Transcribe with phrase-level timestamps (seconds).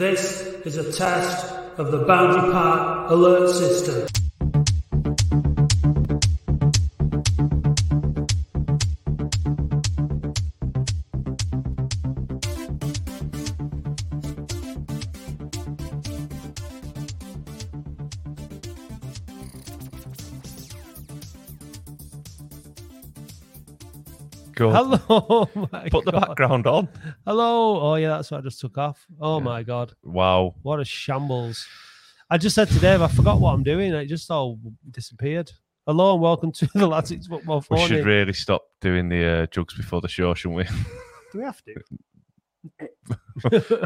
[0.00, 4.29] This is a test of the Boundary Park alert system.
[24.68, 25.48] Hello.
[25.72, 26.28] my Put the God.
[26.28, 26.88] background on.
[27.26, 27.80] Hello.
[27.80, 29.06] Oh, yeah, that's what I just took off.
[29.18, 29.94] Oh, my God.
[30.04, 30.54] Wow.
[30.60, 31.66] What a shambles.
[32.28, 33.94] I just said to Dave, I forgot what I'm doing.
[33.94, 34.58] It just all
[34.90, 35.50] disappeared.
[35.86, 37.88] Hello and welcome to the Latics Football We Phone.
[37.88, 40.64] should really stop doing the uh, jugs before the show, shouldn't we?
[41.32, 41.74] Do we have to?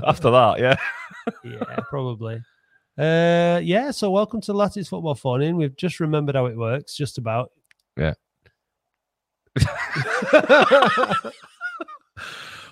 [0.04, 0.76] After that, yeah.
[1.44, 2.42] yeah, probably.
[2.98, 5.56] Uh, yeah, so welcome to Latics Football Phone In.
[5.56, 7.52] We've just remembered how it works, just about.
[7.96, 8.14] Yeah.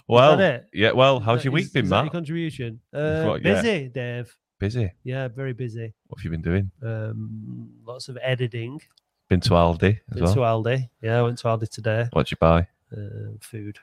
[0.08, 0.90] Well, yeah.
[0.92, 2.12] Well, how's your week been, is that your Matt?
[2.12, 2.80] contribution?
[2.92, 3.62] Uh, What, yeah.
[3.62, 4.36] busy, Dave.
[4.58, 4.92] Busy.
[5.04, 5.92] Yeah, very busy.
[6.08, 6.70] What have you been doing?
[6.82, 8.80] Um, lots of editing.
[9.28, 10.34] Been to Aldi as Been well.
[10.34, 10.88] to Aldi.
[11.00, 12.08] Yeah, I went to Aldi today.
[12.12, 12.66] What'd you buy?
[12.94, 13.78] Uh, food.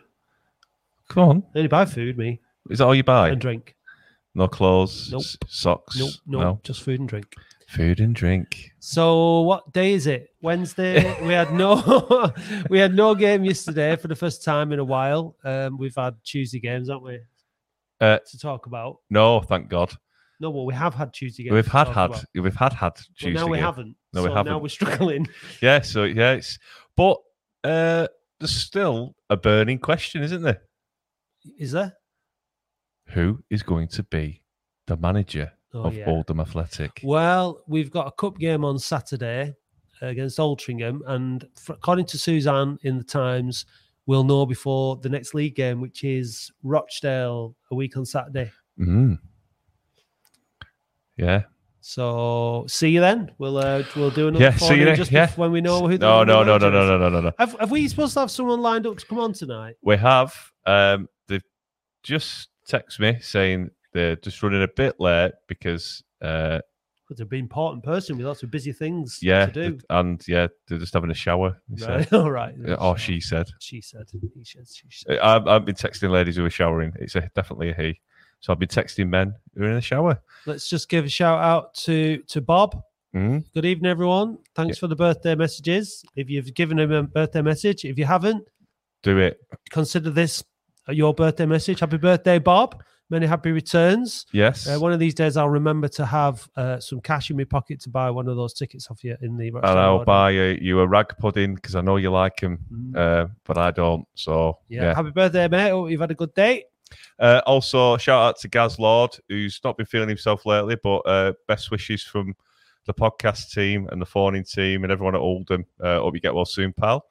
[1.08, 1.44] Come on.
[1.56, 3.30] Only buy food, me, Is that all you buy?
[3.30, 3.76] and drink.
[4.36, 5.22] No clothes, Nope.
[5.22, 5.98] s- socks.
[5.98, 7.34] Nope, nope, No just food and drink.
[7.70, 8.72] Food and drink.
[8.80, 10.30] So what day is it?
[10.42, 11.22] Wednesday.
[11.26, 12.34] we had no
[12.70, 15.36] we had no game yesterday for the first time in a while.
[15.44, 17.20] Um, we've had Tuesday games, haven't we?
[18.02, 18.98] Uh, to talk about.
[19.10, 19.94] No, thank God.
[20.40, 21.54] No, well, we have had Tuesday games.
[21.54, 22.24] We've had had about.
[22.34, 23.34] we've had had Tuesday.
[23.34, 23.66] now we game.
[23.66, 23.96] haven't.
[24.14, 24.52] No, we so Now haven't.
[24.54, 25.28] Now we're struggling.
[25.62, 26.58] Yeah, so yeah, it's
[26.98, 27.18] but
[27.64, 28.08] uh
[28.40, 30.62] there's still a burning question, isn't there?
[31.60, 31.94] Is there?
[33.10, 34.44] Who is going to be
[34.88, 36.06] the manager Oh, of yeah.
[36.08, 37.02] Oldham Athletic?
[37.04, 39.56] Well, we've got a cup game on Saturday
[40.02, 43.66] against Altrincham, and according to Suzanne in the Times,
[44.06, 48.52] we'll know before the next league game, which is Rochdale a week on Saturday.
[48.80, 49.20] Mm.
[51.18, 51.44] Yeah.
[51.82, 53.32] So see you then.
[53.38, 55.30] We'll uh, we'll do another Yeah, see you just yeah.
[55.36, 55.98] when we know who.
[55.98, 57.32] The, No, no, no, no, no, no, no, no, no.
[57.40, 59.76] Have, have we supposed to have someone lined up to come on tonight?
[59.82, 60.34] We have.
[60.66, 61.44] Um, they've
[62.04, 66.60] just texted me saying they're just running a bit late because, uh,
[67.08, 69.80] Because they've been important person with lots of busy things yeah, to do.
[69.90, 71.60] and yeah, they're just having a shower.
[71.76, 72.14] He Right.
[72.14, 72.54] All right.
[72.80, 73.48] Or she said.
[73.60, 74.06] She said.
[74.12, 74.66] He said.
[74.72, 75.18] She said.
[75.18, 76.94] Uh, I've, I've been texting ladies who are showering.
[77.00, 78.00] It's a, definitely a he.
[78.42, 80.22] So I've been texting men who are in the shower.
[80.46, 82.82] Let's just give a shout out to to Bob.
[83.14, 83.44] Mm.
[83.54, 84.38] Good evening, everyone.
[84.56, 86.06] Thanks for the birthday messages.
[86.16, 88.48] If you've given him a birthday message, if you haven't,
[89.02, 89.40] Do it.
[89.72, 90.44] consider this
[90.88, 91.80] your birthday message.
[91.80, 92.82] Happy birthday, Bob.
[93.12, 94.28] Many happy returns.
[94.32, 94.68] Yes.
[94.68, 97.80] Uh, one of these days, I'll remember to have uh, some cash in my pocket
[97.82, 99.48] to buy one of those tickets off you in the.
[99.48, 100.06] and I'll Road.
[100.06, 102.96] buy uh, you a rag pudding because I know you like them, Mm.
[102.96, 104.06] uh, but I don't.
[104.14, 104.84] So Yeah.
[104.84, 104.96] yeah.
[104.96, 105.72] Happy birthday, mate.
[105.72, 106.66] Hope you've had a good day.
[107.20, 111.34] Uh, also, shout out to Gaz Lord, who's not been feeling himself lately, but uh,
[111.48, 112.36] best wishes from
[112.86, 115.66] the podcast team and the phoning team and everyone at Oldham.
[115.80, 117.06] Uh, hope you get well soon, pal.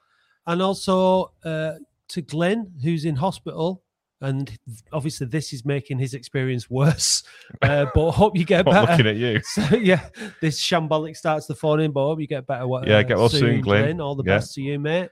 [0.47, 1.75] And also uh,
[2.08, 3.82] to Glenn, who's in hospital.
[4.20, 4.50] And
[4.92, 7.22] obviously, this is making his experience worse.
[7.62, 8.90] Uh, but hope you get better.
[8.90, 9.40] looking at you.
[9.44, 10.08] So yeah,
[10.40, 12.64] this shambolic starts the phone in, but hope you get better.
[12.70, 14.00] uh, Yeah, get well soon, Glenn.
[14.00, 14.36] All the Yeah.
[14.36, 15.10] best to you, mate.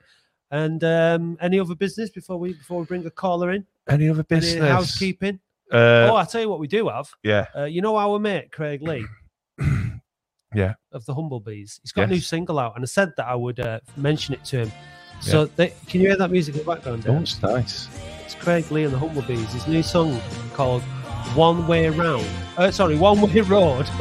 [0.50, 3.64] And um, any other business before we before we bring a caller in?
[3.88, 4.68] Any other Any business?
[4.70, 5.40] housekeeping?
[5.72, 7.08] Uh, oh, I tell you what, we do have.
[7.24, 9.04] yeah, Uh, you know our mate Craig Lee
[10.54, 10.74] yeah.
[10.92, 11.80] of the Humblebees.
[11.82, 14.44] He's got a new single out, and I said that I would uh, mention it
[14.46, 14.72] to him.
[15.20, 17.04] So they, can you hear that music in the background?
[17.08, 17.88] Oh, it's nice.
[18.26, 19.52] It's Craig Lee and the Humblebees.
[19.52, 20.20] His new song
[20.52, 20.82] called
[21.36, 22.26] "One Way Round."
[22.58, 23.88] Uh, sorry, "One Way Road."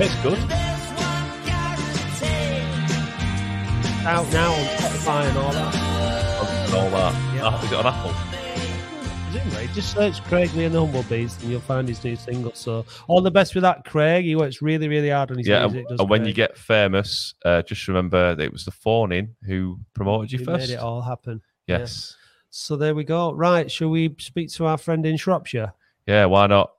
[0.00, 0.38] It's good.
[4.06, 5.74] out now on Spotify and all that.
[5.74, 7.34] And all that.
[7.34, 7.40] Yeah.
[7.44, 8.37] Ah, is it on Apple?
[9.38, 12.52] Presumably, just search Craig Lee and the Humble Humblebees and you'll find his new single.
[12.54, 14.24] So all the best with that, Craig.
[14.24, 15.88] He works really, really hard on his Yeah, and, music.
[15.90, 19.78] does and when you get famous, uh, just remember that it was the phoning who
[19.94, 20.68] promoted you He first.
[20.68, 21.40] made it all happen.
[21.68, 21.78] yeah.
[21.78, 22.16] Yes.
[22.50, 23.32] So there we go.
[23.32, 25.72] Right, shall we speak to our friend in Shropshire?
[26.06, 26.72] Yeah, why not?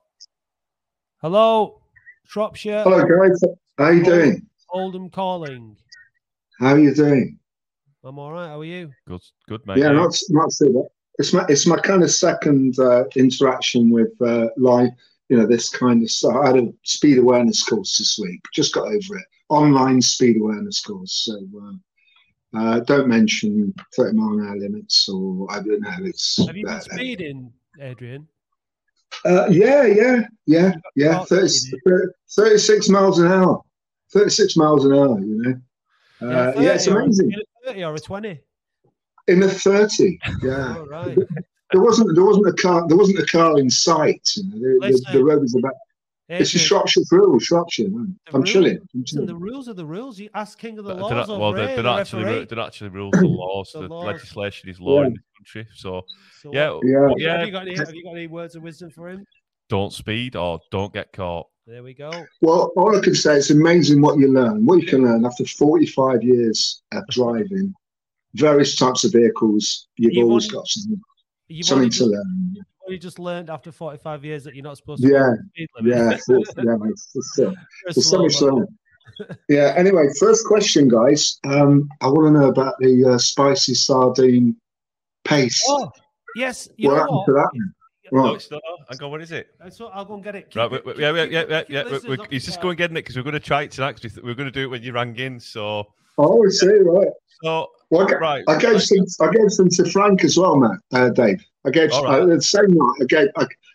[1.22, 1.80] Hello,
[2.26, 2.82] Shropshire.
[2.82, 3.40] Hello guys,
[3.78, 4.46] how you doing?
[4.68, 5.76] Oldham calling.
[6.58, 7.38] How are you doing?
[8.04, 8.48] I'm all right.
[8.48, 8.90] How are you?
[9.06, 9.78] Good, good, mate.
[9.78, 10.82] Yeah, not not so bad.
[11.20, 14.88] It's my it's my kind of second uh, interaction with uh, live,
[15.28, 16.34] you know, this kind of stuff.
[16.34, 18.40] I had a speed awareness course this week.
[18.54, 19.24] Just got over it.
[19.50, 21.26] Online speed awareness course.
[21.26, 25.94] So uh, uh, don't mention thirty mile an hour limits or I don't know.
[26.04, 28.26] It's Have you been speeding, Adrian?
[29.26, 31.22] uh, yeah, yeah, yeah, yeah.
[31.24, 31.50] 30,
[32.30, 33.60] 36 miles an hour.
[34.10, 35.20] Thirty six miles an hour.
[35.20, 35.54] You know.
[36.22, 37.32] Uh, yeah, it's 30 or- amazing.
[37.66, 38.40] 30 or a 20?
[39.30, 40.18] In the thirty.
[40.42, 40.76] Yeah.
[40.78, 41.16] All right.
[41.72, 44.28] there wasn't there wasn't a car there wasn't a car in sight.
[44.36, 45.72] You know, the, the, the road was about.
[46.28, 47.88] It's a Adrian, Shropshire rule, Shropshire.
[47.88, 48.16] Man.
[48.28, 48.76] I'm rules- chilling.
[48.94, 50.18] I'm listen, the rules are the rules.
[50.20, 52.44] You ask King of the They're Laws well, they're, here, they're the not actually referee.
[52.44, 53.70] they're not actually rules and laws.
[53.72, 55.06] The the legislation is law Yeah.
[55.08, 55.66] in this country.
[55.74, 56.02] So
[56.40, 57.08] So yeah, what- Yeah.
[57.16, 57.76] yeah, Have you got any?
[57.76, 59.24] Have you got any words of wisdom for him?
[59.68, 61.46] don't speed or don't get caught.
[61.66, 62.10] There we go.
[62.42, 64.66] Well, all I can say is amazing what you learn.
[64.66, 67.72] What you can learn after 45 years of driving
[68.34, 69.88] various types of vehicles.
[69.96, 71.00] You've You've always only- got something,
[71.48, 72.54] You've something to learn.
[72.88, 75.68] You just learned after 45 years that you're not supposed to Yeah, go the speed
[75.76, 75.96] limit.
[75.96, 76.06] Yeah,
[76.38, 77.54] it's- yeah, mate, it's, You're
[77.86, 78.66] there's so much to learn.
[79.48, 79.74] Yeah.
[79.76, 81.38] Anyway, first question, guys.
[81.44, 84.56] Um, I want to know about the uh, spicy sardine
[85.24, 85.62] paste.
[85.68, 85.90] Oh,
[86.34, 86.68] yes.
[86.76, 87.26] You what know happened what?
[87.26, 87.48] to that?
[87.52, 87.74] one?
[88.12, 88.34] No, Right.
[88.36, 88.60] it's not.
[88.88, 89.48] Hang on, what is it?
[89.70, 90.50] So I'll go and get it.
[90.50, 91.98] Keep Right, it- wait, wait, keep- yeah, yeah, yeah, yeah, yeah.
[92.08, 94.00] We're, we're, he's just going to get it because we're going to try it tonight.
[94.00, 95.38] Because we are going to do it when you rang in.
[95.38, 95.86] So,
[96.18, 96.66] Oh, I see.
[96.66, 97.08] Right.
[97.42, 99.04] so Well, I, right, I gave some.
[99.20, 100.78] I gave some to Frank as well, Matt.
[100.92, 101.44] Uh, Dave.
[101.66, 102.22] I gave All right.
[102.22, 102.94] uh, the same night.
[103.00, 103.28] I gave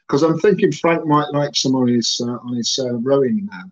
[0.08, 3.64] because I'm thinking Frank might like some on his uh, on his uh, rowing now.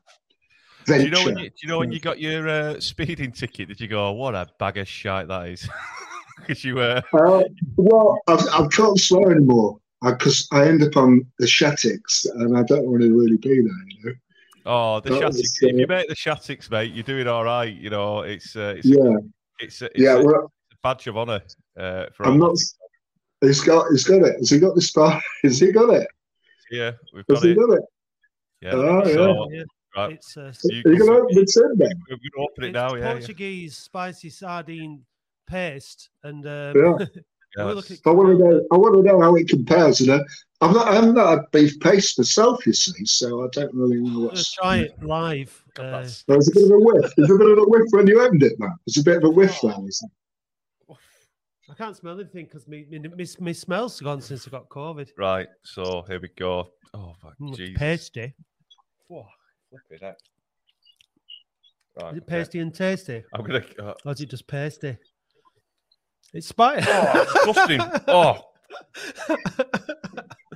[0.85, 1.05] Do Venture.
[1.05, 3.69] you know when you, do you know when you got your uh, speeding ticket?
[3.69, 5.67] Did you go, what a bag of shite that is?
[6.35, 7.43] Because you uh, Uh,
[7.77, 12.63] well, I've, I can't swear anymore because I end up on the Shatix and I
[12.63, 13.87] don't want to really be there.
[13.87, 14.11] You know.
[14.65, 15.39] Oh the That Shatix.
[15.61, 17.73] If you make the Shatix, mate, you're doing all right.
[17.73, 19.17] You know, it's uh, it's Yeah.
[19.59, 20.17] it's a, it's Yeah.
[20.19, 20.51] a, Well,
[20.81, 21.41] badge of honour
[21.77, 22.55] uh, for I'm not.
[23.41, 23.85] He's got.
[23.91, 24.35] He's got it.
[24.37, 25.21] Has he got the star?
[25.43, 26.07] Has he got it?
[26.71, 27.55] Yeah, we've Has got he it.
[27.57, 27.81] got it?
[28.61, 28.71] Yeah.
[28.73, 29.13] Oh, yeah.
[29.13, 29.63] so, Yeah,
[29.97, 32.01] right, It's uh, you you can- open the tin then?
[32.09, 32.95] we're going to open it it's now.
[32.95, 33.11] Yeah, yeah.
[33.13, 35.05] Portuguese spicy sardine
[35.47, 37.05] paste, and um, Yeah.
[37.57, 38.11] Yeah, we're that's- looking.
[38.11, 38.67] I want to know.
[38.71, 39.99] I want to know how it compares.
[39.99, 40.23] You know,
[40.61, 40.87] I'm not.
[40.87, 42.65] I'm not a beef paste myself.
[42.65, 44.53] You see, so I don't really know Let's what's.
[44.53, 45.63] try it live.
[45.77, 47.11] Uh, that's- There's a bit of a whiff.
[47.17, 48.73] There's a bit of a whiff when you opened it, man.
[48.85, 49.71] There's a bit of a whiff there.
[49.71, 50.11] isn't
[51.69, 55.09] I can't smell anything because my, my, my, my smell's gone since I got COVID.
[55.17, 56.67] Right, so here we go.
[56.93, 57.77] Oh my Mm, Jesus.
[57.77, 58.33] pasty.
[59.07, 59.25] Whoa,
[59.69, 60.17] flipping heck.
[61.99, 62.25] Right, Is it okay.
[62.27, 63.23] pasty and tasty?
[63.33, 63.63] I'm gonna.
[63.79, 64.97] Uh, Or is it just pasty?
[66.33, 66.87] It's spicy.
[66.89, 67.81] oh, disgusting.
[68.07, 68.39] Oh,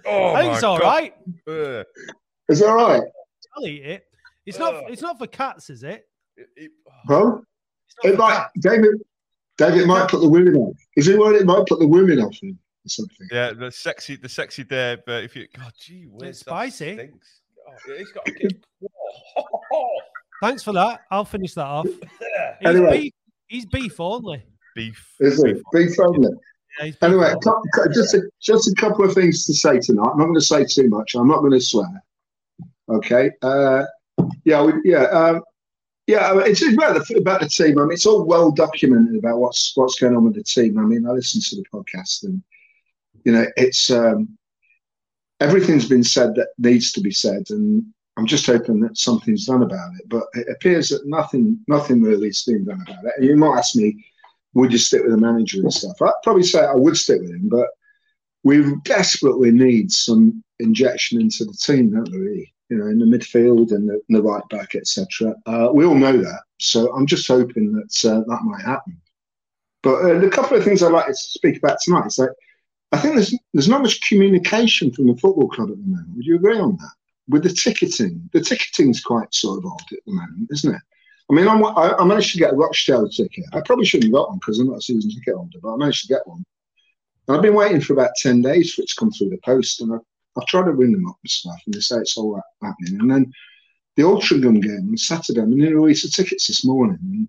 [0.05, 0.81] oh I think it's my all God.
[0.81, 1.13] right.
[1.47, 1.53] Ugh.
[1.55, 1.87] it?
[2.49, 3.01] Is that right?
[3.55, 4.03] I'll eat it.
[4.45, 4.75] It's not.
[4.75, 4.83] Ugh.
[4.89, 6.07] It's not for cats, is it?
[6.35, 6.71] It- it-
[7.09, 7.41] oh.
[8.03, 8.09] Huh?
[8.09, 8.33] It might.
[8.33, 8.51] cats.
[8.61, 8.95] David.
[9.57, 10.77] David might put the women off.
[10.95, 13.27] Is it worried it might put the women off him or something?
[13.31, 14.97] yeah, the sexy, the sexy there.
[15.03, 16.93] But if you, God, gee, whiz, It's spicy.
[16.93, 17.41] stinks.
[17.67, 18.31] Oh, yeah, he's got a
[20.43, 21.01] Thanks for that.
[21.09, 21.87] I'll finish that off.
[21.87, 21.99] He's,
[22.63, 22.99] Anyway.
[23.01, 23.13] beef,
[23.47, 24.45] he's beef only.
[24.77, 25.15] Beef.
[25.19, 25.61] Is it?
[25.73, 26.29] Beef only.
[26.79, 27.41] Yeah, Anyway, a only.
[27.41, 30.09] cou- cou- just a, just a couple of things to say tonight.
[30.11, 31.15] I'm not going to say too much.
[31.15, 32.03] I'm not going to swear.
[32.89, 33.31] Okay.
[33.41, 33.85] Uh,
[34.45, 34.61] yeah.
[34.63, 35.05] We, yeah.
[35.05, 35.41] Um,
[36.05, 36.31] yeah.
[36.45, 37.79] It's about the about the team.
[37.79, 40.77] I mean, it's all well documented about what's what's going on with the team.
[40.77, 42.41] I mean, I listened to the podcast, and
[43.25, 44.37] you know, it's um,
[45.39, 47.83] everything's been said that needs to be said, and
[48.17, 50.07] I'm just hoping that something's done about it.
[50.07, 53.13] But it appears that nothing nothing really is being done about it.
[53.17, 54.05] And you might ask me,
[54.57, 56.01] would you stick with the manager and stuff?
[56.01, 57.67] I'd probably say I would stick with him, but
[58.43, 62.51] we desperately need some injection into the team, don't we?
[62.69, 65.35] You know, in the midfield and the, the right back, etc.
[65.45, 68.99] Uh, we all know that, so I'm just hoping that uh, that might happen.
[69.83, 72.33] But uh, the couple of things I'd like to speak about tonight is that
[72.91, 76.15] I think there's there's not much communication from the football club at the moment.
[76.15, 76.91] Would you agree on that?
[77.29, 80.81] With the ticketing, the ticketing's quite sort of odd at the moment, isn't it?
[81.29, 83.45] I mean, I'm, I, I managed to get a Rochdale ticket.
[83.53, 85.77] I probably shouldn't have got one because I'm not a season ticket holder, but I
[85.77, 86.43] managed to get one.
[87.27, 89.81] And I've been waiting for about 10 days for it to come through the post.
[89.81, 90.01] And I've,
[90.37, 93.01] I've tried to ring them up and stuff, and they say it's all happening.
[93.01, 93.33] And then
[93.97, 96.99] the Altrincham game on Saturday, I mean, they released the tickets this morning.
[97.01, 97.27] And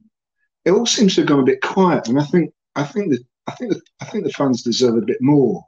[0.64, 2.08] it all seems to have gone a bit quiet.
[2.08, 5.00] And I think, I think that, I think that, I think the fans deserve a
[5.00, 5.64] bit more,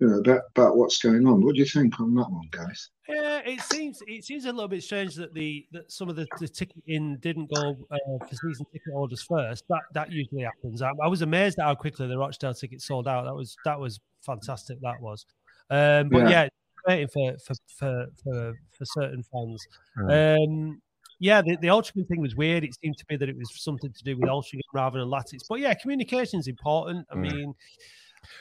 [0.00, 1.44] you know, about, about what's going on.
[1.44, 2.88] What do you think on that one, guys?
[3.08, 6.26] Yeah, it seems it seems a little bit strange that the that some of the,
[6.40, 7.96] the ticketing didn't go uh,
[8.28, 9.64] for season ticket orders first.
[9.68, 10.82] That that usually happens.
[10.82, 13.24] I, I was amazed at how quickly the Rochdale tickets sold out.
[13.24, 14.78] That was that was fantastic.
[14.80, 15.24] That was.
[15.70, 16.28] Um, but Yeah.
[16.44, 16.48] yeah,
[16.86, 19.66] waiting for for for for, for certain fans.
[20.10, 20.80] Um,
[21.18, 22.64] yeah, the, the Altrincham thing was weird.
[22.64, 25.42] It seemed to me that it was something to do with Altrincham rather than Latics.
[25.48, 27.06] But yeah, communication is important.
[27.12, 27.20] I Mm.
[27.20, 27.54] mean,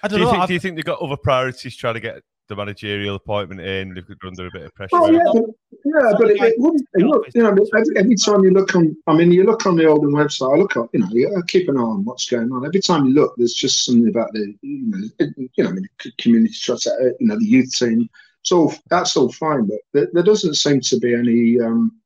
[0.04, 0.32] I Do don't you, know.
[0.32, 3.62] think, I've- do you think they've got other priorities trying to get the managerial appointment
[3.62, 3.94] in?
[3.94, 4.90] They've got under a bit of pressure.
[4.94, 5.46] Oh yeah, but,
[5.86, 6.88] yeah, but it, it wouldn't.
[6.94, 9.76] It look, you know, every, every time you look on, I mean, you look on
[9.76, 10.54] the Oldham website.
[10.54, 12.66] I look on, you know, keep an eye on what's going on.
[12.66, 15.74] Every time you look, there's just something about the, you know, it, you know, I
[15.74, 15.88] mean,
[16.20, 18.10] community trust, uh, you know, the youth team.
[18.52, 21.60] All that's all fine, but there, there doesn't seem to be any.
[21.60, 21.98] Um,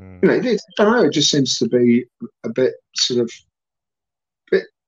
[0.00, 0.22] Mm.
[0.22, 1.04] you know, it, I don't know.
[1.04, 2.06] It just seems to be
[2.44, 3.30] a bit sort of,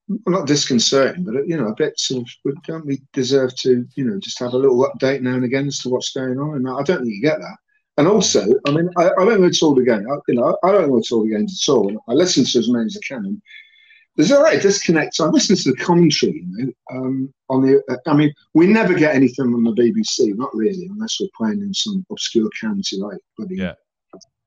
[0.09, 2.63] well, not disconcerting, but you know, a bit sort of.
[2.65, 5.79] Don't we deserve to, you know, just have a little update now and again as
[5.81, 6.57] to what's going on?
[6.57, 7.57] And I don't think you get that.
[7.97, 10.07] And also, I mean, I, I don't know it's all the game.
[10.11, 12.05] I, you know, I don't know it's all the games at all.
[12.09, 13.25] I listen to as many as I can.
[13.25, 13.43] And
[14.17, 15.21] there's a right disconnect.
[15.21, 17.83] I listen to the commentary, you know, um, on the.
[17.89, 21.61] Uh, I mean, we never get anything from the BBC, not really, unless we're playing
[21.61, 23.75] in some obscure county like bloody Yeah.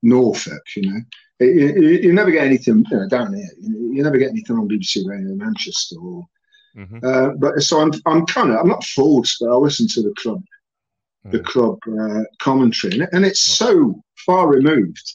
[0.02, 0.62] Norfolk.
[0.76, 1.00] You know,
[1.40, 3.48] you, you, you never get anything you know, down here.
[3.60, 5.96] You, you never get anything on BBC Radio Manchester.
[6.00, 6.26] Or,
[6.76, 7.02] Mhm.
[7.02, 10.14] uh, but so I'm, I'm kind of, I'm not forced, but I listen to the
[10.16, 10.42] club,
[11.24, 11.44] the Mhm.
[11.44, 15.14] club uh, commentary, and, and it's so far removed.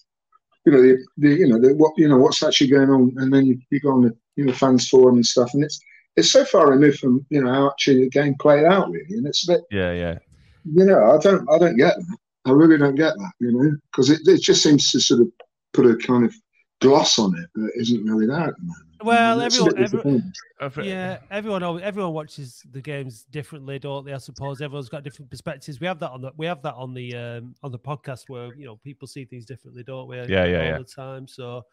[0.66, 3.34] You know, the, the you know the, what you know what's actually going on, and
[3.34, 5.80] then you, you go on the you know fans forum and stuff, and it's
[6.16, 9.28] it's so far removed from you know how actually the game played out, really, and
[9.28, 10.20] it's a bit Yeah, yeah.
[10.66, 12.18] you know, I don't, I don't get that.
[12.46, 15.32] I really don't get that, you know, because it, it just seems to sort of
[15.74, 16.34] put a kind of
[16.82, 18.88] gloss on it that isn't really there at the moment.
[19.04, 24.14] Well, And it's a everyone- every- Yeah, everyone everyone watches the games differently, don't they?
[24.14, 25.82] I suppose everyone's got different perspectives.
[25.82, 28.54] We have that on the we have that on the um, on the podcast where
[28.56, 30.18] you know people see things differently, don't we?
[30.18, 30.78] Yeah, yeah, all yeah.
[30.78, 31.28] the time.
[31.28, 31.64] So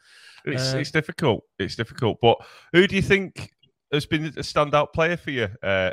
[0.44, 1.44] It's, Uh, it's difficult.
[1.60, 2.18] It's difficult.
[2.20, 2.38] But
[2.72, 3.50] who do you think
[3.92, 5.48] has been a standout player for you?
[5.62, 5.92] Uh, uh,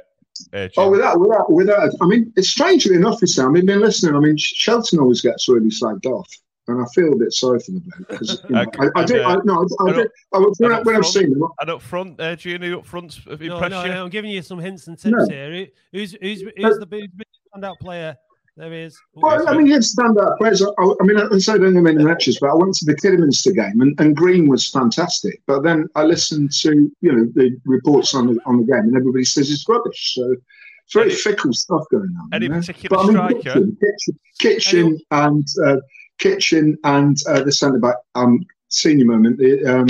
[0.53, 0.91] Oh, Jim?
[0.91, 1.89] without, without, without.
[2.01, 4.15] I mean, it's strangely enough, it's I mean, been listening.
[4.15, 6.27] I mean, Shelton always gets really slagged off,
[6.67, 9.05] and I feel a bit sorry for the bloke because you know, Uh, I, I
[9.05, 9.21] do.
[9.21, 10.09] uh, I, no, I, I and do.
[10.33, 12.85] I, when, I, up when I've front- seen him, and up front, uh, Gino, up
[12.85, 13.91] front, no, impress no, you?
[13.91, 15.25] I'm giving you some hints and tips No.
[15.29, 15.51] here.
[15.51, 15.67] Who-
[15.99, 18.15] Who's who's who's the big big standout player?
[18.57, 18.99] There he is.
[19.13, 20.63] Well, I mean, you'd stand players.
[20.63, 22.95] I, I mean, I say I don't know many matches, but I went to the
[22.95, 25.43] Kidderminster game and, and Green was fantastic.
[25.45, 28.97] But then I listened to you know the reports on the on the game, and
[28.97, 30.15] everybody says it's rubbish.
[30.15, 32.29] So it's very Any- fickle stuff going on.
[32.33, 32.59] Any you know?
[32.59, 33.59] particular But I mean, striker?
[33.59, 35.75] Kitchen, Kitchen, Kitchen and uh,
[36.19, 37.95] Kitchen and uh, the centre back.
[38.15, 39.37] Um, senior moment.
[39.37, 39.87] The um,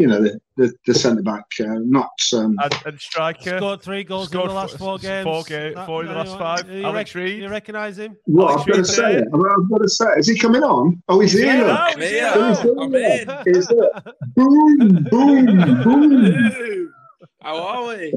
[0.00, 3.58] you know the the, the centre back, uh, not um, And, and striker?
[3.58, 5.24] Scored three goals Scored in the last f- four s- games.
[5.24, 6.70] four ga- That- four in the last you- five.
[6.70, 7.42] You Alex rec- Reid?
[7.42, 8.16] You recognise him?
[8.24, 9.24] What Alex I've got to say it.
[9.34, 10.18] I've got to say it.
[10.20, 11.02] Is he coming on?
[11.08, 11.52] Oh, he's He's here.
[11.56, 11.74] here look.
[11.74, 11.86] now.
[11.88, 12.32] I'm He's here.
[12.32, 12.82] here He's now.
[12.82, 13.54] I'm in.
[13.56, 14.14] Is it?
[14.34, 16.92] Boom, boom, boom.
[17.42, 18.14] How are we?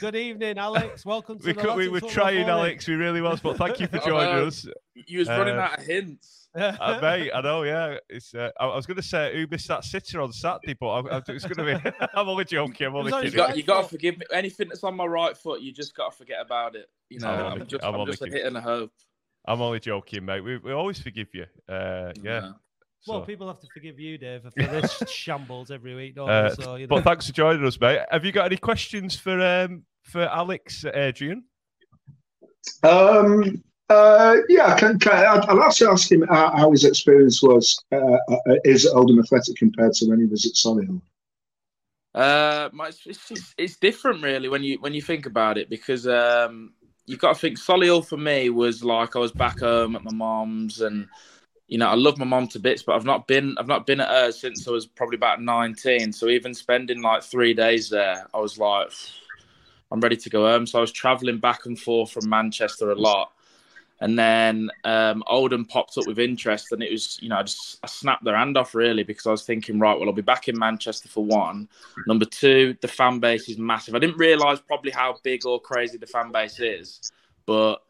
[0.00, 1.04] Good evening, Alex.
[1.04, 2.50] Welcome to We, the could, we were Football trying, Forum.
[2.60, 2.86] Alex.
[2.86, 3.40] We really was.
[3.40, 4.46] But thank you for Oh, joining wow.
[4.46, 4.64] us.
[4.94, 6.47] You was running Uh, out of hints.
[6.58, 7.96] Uh, mate, I know, yeah.
[8.08, 8.34] It's.
[8.34, 11.16] Uh, I, I was going to say who missed that sitter on Saturday, but I,
[11.16, 11.90] I, it's going to be.
[12.14, 12.86] I'm only joking.
[12.86, 13.36] I'm only It You kidding.
[13.36, 14.26] got, you got to forgive me.
[14.32, 16.88] Anything that's on my right foot, you just got to forget about it.
[17.10, 18.92] You know, I'm I'm just, I'm I'm only just a hit and a hope.
[19.46, 20.42] I'm only joking, mate.
[20.42, 21.46] We, we always forgive you.
[21.68, 22.40] Uh, yeah.
[22.40, 22.54] No.
[23.06, 23.26] Well, so.
[23.26, 26.54] people have to forgive you, Dave, for this shambles every week, don't Uh.
[26.54, 26.96] So, you know.
[26.96, 28.00] But thanks for joining us, mate.
[28.10, 31.44] Have you got any questions for um for Alex, uh, Adrian?
[32.82, 37.82] Um, uh, yeah, can, can, I'd, like to ask him how, how his experience was.
[37.90, 41.00] Uh, uh, is at Oldham Athletic compared to when he was at Solihull?
[42.14, 46.72] Uh, it's, just- it's different, really, when you when you think about it, because um,
[47.06, 50.12] you've got to think Solihull for me was like I was back home at my
[50.12, 51.06] mom's, and
[51.68, 54.00] you know I love my mom to bits, but I've not been I've not been
[54.00, 56.12] at her since I was probably about nineteen.
[56.12, 58.90] So even spending like three days there, I was like,
[59.90, 60.66] I'm ready to go home.
[60.66, 63.32] So I was traveling back and forth from Manchester a lot.
[64.00, 67.80] And then um, Oldham popped up with interest, and it was, you know, I just
[67.82, 70.46] I snapped their hand off really because I was thinking, right, well, I'll be back
[70.48, 71.68] in Manchester for one.
[72.06, 73.96] Number two, the fan base is massive.
[73.96, 77.10] I didn't realise probably how big or crazy the fan base is,
[77.44, 77.82] but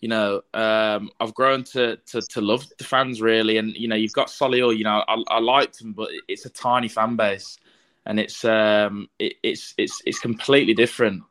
[0.00, 3.96] you know, um, I've grown to, to to love the fans really, and you know,
[3.96, 4.76] you've got Solihull.
[4.76, 7.58] You know, I, I liked them, but it's a tiny fan base,
[8.04, 11.22] and it's um, it, it's it's it's completely different.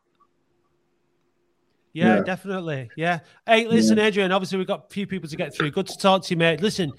[1.96, 2.24] Yeah, Yeah.
[2.24, 2.90] definitely.
[2.98, 3.20] Yeah.
[3.48, 4.32] Hey, listen, Adrian.
[4.34, 5.72] Obviously, we've got a few people to get through.
[5.72, 6.62] Good to talk to you, mate.
[6.62, 6.92] Listen,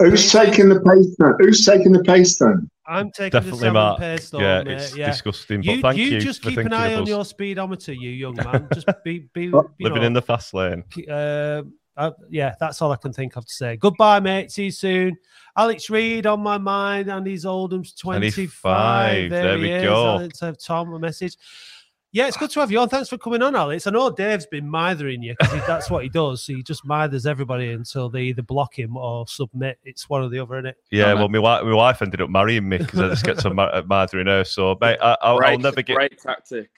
[0.00, 1.32] Who's taking the pace then?
[1.40, 2.70] Who's taking the pace then?
[2.86, 3.98] I'm taking Definitely, the salmon Mark.
[3.98, 4.74] paste on, yeah, mate.
[4.76, 5.06] it's yeah.
[5.10, 5.60] disgusting.
[5.60, 8.36] But You, thank you, you, just for keep an eye on your speedometer, you young
[8.44, 8.68] man.
[8.72, 10.84] Just be, be, you living know, in the fast lane.
[11.10, 11.62] uh,
[11.96, 13.76] uh, yeah, that's all I can think of to say.
[13.76, 14.52] Goodbye, mate.
[14.52, 15.16] See you soon.
[15.56, 18.34] Alex Reid on my mind, and he's Oldham's 25.
[18.62, 19.30] 25.
[19.30, 19.82] There, There we is.
[19.82, 20.16] go.
[20.16, 21.36] Let's Tom a message.
[22.10, 22.88] Yeah, it's good to have you on.
[22.88, 23.86] Thanks for coming on, Alex.
[23.86, 26.46] I know Dave's been mithering you because that's what he does.
[26.46, 29.78] He just mithers everybody until they either block him or submit.
[29.84, 30.76] It's one or the other, isn't it?
[30.90, 33.38] Yeah, Oh, well, my wife, my wife ended up marrying me because I just get
[33.40, 34.44] some ma- mothering her.
[34.44, 36.70] So, mate, I, I'll, I'll never give great tactic.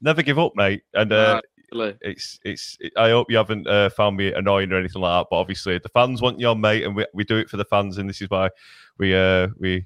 [0.00, 0.82] never give up, mate.
[0.94, 1.40] And uh,
[1.72, 2.76] No, it's it's.
[2.78, 5.26] It, I hope you haven't uh, found me annoying or anything like that.
[5.30, 7.64] But obviously, the fans want you on, mate, and we, we do it for the
[7.64, 8.50] fans, and this is why
[8.98, 9.84] we uh we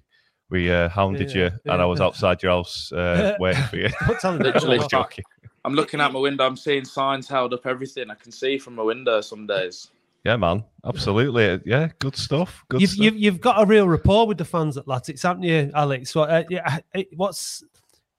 [0.51, 3.89] we uh, hounded Yeah, you, and I was outside your house uh, waiting for you.
[4.07, 4.55] Don't tell him that.
[4.55, 5.25] Literally, I was joking.
[5.65, 6.47] I'm looking out my window.
[6.47, 7.67] I'm seeing signs held up.
[7.67, 9.91] Everything I can see from my window some days.
[10.25, 11.61] Yeah, man, absolutely.
[11.67, 12.65] Yeah, good stuff.
[12.69, 13.05] Good You've, stuff.
[13.05, 16.15] you've, you've got a real rapport with the fans at Latics, haven't you, Alex?
[16.15, 16.79] What, uh, yeah,
[17.15, 17.63] what's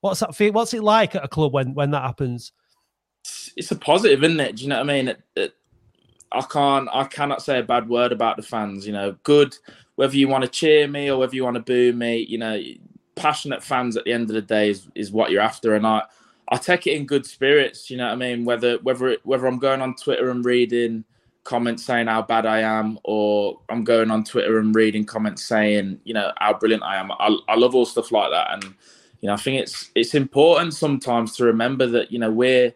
[0.06, 0.54] What's that feel?
[0.54, 2.52] What's it like at a club when when that happens?
[3.24, 4.58] It's, it's a positive, isn't it?
[4.58, 5.08] Do you know what I mean?
[5.08, 5.56] It, it,
[6.32, 8.86] I can't, I cannot say a bad word about the fans.
[8.86, 9.58] You know, good.
[9.96, 12.62] Whether you want to cheer me or whether you want to boo me, you know,
[13.16, 16.04] passionate fans at the end of the day is, is what you're after, and I,
[16.50, 17.90] I take it in good spirits.
[17.90, 18.46] You know what I mean?
[18.46, 21.06] Whether whether it, whether I'm going on Twitter and reading
[21.44, 26.02] comments saying how bad I am, or I'm going on Twitter and reading comments saying,
[26.04, 27.12] you know, how brilliant I am.
[27.12, 28.64] I, I love all stuff like that, and
[29.22, 32.74] you know, I think it's it's important sometimes to remember that you know we're.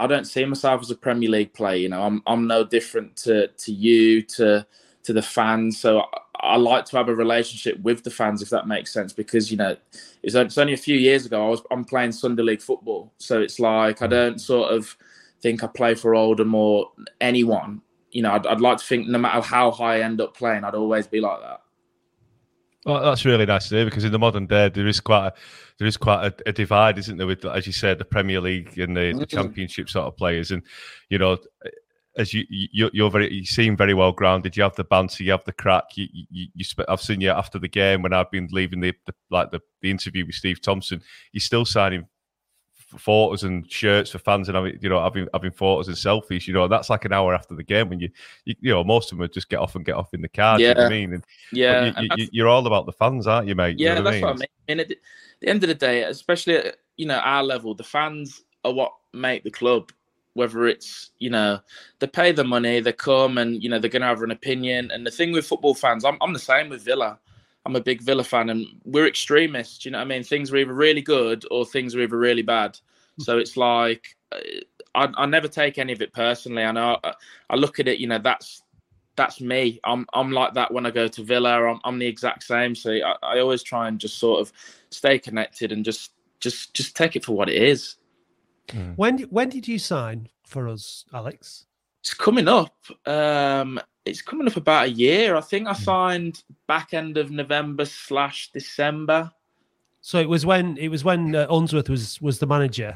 [0.00, 1.76] I don't see myself as a Premier League player.
[1.76, 4.64] You know, I'm I'm no different to to you to
[5.02, 5.80] to the fans.
[5.80, 6.04] So
[6.40, 9.12] I, like to have a relationship with the fans, if that makes sense.
[9.12, 9.76] Because you know,
[10.22, 13.40] it's, it's only a few years ago I was I'm playing Sunday League football, so
[13.40, 14.10] it's like I mm.
[14.10, 14.96] don't sort of
[15.40, 16.90] think I play for Oldham or
[17.20, 17.82] anyone.
[18.10, 20.64] You know, I'd, I'd like to think no matter how high I end up playing,
[20.64, 21.62] I'd always be like that.
[22.86, 25.34] Well, that's really nice to hear because in the modern day there is quite a,
[25.78, 27.26] there is quite a, a divide, isn't there?
[27.26, 29.28] With as you said, the Premier League and the, the mm.
[29.28, 30.62] Championship sort of players, and
[31.10, 31.36] you know,
[32.18, 34.56] as you, you you're very you seem very well grounded.
[34.56, 35.96] You have the banter, you have the crack.
[35.96, 39.14] You, you, you I've seen you after the game when I've been leaving the, the
[39.30, 41.00] like the, the interview with Steve Thompson.
[41.32, 42.06] You're still signing
[42.96, 46.54] photos and shirts for fans and having you know having having photos and selfies you
[46.54, 48.08] know that's like an hour after the game when you
[48.46, 50.28] you, you know most of them would just get off and get off in the
[50.28, 53.46] car yeah you know I mean and, yeah you, are all about the fans aren't
[53.46, 55.62] you mate yeah you know that's what I mean, what I mean at the end
[55.64, 59.50] of the day especially at you know our level the fans are what make the
[59.50, 59.92] club
[60.38, 61.60] whether it's you know
[61.98, 64.90] they pay the money they come and you know they're going to have an opinion
[64.92, 67.18] and the thing with football fans I'm, I'm the same with Villa
[67.68, 69.84] I'm a big Villa fan, and we're extremists.
[69.84, 70.24] You know what I mean?
[70.24, 72.78] Things are either really good or things are either really bad.
[73.18, 73.22] Hmm.
[73.24, 74.16] So it's like
[74.94, 76.64] I, I never take any of it personally.
[76.64, 77.12] I know I,
[77.50, 77.98] I, look at it.
[77.98, 78.62] You know, that's
[79.16, 79.80] that's me.
[79.84, 81.62] I'm I'm like that when I go to Villa.
[81.68, 82.74] I'm, I'm the exact same.
[82.74, 84.50] So I, I always try and just sort of
[84.88, 87.96] stay connected and just just just take it for what it is.
[88.68, 88.96] Mm.
[88.96, 91.66] When when did you sign for us, Alex?
[92.00, 92.74] It's coming up.
[93.06, 95.36] Um, it's coming up about a year.
[95.36, 95.82] I think I hmm.
[95.82, 99.30] signed back end of November slash December.
[100.00, 102.94] So it was when it was when uh, Unsworth was was the manager.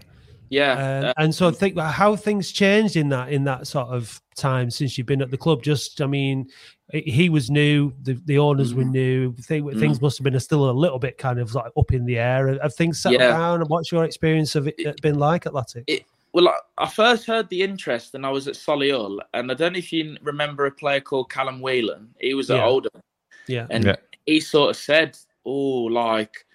[0.48, 4.20] Yeah, uh, and so I think how things changed in that in that sort of
[4.37, 5.62] time since you've been at the club.
[5.62, 6.48] Just, I mean,
[6.92, 8.76] he was new, the, the owners mm.
[8.76, 8.92] were mm-hmm.
[8.92, 9.33] new.
[9.33, 9.78] Thing, mm.
[9.81, 12.59] Things must have been still a little bit kind of like up in the air.
[12.61, 13.28] Have things settled yeah.
[13.28, 13.61] down?
[13.61, 15.85] And what's your experience of it, it been like at Athletic?
[15.87, 19.55] It, well, I, I, first heard the interest, and I was at Solihull, and I
[19.55, 22.09] don't know if you remember a player called Callum Whelan.
[22.20, 22.64] He was at yeah.
[22.64, 23.02] Oldham,
[23.46, 23.96] yeah, and yeah.
[24.24, 26.46] he sort of said, "Oh, like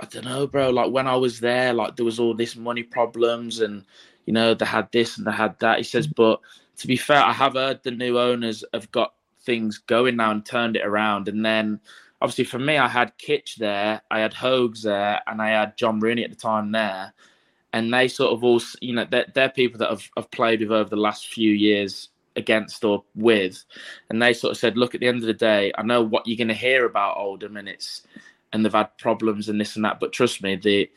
[0.00, 0.70] I don't know, bro.
[0.70, 3.82] Like when I was there, like there was all this money problems, and
[4.26, 6.40] you know they had this and they had that." He says, "But
[6.76, 9.14] to be fair, I have heard the new owners have got
[9.46, 11.80] things going now and turned it around, and then."
[12.22, 16.00] Obviously, for me, I had Kitch there, I had Hogues there, and I had John
[16.00, 17.12] Rooney at the time there.
[17.74, 20.72] And they sort of all you know they're, they're people that have, have played with
[20.72, 23.64] over the last few years against or with.
[24.10, 26.26] And they sort of said look at the end of the day i know what
[26.26, 28.02] you're going to hear about oldham and it's
[28.52, 30.88] and they've had problems and this and that but trust me the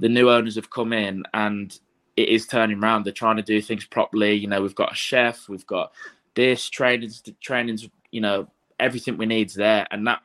[0.00, 1.80] the new owners have come in and
[2.16, 4.34] it is turning around they're trying to do things properly.
[4.34, 5.92] You know we've got a chef we've got
[6.34, 8.48] this trainings trainings you know
[8.80, 10.20] everything we need's there and that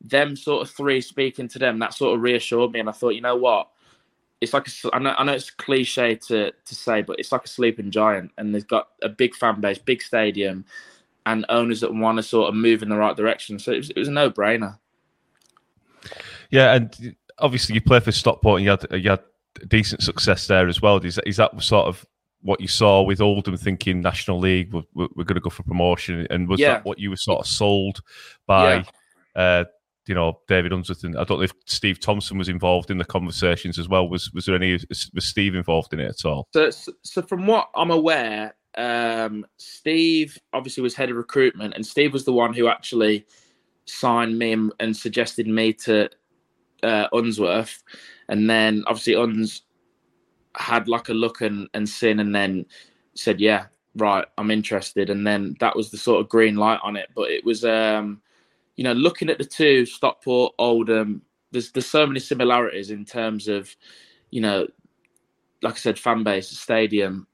[0.00, 3.14] them sort of three speaking to them that sort of reassured me and i thought
[3.14, 3.68] you know what
[4.42, 7.44] it's like a, I know, I know it's cliche to to say, but it's like
[7.44, 10.64] a sleeping giant, and they've got a big fan base, big stadium,
[11.24, 13.60] and owners that want to sort of move in the right direction.
[13.60, 14.78] So it was, it was a no brainer.
[16.50, 19.22] Yeah, and obviously you play for Stockport, and you had you had
[19.68, 20.96] decent success there as well.
[20.98, 22.04] Is that, is that sort of
[22.42, 26.26] what you saw with Oldham thinking National League, we're, we're going to go for promotion,
[26.30, 26.74] and was yeah.
[26.74, 28.00] that what you were sort of sold
[28.46, 28.74] by?
[28.74, 28.84] Yeah.
[29.34, 29.64] Uh,
[30.06, 33.04] you know David Unsworth and I don't know if Steve Thompson was involved in the
[33.04, 34.08] conversations as well.
[34.08, 34.72] Was was there any
[35.14, 36.48] was Steve involved in it at all?
[36.52, 36.70] So
[37.02, 42.24] so from what I'm aware, um, Steve obviously was head of recruitment, and Steve was
[42.24, 43.26] the one who actually
[43.84, 46.08] signed me and, and suggested me to
[46.82, 47.82] uh, Unsworth,
[48.28, 49.62] and then obviously Uns
[50.56, 52.66] had like a look and and sin, and then
[53.14, 56.96] said, "Yeah, right, I'm interested," and then that was the sort of green light on
[56.96, 57.10] it.
[57.14, 57.64] But it was.
[57.64, 58.22] um
[58.76, 63.48] you know, looking at the two, Stockport, Oldham, there's there's so many similarities in terms
[63.48, 63.74] of,
[64.30, 64.66] you know,
[65.62, 67.26] like I said, fan base, stadium,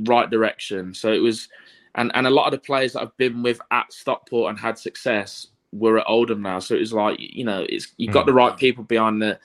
[0.00, 0.92] right direction.
[0.94, 1.48] So it was,
[1.94, 4.78] and and a lot of the players that I've been with at Stockport and had
[4.78, 6.58] success were at Oldham now.
[6.58, 8.26] So it was like, you know, it's you've got mm.
[8.26, 9.38] the right people behind the,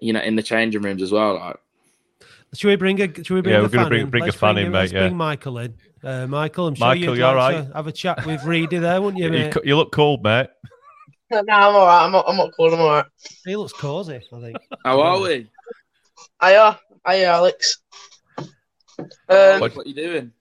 [0.00, 1.34] you know, in the changing rooms as well.
[1.34, 1.56] Like.
[2.54, 3.06] Should we bring a?
[3.06, 4.72] Should we bring yeah, a we're going to bring, bring let's a fan bring in,
[4.72, 4.78] mate.
[4.78, 5.00] Let's yeah.
[5.00, 5.74] bring Michael in.
[6.02, 7.66] Uh, Michael, I'm sure Michael, you'd you like right?
[7.68, 9.54] to have a chat with Reedy there, wouldn't you, mate?
[9.54, 10.48] You, you look cold, mate.
[11.30, 12.04] No, I'm all right.
[12.06, 12.72] I'm not, I'm not cool.
[12.72, 13.04] I'm all right.
[13.44, 14.56] He looks cosy, I think.
[14.84, 15.50] How are we?
[16.42, 17.80] Hiya, hiya, Alex.
[18.38, 20.32] Um, what, what are you doing?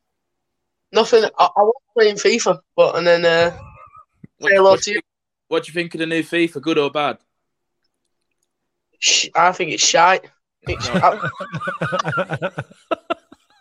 [0.92, 1.24] nothing.
[1.38, 3.58] I, I was playing FIFA, but and then uh,
[4.40, 5.02] What, say hello what, to you.
[5.48, 6.62] what do you think of the new FIFA?
[6.62, 7.18] Good or bad?
[9.36, 10.30] I think it's shite.
[10.64, 12.50] It's, I,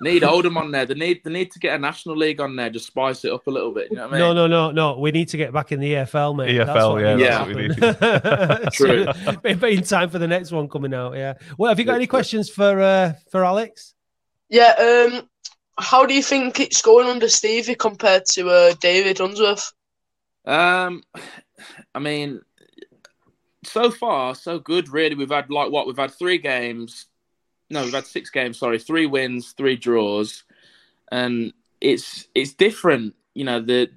[0.03, 0.85] Need Oldham on there.
[0.85, 2.69] They need they need to get a national league on there.
[2.69, 3.91] Just spice it up a little bit.
[3.91, 4.21] You know what I mean?
[4.21, 4.99] No, no, no, no.
[4.99, 6.55] We need to get back in the EFL, mate.
[6.59, 8.71] That's EFL, what yeah, needs that's to what we happen.
[8.73, 9.07] True.
[9.43, 11.17] But- but in time for the next one coming out.
[11.17, 11.35] Yeah.
[11.57, 13.95] Well, have you got any questions for uh, for Alex?
[14.51, 14.75] yeah.
[14.79, 15.29] Um,
[15.79, 19.73] how do you think it's going under Stevie compared to uh, David Unsworth?
[20.45, 21.03] Um,
[21.95, 22.43] I mean,
[23.69, 24.89] so far so good.
[24.89, 27.07] Really, we've had like what we've had three games.
[27.71, 28.59] No, we've had six games.
[28.59, 30.45] Sorry, three wins, three draws,
[31.11, 33.15] and it's it's different.
[33.35, 33.91] You know, the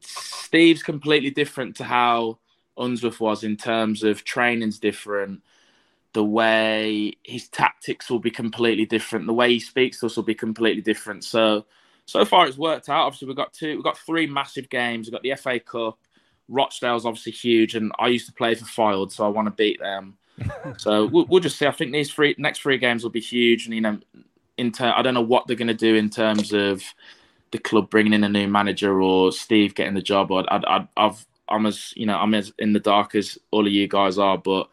[0.00, 2.38] Steve's completely different to how
[2.76, 5.42] Unsworth was in terms of training's different.
[6.14, 9.26] The way his tactics will be completely different.
[9.26, 11.24] The way he speaks to us will be completely different.
[11.24, 11.64] So,
[12.04, 13.06] so far it's worked out.
[13.06, 15.06] Obviously, we've got two, we've got three massive games.
[15.06, 15.98] We've got the FA Cup.
[16.52, 19.80] Rochdale's obviously huge, and I used to play for Fylde, so I want to beat
[19.80, 20.18] them.
[20.76, 21.66] so we'll, we'll just see.
[21.66, 23.98] I think these three next three games will be huge, and you know,
[24.58, 26.82] in ter- I don't know what they're going to do in terms of
[27.50, 30.32] the club bringing in a new manager or Steve getting the job.
[30.32, 33.66] I, I, I, I've, I'm as you know, I'm as in the dark as all
[33.66, 34.68] of you guys are, but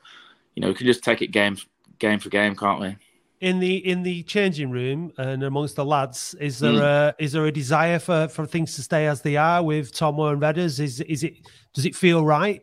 [0.56, 1.58] you know, we can just take it game
[2.00, 2.96] game for game, can't we?
[3.42, 7.46] In the in the changing room and amongst the lads, is there a is there
[7.46, 10.80] a desire for, for things to stay as they are with Tomo and Redders?
[10.80, 11.38] Is is it
[11.74, 12.62] does it feel right?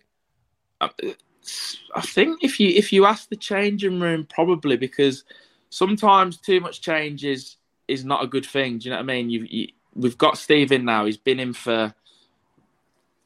[1.95, 5.25] I think if you if you ask the changing room, probably because
[5.71, 7.57] sometimes too much change is
[7.89, 8.79] is not a good thing.
[8.79, 9.31] Do you know what I mean?
[9.31, 11.05] You've, you, we've got Steve in now.
[11.05, 11.95] He's been in for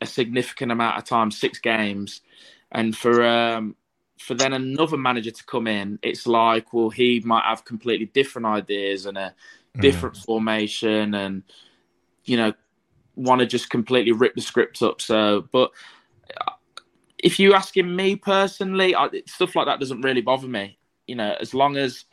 [0.01, 2.21] a significant amount of time, six games,
[2.71, 3.75] and for um,
[4.21, 8.47] for then another manager to come in, it's like, well, he might have completely different
[8.47, 9.35] ideas and a
[9.81, 11.43] different formation, and
[12.25, 12.53] you know,
[13.17, 15.01] want to just completely rip the script up.
[15.01, 15.71] So, but
[16.39, 16.53] uh,
[17.19, 20.79] if you asking me personally, I, stuff like that doesn't really bother me.
[21.07, 22.05] You know, as long as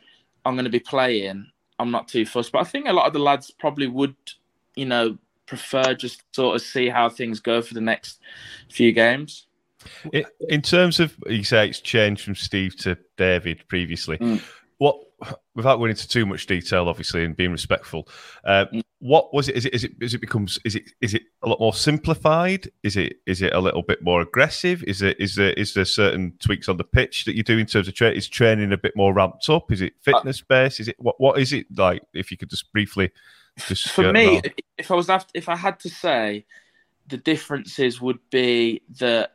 [0.46, 1.46] I'm going to be playing,
[1.78, 2.52] I'm not too fussed.
[2.52, 4.16] But I think a lot of the lads probably would,
[4.76, 8.20] you know, prefer just sort of see how things go for the next
[8.70, 9.47] few games.
[10.48, 14.18] In terms of, you say it's changed from Steve to David previously.
[14.18, 14.42] Mm.
[14.78, 14.96] What,
[15.54, 18.08] without going into too much detail, obviously, and being respectful,
[18.44, 18.82] uh, Mm.
[19.00, 19.56] what was it?
[19.56, 19.74] Is it?
[19.74, 19.92] Is it?
[20.00, 20.58] Is it becomes?
[20.64, 20.84] Is it?
[21.00, 22.70] Is it a lot more simplified?
[22.84, 23.16] Is it?
[23.26, 24.84] Is it a little bit more aggressive?
[24.84, 25.18] Is it?
[25.18, 25.52] Is there?
[25.54, 28.28] Is there certain tweaks on the pitch that you do in terms of tra- is
[28.28, 29.72] training a bit more ramped up?
[29.72, 30.78] Is it fitness based?
[30.78, 31.20] Is it what?
[31.20, 32.02] What is it like?
[32.14, 33.10] If you could just briefly,
[33.66, 34.40] just for me,
[34.76, 36.44] if I was after, if I had to say,
[37.08, 39.32] the differences would be that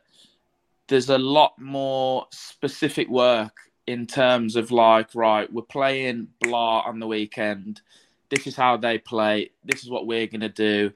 [0.88, 3.52] there's a lot more specific work
[3.86, 7.80] in terms of like, right, we're playing blah on the weekend.
[8.30, 9.50] This is how they play.
[9.64, 10.92] This is what we're gonna do,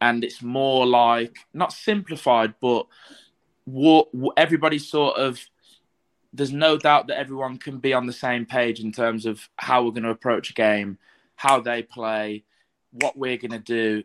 [0.00, 2.86] and it's more like not simplified, but
[3.64, 5.40] what everybody sort of.
[6.36, 9.84] There's no doubt that everyone can be on the same page in terms of how
[9.84, 10.98] we're going to approach a game,
[11.36, 12.42] how they play,
[12.90, 14.02] what we're going to do.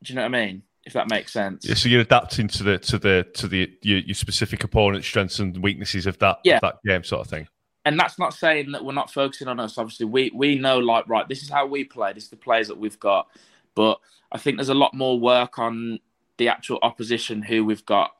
[0.00, 0.62] Do you know what I mean?
[0.86, 1.66] If that makes sense.
[1.68, 5.38] Yeah, so you're adapting to the to the to the your, your specific opponent's strengths
[5.40, 6.56] and weaknesses of that Yeah.
[6.56, 7.48] of that game sort of thing.
[7.84, 9.76] and that's not saying that we're not focusing on us.
[9.78, 12.12] Obviously, we we know like right, this is how we play.
[12.12, 13.26] This is the players that we've got.
[13.74, 13.98] But
[14.32, 15.98] I think there's a lot more work on
[16.38, 18.12] the actual opposition who we've got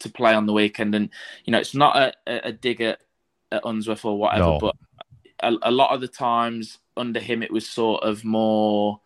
[0.00, 0.94] to play on the weekend.
[0.96, 1.08] And
[1.44, 2.98] you know, it's not a, a dig at,
[3.52, 4.58] at Unsworth or whatever, No.
[4.58, 4.76] but
[5.40, 9.00] a, a lot of the times under him, it was sort of more.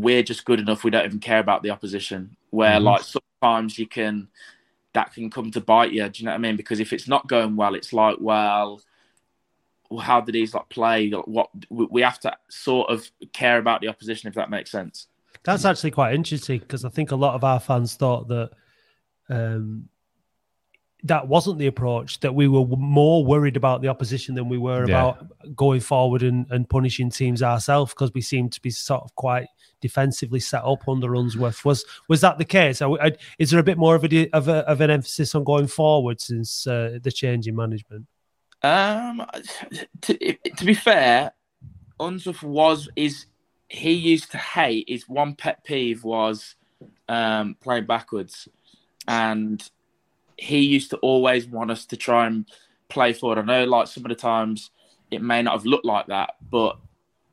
[0.00, 0.84] We're just good enough.
[0.84, 2.36] We don't even care about the opposition.
[2.50, 2.84] Where Mhm.
[2.84, 4.28] like sometimes you can
[4.92, 6.08] that can come to bite you.
[6.08, 6.56] Do you know what I mean?
[6.56, 8.80] Because if it's not going well, it's like, well,
[9.90, 11.10] well how did these like play?
[11.10, 15.08] What we we have to sort of care about the opposition, if that makes sense.
[15.44, 18.50] That's actually quite interesting because I think a lot of our fans thought that
[19.28, 19.88] um,
[21.04, 22.20] that wasn't the approach.
[22.20, 24.94] That we were more worried about the opposition than we were Yeah.
[25.10, 29.14] about going forward and, and punishing teams ourselves because we seemed to be sort of
[29.14, 29.46] quite
[29.80, 31.64] defensively set up under Unsworth.
[31.64, 32.82] Was was that the case?
[33.38, 36.20] Is there a bit more of a of, a, of an emphasis on going forward
[36.20, 38.06] since uh, the change in management?
[38.62, 39.24] Um,
[40.02, 41.32] to, to be fair,
[42.00, 43.26] Unsworth was is
[43.68, 46.54] he used to hate his one pet peeve was
[47.08, 48.48] um, playing backwards,
[49.06, 49.68] and
[50.36, 52.46] he used to always want us to try and
[52.88, 53.38] play forward.
[53.38, 54.70] I know, like some of the times,
[55.10, 56.78] it may not have looked like that, but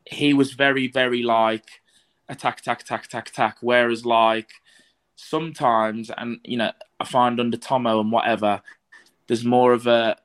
[0.06, 1.70] he was very, very like
[2.30, 3.58] attack, attack, attack, attack, attack.
[3.62, 4.50] Whereas, like
[5.16, 8.62] sometimes, and you know, I find under Tomo and whatever,
[9.28, 10.18] there's more of a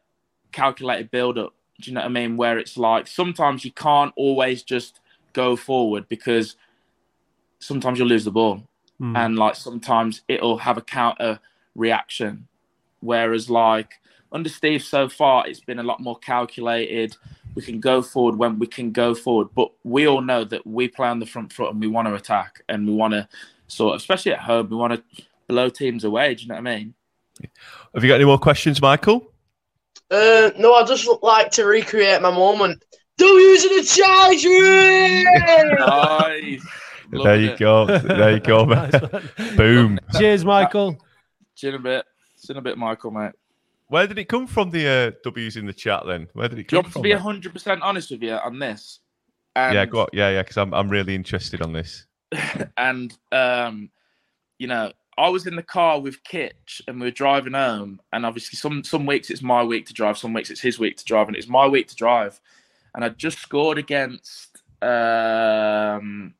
[0.52, 1.54] calculated build up.
[1.80, 2.36] Do you know what I mean?
[2.36, 5.00] Where it's like sometimes you can't always just
[5.32, 6.56] go forward because
[7.60, 8.64] sometimes you'll lose the ball,
[9.00, 9.16] Mm.
[9.16, 11.38] and like sometimes it'll have a counter
[11.76, 12.48] reaction.
[13.00, 14.00] Whereas like
[14.32, 17.16] under Steve so far, it's been a lot more calculated.
[17.54, 20.88] We can go forward when we can go forward, but we all know that we
[20.88, 23.28] play on the front foot and we want to attack and we want to
[23.66, 26.34] sort of, especially at home, we want to blow teams away.
[26.34, 26.94] Do you know what I mean?
[27.94, 29.32] Have you got any more questions, Michael?
[30.10, 32.82] Uh, no, I just would like to recreate my moment.
[33.18, 35.24] W's in the charge room!
[35.78, 36.66] nice.
[37.24, 37.58] there you it.
[37.58, 37.86] go.
[37.86, 38.90] There you go, man.
[39.56, 39.98] Boom.
[40.16, 40.98] Cheers, Michael.
[41.56, 42.06] Chin a bit.
[42.46, 43.32] Chin a bit, Michael, mate.
[43.88, 44.70] Where did it come from?
[44.70, 46.04] The uh, W's in the chat.
[46.06, 47.18] Then where did it Do you come want me to from?
[47.18, 49.00] be hundred percent honest with you on this?
[49.56, 50.08] And, yeah, go on.
[50.12, 50.42] Yeah, yeah.
[50.42, 52.06] Because I'm I'm really interested on this.
[52.76, 53.90] and um,
[54.58, 58.00] you know, I was in the car with Kitch and we were driving home.
[58.12, 60.96] And obviously, some some weeks it's my week to drive, some weeks it's his week
[60.98, 62.40] to drive, and it's my week to drive.
[62.94, 66.34] And I just scored against, um,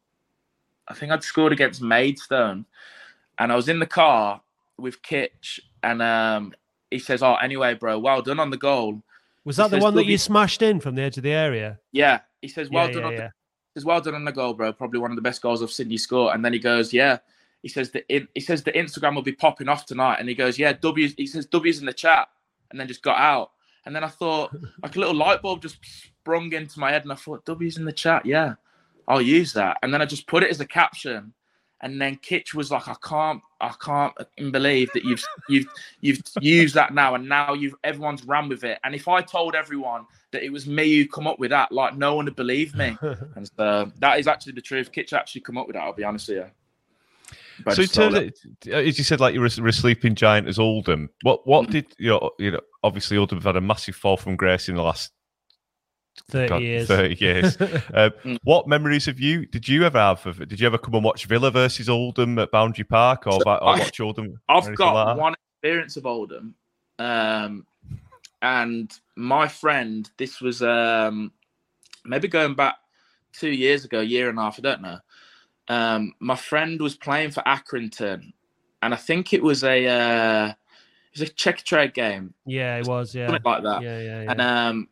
[0.88, 2.66] I think I'd scored against Maidstone,
[3.38, 4.40] and I was in the car
[4.78, 6.54] with Kitch, and um,
[6.90, 9.02] he says, "Oh, anyway, bro, well done on the goal."
[9.44, 11.32] Was He that the says one that you smashed in from the edge of the
[11.32, 11.78] area?
[11.92, 13.30] Yeah, he says, "Well yeah, done yeah, on the yeah.
[13.74, 14.72] says, "Well done on the goal, bro.
[14.72, 17.18] Probably one of the best goals I've seen you score." And then he goes, "Yeah."
[17.62, 20.34] He says the in, he says the Instagram will be popping off tonight, and he
[20.34, 22.28] goes, "Yeah, W." He says W's in the chat,
[22.70, 23.52] and then just got out.
[23.84, 27.12] And then I thought, like a little light bulb just sprung into my head, and
[27.12, 28.54] I thought, "W's in the chat, yeah,
[29.08, 31.32] I'll use that." And then I just put it as a caption.
[31.80, 34.12] And then Kitch was like, "I can't, I can't
[34.52, 35.66] believe that you've you've
[36.00, 38.78] you've used that now, and now you've everyone's ran with it.
[38.82, 41.96] And if I told everyone that it was me who come up with that, like
[41.96, 42.96] no one would believe me."
[43.36, 44.90] And so that is actually the truth.
[44.90, 45.82] Kitch actually come up with that.
[45.82, 46.46] I'll be honest with you.
[47.64, 50.48] But so in terms of, as you said, like you were, were a sleeping giant
[50.48, 51.10] as Oldham.
[51.22, 51.70] What what Mm.
[51.70, 52.30] did you know?
[52.38, 55.12] You know, obviously Oldham have had a massive fall from grace in the last
[56.28, 56.88] 30 God, years.
[56.88, 57.56] 30 years.
[57.94, 58.38] Uh, Mm.
[58.44, 59.46] what memories have you?
[59.46, 60.26] Did you ever have?
[60.26, 63.38] Of, did you ever come and watch Villa versus Oldham at Boundary Park, or, So
[63.44, 64.40] va- or I, watch Oldham?
[64.48, 66.54] I've got like one experience of Oldham,
[66.98, 67.66] um,
[68.42, 70.08] and my friend.
[70.16, 71.32] This was um,
[72.04, 72.76] maybe going back
[73.32, 74.58] two years ago, year and a half.
[74.58, 74.98] I don't know.
[75.68, 78.32] Um, my friend was playing for Accrington,
[78.82, 80.46] and I think it was a uh,
[81.12, 83.14] it was a Checkatrade game, yeah, it was.
[83.14, 83.26] Yeah.
[83.28, 83.82] something like that.
[83.82, 84.30] Yeah, yeah, yeah.
[84.30, 84.88] And um,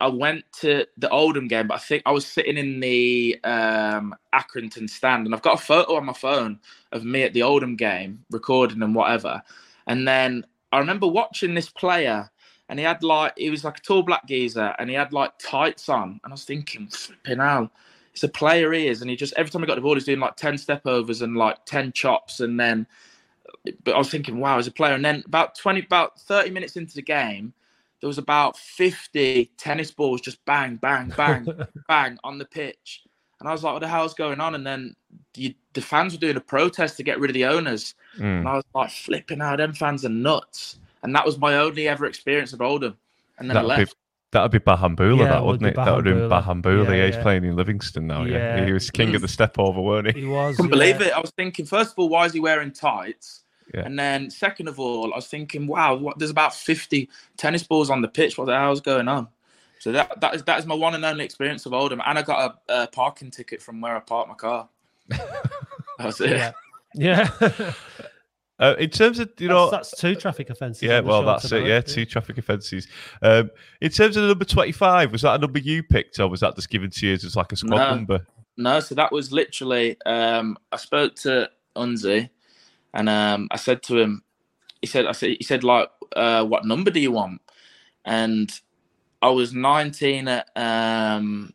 [0.00, 4.14] I went to the Oldham game, but I think I was sitting in the um,
[4.34, 6.58] Accrington stand, and I've got a photo on my phone
[6.92, 9.42] of me at the Oldham game, recording and whatever.
[9.86, 12.30] And then I remember watching this player,
[12.68, 15.32] and he had like he was like a tall black geezer, and he had like
[15.38, 17.70] tights on, and I was thinking, flipping hell.
[18.12, 20.04] It's a player he is, and he just every time he got the ball, he's
[20.04, 22.86] doing like ten step overs and like ten chops, and then.
[23.84, 26.76] But I was thinking, wow, as a player, and then about twenty, about thirty minutes
[26.76, 27.52] into the game,
[28.00, 31.46] there was about 50 tennis balls just bang, bang, bang,
[31.88, 33.02] bang on the pitch.
[33.40, 34.54] And I was like, what the hell's going on?
[34.54, 34.94] And then
[35.34, 37.94] the, the fans were doing a protest to get rid of the owners.
[38.18, 38.40] Mm.
[38.40, 40.78] And I was like, flipping out, them fans are nuts.
[41.02, 42.96] And that was my only ever experience of Oldham.
[43.38, 43.96] And then I That'd be left.
[44.32, 45.84] that'd be Bahamboula, Yeah, that would wouldn't be it?
[45.84, 46.62] That would have been Bahamboula.
[46.62, 46.88] Bahamboula.
[46.90, 48.24] Yeah, Yeah, he's playing in Livingston now.
[48.24, 48.66] Yeah, Yeah.
[48.66, 49.22] he was king of Mm.
[49.22, 50.20] the step over, weren't he?
[50.22, 50.54] he was.
[50.54, 50.92] I couldn't yeah.
[50.92, 51.12] believe it.
[51.14, 53.39] I was thinking, first of all, why is he wearing tights?
[53.74, 53.82] Yeah.
[53.84, 57.90] And then, second of all, I was thinking, wow, what, there's about 50 tennis balls
[57.90, 58.36] on the pitch.
[58.36, 59.28] What the hell's going on?
[59.78, 62.22] So that that is that is my one and only experience of Oldham, and I
[62.22, 64.68] got a, a parking ticket from where I parked my car.
[65.98, 66.30] That was it.
[66.30, 66.52] Yeah.
[66.94, 67.30] Yeah.
[68.58, 70.82] Uh, in terms of you know, that's, that's two traffic offences.
[70.82, 71.52] Yeah, well, that's it.
[71.52, 72.86] amount, Yeah, two traffic offences.
[73.22, 76.40] Um, in terms of the number twenty-five, was that a number you picked, or was
[76.40, 77.90] that just given to you as like a squad No.
[77.94, 78.26] number?
[78.58, 79.96] No, so that was literally.
[80.04, 82.28] Um, I spoke to Unzi,
[82.94, 84.22] and um, I said to him,
[84.80, 87.40] he said, I said, he said, like, uh, what number do you want?
[88.04, 88.50] And
[89.22, 91.52] I was 19 at um,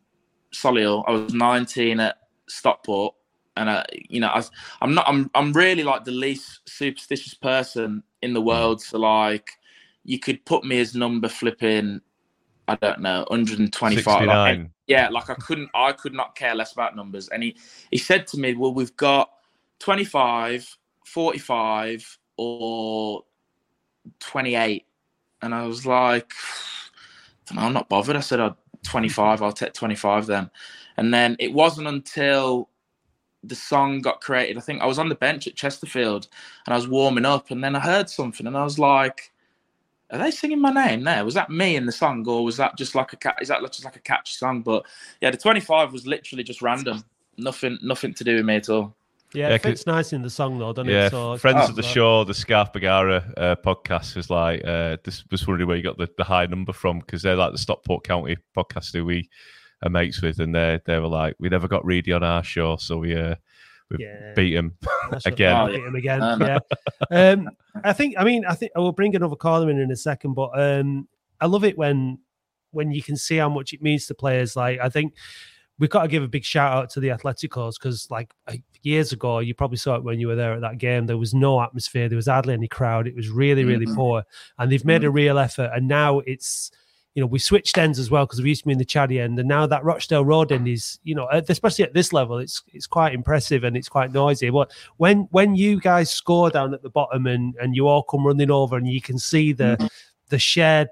[0.52, 1.04] Solihull.
[1.06, 2.18] I was 19 at
[2.48, 3.14] Stockport,
[3.56, 4.42] and uh, you know, I,
[4.80, 5.08] I'm not.
[5.08, 5.30] I'm.
[5.34, 8.80] I'm really like the least superstitious person in the world.
[8.80, 9.50] So like,
[10.04, 12.00] you could put me as number flipping.
[12.68, 14.26] I don't know, 125.
[14.26, 14.70] Like, 69.
[14.86, 17.28] yeah, like I couldn't, I could not care less about numbers.
[17.28, 17.56] And he,
[17.90, 19.30] he said to me, well, we've got
[19.78, 23.24] 25, 45, or
[24.20, 24.84] 28.
[25.42, 26.32] And I was like,
[27.46, 28.16] "Dunno, I'm not bothered.
[28.16, 30.50] I said, oh, 25, I'll take 25 then.
[30.96, 32.68] And then it wasn't until
[33.44, 34.58] the song got created.
[34.58, 36.28] I think I was on the bench at Chesterfield
[36.66, 39.32] and I was warming up and then I heard something and I was like,
[40.10, 41.24] are they singing my name there?
[41.24, 43.38] Was that me in the song, or was that just like a cat?
[43.40, 44.62] Is that just like a catchy song?
[44.62, 44.86] But
[45.20, 47.04] yeah, the twenty-five was literally just random.
[47.38, 48.95] Nothing, nothing to do with me at all.
[49.34, 51.10] Yeah, Yeah, it fits nice in the song though, doesn't Yeah, it?
[51.10, 51.68] So friends Oh.
[51.70, 55.76] of the show, the Scarf Bagara uh, podcast was like, uh, this was wondering where
[55.76, 59.04] you got the, the high number from because they're like the Stockport County podcast who
[59.04, 59.28] we
[59.82, 62.76] are mates with, and they they were like, we never got Reedy on our show,
[62.76, 63.34] so we uh,
[63.90, 64.32] we Yeah.
[64.34, 64.76] beat him.
[65.26, 65.54] Again.
[65.56, 66.18] I'll Oh, beat him again.
[66.20, 66.58] No, no.
[67.10, 67.30] Yeah.
[67.32, 67.50] Um,
[67.84, 68.14] I think.
[68.18, 71.08] I mean, I think I will bring another caller in in a second, but um,
[71.40, 72.18] I love it when
[72.70, 74.56] when you can see how much it means to players.
[74.56, 75.14] Like I think
[75.78, 78.32] we've got to give a big shout out to the Atleticos because like
[78.82, 81.06] years ago, you probably saw it when you were there at that game.
[81.06, 82.08] There was no atmosphere.
[82.08, 83.06] There was hardly any crowd.
[83.06, 83.94] It was really, really Mhm.
[83.96, 84.24] poor.
[84.58, 85.70] And they've made a real effort.
[85.74, 86.70] And now it's
[87.14, 89.22] you know, we switched ends as well because we used to be in the Chaddy
[89.22, 92.62] end, and now that Rochdale Road end is, you know, especially at this level, it's
[92.74, 94.50] it's quite impressive and it's quite noisy.
[94.50, 98.26] But when when you guys score down at the bottom and and you all come
[98.26, 99.88] running over and you can see the
[100.28, 100.88] the shared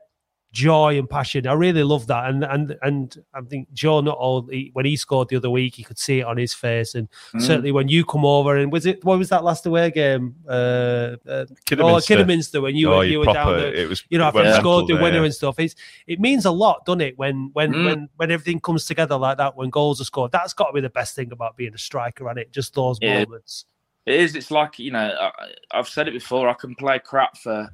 [0.55, 2.31] joy and passion, I really love that.
[2.31, 5.83] And and and I think Joe not only when he scored the other week, he
[5.83, 7.43] could see it on his face, and Mm.
[7.43, 10.37] certainly when you come over and was it what was that last away game?
[10.49, 12.15] Uh, uh oh, Kidderminster.
[12.15, 14.87] Kidderminster when you oh, were you were down there it was you know, I've scored
[14.87, 15.25] the winner yeah.
[15.25, 15.59] and stuff.
[15.59, 15.75] It's
[16.07, 17.19] it means a lot, doesn't it?
[17.19, 17.85] When when Mm.
[17.85, 20.81] when when everything comes together like that, when goals are scored, that's got to be
[20.81, 23.25] the best thing about being a striker, and it just those Yeah.
[23.25, 23.65] moments.
[24.07, 24.37] It is.
[24.37, 25.09] It's like you know.
[25.21, 25.31] I,
[25.73, 26.49] I've said it before.
[26.49, 27.69] I can play crap for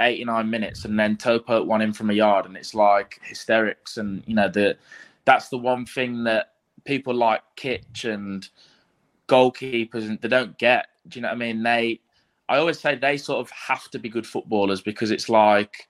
[0.00, 3.20] eighty nine minutes and then toe poke one in from a yard, and it's like
[3.22, 3.96] hysterics.
[3.96, 4.76] And you know the
[5.24, 6.52] that's the one thing that
[6.84, 8.48] people like Kitch and
[9.28, 10.86] goalkeepers and they don't get.
[11.08, 11.62] Do you know what I mean?
[11.62, 12.00] They.
[12.48, 15.88] I always say they sort of have to be good footballers because it's like,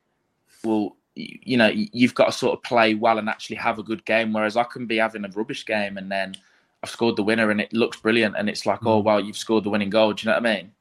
[0.65, 4.05] well, you know, you've got to sort of play well and actually have a good
[4.07, 4.33] game.
[4.33, 6.35] Whereas I can be having a rubbish game and then
[6.83, 9.05] I've scored the winner and it looks brilliant and it's like, oh mm.
[9.05, 10.13] well you've scored the winning goal.
[10.13, 10.73] Do you know what I mean?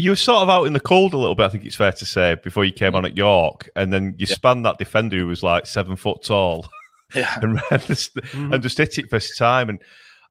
[0.00, 1.92] You were sort of out in the cold a little bit, I think it's fair
[1.92, 4.34] to say, before you came on at York, and then you Yeah.
[4.34, 6.66] spanned that defender who was like seven foot tall
[7.14, 7.38] Yeah.
[7.42, 8.54] and, ran just, Mhm.
[8.54, 9.68] and just hit it first time.
[9.68, 9.78] And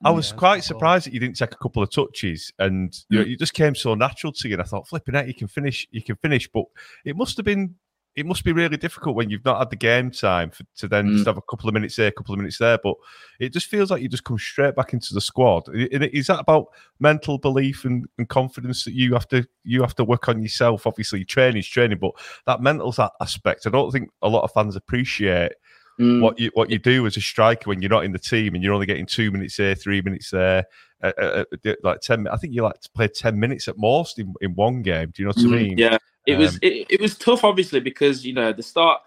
[0.03, 0.77] I was Yeah, quite that's cool.
[0.79, 3.33] surprised that you didn't take a couple of touches, and you know, Mm.
[3.33, 4.55] it just came so natural to you.
[4.55, 6.63] And I thought, flipping out, you can finish, you can finish, but
[7.05, 7.75] it must have been.
[8.15, 11.07] It must be really difficult when you've not had the game time for, to then
[11.07, 11.13] Mm.
[11.13, 12.77] just have a couple of minutes there, a couple of minutes there.
[12.83, 12.95] But
[13.39, 15.63] it just feels like you just come straight back into the squad.
[15.73, 16.67] Is that about
[16.99, 20.85] mental belief and, and confidence that you have to you have to work on yourself?
[20.85, 22.11] Obviously, training is training, but
[22.45, 25.53] that mental aspect, I don't think a lot of fans appreciate
[25.99, 26.21] Mm.
[26.21, 28.63] what you what you do as a striker when you're not in the team and
[28.63, 30.65] you're only getting two minutes there, three minutes there,
[31.03, 32.25] uh, uh, uh, like ten.
[32.27, 35.11] I think you like to play ten minutes at most in, in one game.
[35.13, 35.77] Do you know what I Mm, mean?
[35.77, 39.01] Yeah, it was Um, it, it was tough, obviously, because you know the start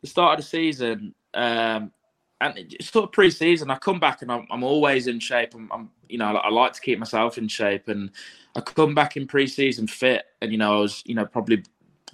[0.00, 1.92] the start of the season, um,
[2.40, 3.70] and it, sort of pre-season.
[3.70, 5.54] I come back and I'm, I'm always in shape.
[5.54, 8.10] I'm, I'm you know I, like to keep myself in shape, and
[8.56, 11.62] I come back in pre-season fit, and you know I was you know probably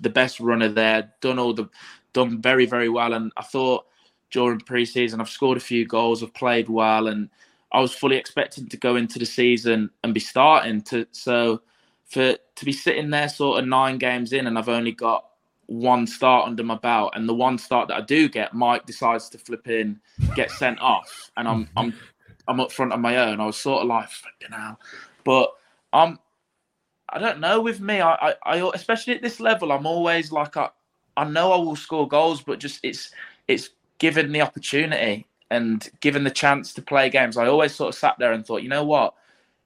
[0.01, 1.13] the best runner there.
[1.21, 1.69] Done all the
[2.13, 3.87] done very very well, and I thought
[4.35, 5.21] during pre-season.
[5.21, 7.31] I've scored a few goals, I've played well, and
[7.73, 11.63] I was fully expecting to go into the season and be starting to so
[12.05, 15.25] for to be sitting there sort of nine games in and I've only got
[15.67, 19.29] one start under my belt and the one start that I do get Mike decides
[19.31, 19.99] to flip in
[20.37, 21.95] get sent off and I'm I'm
[22.47, 23.41] I'm up front on my own.
[23.41, 24.79] I was sort of like flipping out
[25.25, 25.51] but
[25.93, 26.19] um
[27.09, 30.57] I don't know with me I, I I especially at this level I'm always like
[30.57, 30.71] I
[31.17, 33.11] I know I will score goals but just it's
[33.49, 33.71] it's
[34.05, 38.17] given the opportunity and given the chance to play games I always sort of sat
[38.19, 39.15] there and thought you know what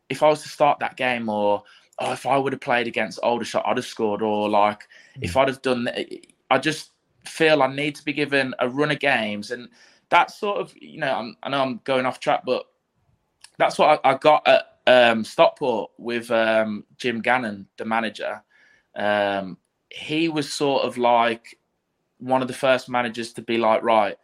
[0.08, 1.62] if I was to start that game or
[1.98, 4.22] oh, if I would have played against Aldershot, I'd have scored.
[4.22, 4.88] Or like
[5.20, 5.88] if I'd have done,
[6.50, 6.90] I just
[7.24, 9.68] feel I need to be given a run of games, and
[10.08, 12.66] that's sort of you know I'm, I know I'm going off track, but
[13.58, 18.42] that's what I, I got at um, Stockport with um, Jim Gannon, the manager.
[18.94, 19.58] Um,
[19.90, 21.58] he was sort of like
[22.18, 24.16] one of the first managers to be like, right,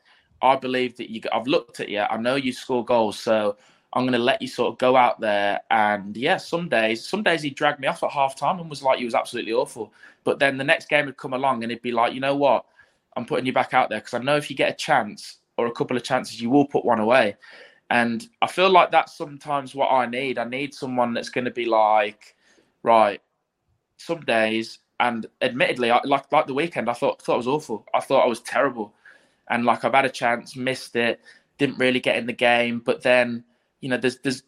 [0.44, 1.20] I believe that you.
[1.32, 2.00] I've looked at you.
[2.00, 3.56] I know you score goals, so
[3.94, 5.60] I'm going to let you sort of go out there.
[5.70, 8.82] And yeah, some days, some days he dragged me off at half time and was
[8.82, 9.92] like, he was absolutely awful.
[10.24, 12.66] But then the next game would come along and he'd be like, you know what?
[13.16, 15.66] I'm putting you back out there because I know if you get a chance or
[15.66, 17.36] a couple of chances, you will put one away.
[17.90, 20.38] And I feel like that's sometimes what I need.
[20.38, 22.34] I need someone that's going to be like,
[22.82, 23.20] right,
[23.96, 27.46] some days, and admittedly, I, like like the weekend, I thought I thought it was
[27.46, 27.86] awful.
[27.94, 28.94] I thought I was terrible,
[29.50, 31.20] and like I've had a chance, missed it,
[31.58, 32.80] didn't really get in the game.
[32.80, 33.44] But then,
[33.80, 34.42] you know, there's there's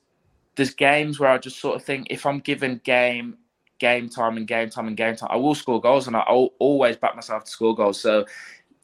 [0.57, 3.37] there's games where I just sort of think if I'm given game
[3.79, 6.97] game time and game time and game time, I will score goals, and I always
[6.97, 8.01] back myself to score goals.
[8.01, 8.25] So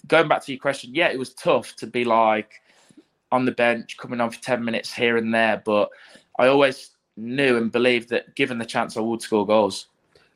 [0.07, 2.61] going back to your question, yeah, it was tough to be like
[3.31, 5.89] on the bench, coming on for ten minutes here and there, but
[6.39, 9.89] I always knew and believed that given the chance, I would score goals.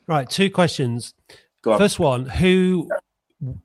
[0.07, 1.15] Right, two questions.
[1.63, 1.79] Go on.
[1.79, 2.89] First one, who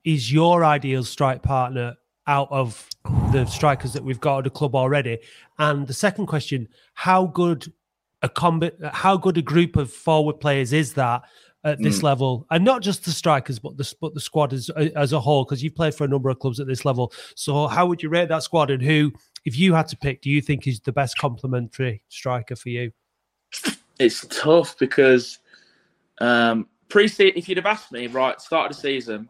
[0.04, 1.96] is your ideal strike partner
[2.32, 2.88] out of
[3.34, 5.20] the strikers that we've got at the club already?
[5.60, 7.72] And the second question, how good
[8.22, 11.24] a combi- how good a group of forward players is that
[11.64, 12.04] at this Mm.
[12.04, 14.70] level, and not just the strikers, but the but the squad as
[15.06, 15.44] as a whole?
[15.44, 17.12] Because you've played for a number of clubs at this level.
[17.36, 19.12] So, how would you rate that squad, and who,
[19.46, 22.92] if you had to pick, do you think is the best complementary striker for you?
[24.00, 25.40] It's tough because
[26.20, 29.30] um, pre if you'd have asked me right start of the season,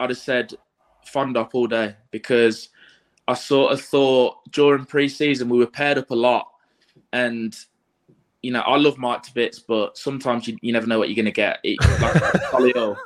[0.00, 0.54] I'd have said
[1.06, 2.68] Fondop all day because
[3.28, 6.48] I sort of thought during pre-season we were paired up a lot,
[7.12, 7.56] and
[8.42, 11.16] you know I love Mike to bits, but sometimes you, you never know what you're
[11.16, 11.58] going to get.
[11.64, 12.12] It, like
[12.52, 12.96] Solihull,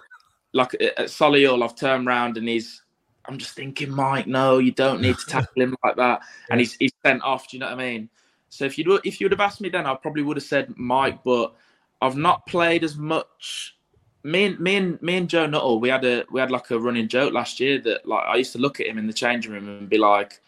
[0.52, 2.82] like uh, uh, at Solihull, I've turned around and he's.
[3.26, 6.74] I'm just thinking, Mike, no, you don't need to tackle him like that, and he's
[6.74, 7.48] he's sent off.
[7.48, 8.08] Do you know what I mean?
[8.48, 10.74] So if you if you would have asked me then, I probably would have said
[10.76, 11.54] Mike, but
[12.02, 13.76] I've not played as much.
[14.22, 16.78] Me and me and me and Joe Nuttall, we had a we had like a
[16.78, 19.52] running joke last year that like I used to look at him in the changing
[19.52, 20.40] room and be like,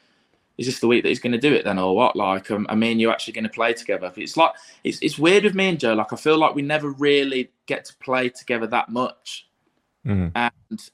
[0.59, 2.67] "Is this the week that he's going to do it then, or what?" Like, um,
[2.69, 4.13] I mean, you're actually going to play together?
[4.17, 4.53] It's like
[4.85, 5.95] it's it's weird with me and Joe.
[5.95, 9.49] Like, I feel like we never really get to play together that much,
[10.07, 10.33] Mhm.
[10.35, 10.91] and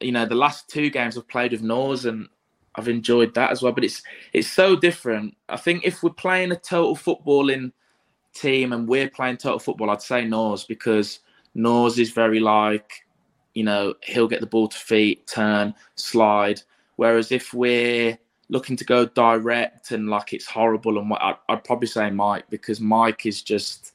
[0.00, 2.28] you know, the last two games I've played with Nors and
[2.74, 3.72] I've enjoyed that as well.
[3.72, 4.00] But it's
[4.32, 5.36] it's so different.
[5.48, 7.72] I think if we're playing a total footballing
[8.32, 11.18] team and we're playing total football, I'd say Nors because
[11.54, 13.06] Nors is very like,
[13.54, 16.62] you know, he'll get the ball to feet, turn, slide.
[16.96, 21.64] Whereas if we're looking to go direct and like it's horrible and what, I'd, I'd
[21.64, 23.94] probably say Mike because Mike is just,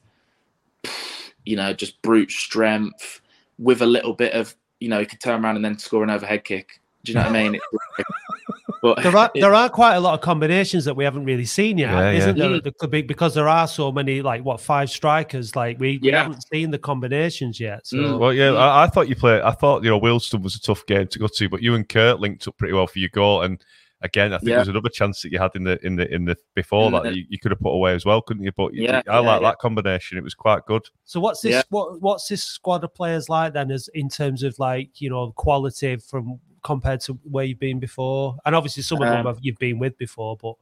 [1.44, 3.20] you know, just brute strength
[3.58, 6.10] with a little bit of, you know, he could turn around and then score an
[6.10, 6.80] overhead kick.
[7.04, 7.60] Do you know what I mean?
[8.82, 11.24] It's like- but There are there are quite a lot of combinations that we haven't
[11.24, 12.18] really seen yet, Yeah, yeah.
[12.18, 12.48] isn't there?
[12.50, 12.90] Mm.
[12.90, 13.02] the?
[13.02, 16.78] Because there are so many, like what five strikers, like we, we haven't seen the
[16.78, 17.86] combinations yet.
[17.86, 18.18] So Mm.
[18.18, 18.58] Well, yeah, Mm.
[18.58, 19.42] I, I thought you played.
[19.42, 21.88] I thought you know Wealdstone was a tough game to go to, but you and
[21.88, 23.42] Kurt linked up pretty well for your goal.
[23.42, 23.62] And
[24.02, 24.54] again, I think Yeah.
[24.54, 26.92] there was another chance that you had in the in the in the before In
[26.92, 28.52] that you, you could have put away as well, couldn't you?
[28.56, 29.48] But you- Yeah, I yeah, like yeah.
[29.48, 30.18] that combination.
[30.18, 30.82] It was quite good.
[31.04, 31.52] So what's this?
[31.52, 31.62] Yeah.
[31.70, 33.72] What what's this squad of players like then?
[33.72, 38.36] As in terms of like you know quality from compared to where you've been before,
[38.44, 40.54] and obviously some of them Um, have, you've been with before, but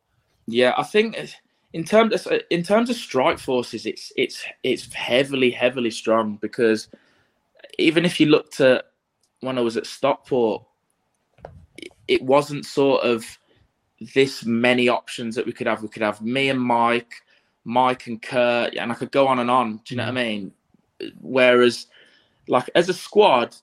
[0.47, 1.17] Yeah, I think
[1.73, 6.89] in terms of, in terms of strike forces, it's it's it's heavily heavily strong because
[7.79, 8.87] even if you looked at
[9.41, 10.65] when I was at Stockport,
[11.77, 13.25] it- it wasn't sort of
[14.15, 15.83] this many options that we could have.
[15.83, 17.13] We could have me and Mike,
[17.65, 19.79] Mike and Kurt, and I could go on and on.
[19.85, 20.53] Do you know what I mean?
[21.21, 21.87] Whereas,
[22.49, 23.57] like as a squad,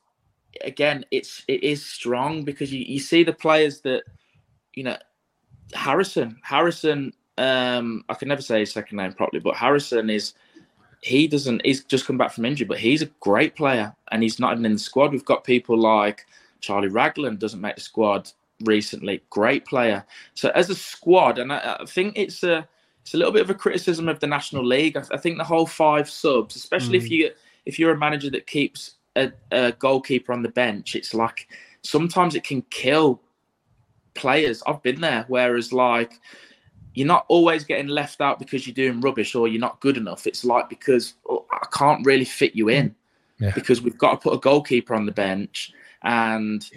[0.61, 4.03] again, it's it is strong because you, you see the players that
[4.73, 4.97] you know
[5.73, 6.39] Harrison.
[6.43, 10.33] Harrison, um, I can never say his second name properly, but Harrison is
[11.01, 14.39] he doesn't he's just come back from injury, but he's a great player and he's
[14.39, 15.11] not even in the squad.
[15.11, 16.25] We've got people like
[16.61, 18.31] Charlie Raglan doesn't make the squad
[18.63, 20.05] recently, great player.
[20.33, 22.67] So as a squad, and I, I think it's a
[23.01, 24.95] it's a little bit of a criticism of the National League.
[24.95, 27.31] I, I think the whole five subs, especially if you
[27.65, 31.47] if you're a manager that keeps a, a goalkeeper on the bench, it's like
[31.81, 33.21] sometimes it can kill
[34.13, 34.63] players.
[34.65, 35.25] I've been there.
[35.27, 36.19] Whereas like
[36.93, 40.27] you're not always getting left out because you're doing rubbish or you're not good enough.
[40.27, 42.95] It's like because oh, I can't really fit you in
[43.39, 43.51] Yeah.
[43.55, 46.69] because we've got to put a goalkeeper on the bench and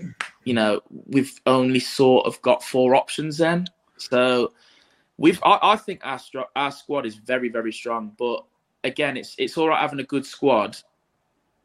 [0.45, 3.67] you know we've only sort of got four options then.
[3.99, 4.53] So
[5.19, 6.21] we've I, I think our
[6.55, 8.45] our squad is very very strong, but
[8.85, 10.77] again it's it's all right having a good squad.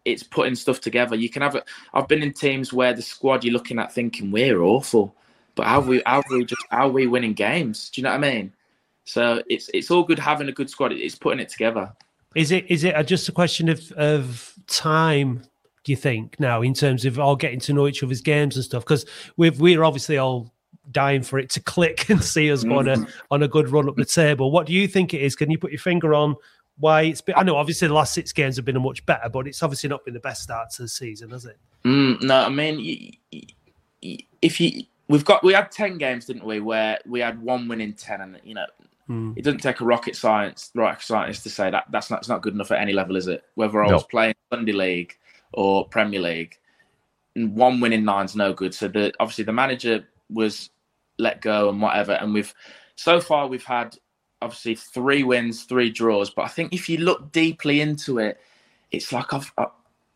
[0.06, 1.16] It's putting stuff together.
[1.16, 1.64] You can have it.
[1.94, 5.16] I've been in teams where the squad you're looking at thinking we're awful,
[5.56, 7.90] but how we how we just how we winning games?
[7.90, 8.54] Do you know what I mean?
[9.06, 10.92] So it's it's all good having a good squad.
[10.92, 11.92] It's putting it together.
[12.36, 15.44] is it is it uh, just a question of of time?
[15.84, 18.64] Do you think now in terms of all getting to know each other's games and
[18.64, 18.84] stuff?
[18.84, 19.06] Because
[19.38, 20.54] we've we're obviously all
[20.92, 23.10] dying for it to click and see us go on a mm.
[23.30, 24.52] on a good run up the table.
[24.52, 25.36] What do you think it is?
[25.36, 26.36] Can you put your finger on
[26.82, 27.36] why it's been?
[27.38, 29.90] I know obviously the last six games have been a much better, but it's obviously
[29.90, 31.58] not been the best start to the season, has it?
[31.86, 33.42] Mm, no, I mean, y- y-
[34.04, 36.60] y- if you we've got we had ten games, didn't we?
[36.60, 38.66] Where we had one win in ten, and you know
[39.08, 39.34] Hmm.
[39.36, 42.42] it doesn't take a rocket science rocket scientist to say that that's not it's not
[42.42, 43.44] good enough at any level, is it?
[43.56, 43.94] Whether I No.
[43.96, 45.18] was playing Sunday League
[45.54, 46.58] or Premier League,
[47.36, 48.74] and one win in nine's no good.
[48.74, 50.70] So the obviously the manager was
[51.18, 52.54] let go and whatever, and we've
[52.96, 53.98] so far we've had
[54.42, 56.30] obviously three wins, three draws.
[56.30, 58.40] But I think if you look deeply into it,
[58.92, 59.68] it's like I've I,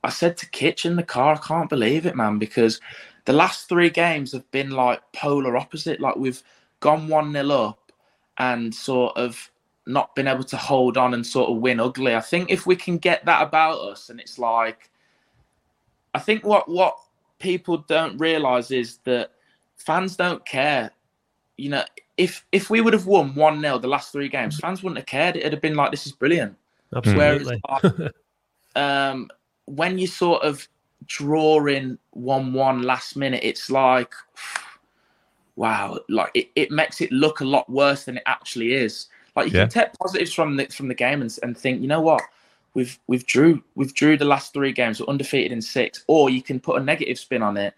[0.03, 2.79] I said to Kitch in the car, I can't believe it, man, because
[3.25, 5.99] the last three games have been like polar opposite.
[5.99, 6.43] Like we've
[6.79, 7.91] gone one 0 up
[8.37, 9.49] and sort of
[9.87, 12.15] not been able to hold on and sort of win ugly.
[12.15, 14.89] I think if we can get that about us, and it's like,
[16.13, 16.97] I think what what
[17.39, 19.31] people don't realize is that
[19.77, 20.91] fans don't care.
[21.57, 21.83] You know,
[22.17, 25.05] if if we would have won one 0 the last three games, fans wouldn't have
[25.05, 25.35] cared.
[25.35, 26.55] It'd have been like, this is brilliant.
[26.95, 27.61] Absolutely.
[27.65, 28.11] Whereas,
[28.75, 29.29] um,
[29.65, 30.67] when you sort of
[31.05, 34.13] draw in one one last minute, it's like,
[35.55, 39.07] wow, like it, it makes it look a lot worse than it actually is.
[39.35, 39.63] Like you Yeah.
[39.63, 42.21] can take positives from the from the game and, and think, you know what,
[42.73, 46.41] we've we've drew we've drew the last three games, we're undefeated in six, or you
[46.41, 47.73] can put a negative spin on it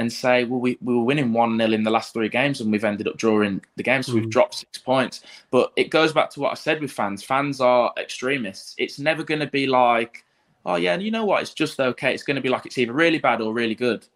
[0.00, 2.72] and say, well, we, we were winning one 0 in the last three games and
[2.72, 4.30] we've ended up drawing the game, so we've Mm.
[4.30, 5.22] dropped six points.
[5.50, 7.22] But it goes back to what I said with fans.
[7.22, 8.74] Fans are extremists.
[8.78, 10.24] It's never going to be like,
[10.64, 12.14] oh yeah, and you know what, it's just okay.
[12.14, 14.06] It's going to be like it's either really bad or really good.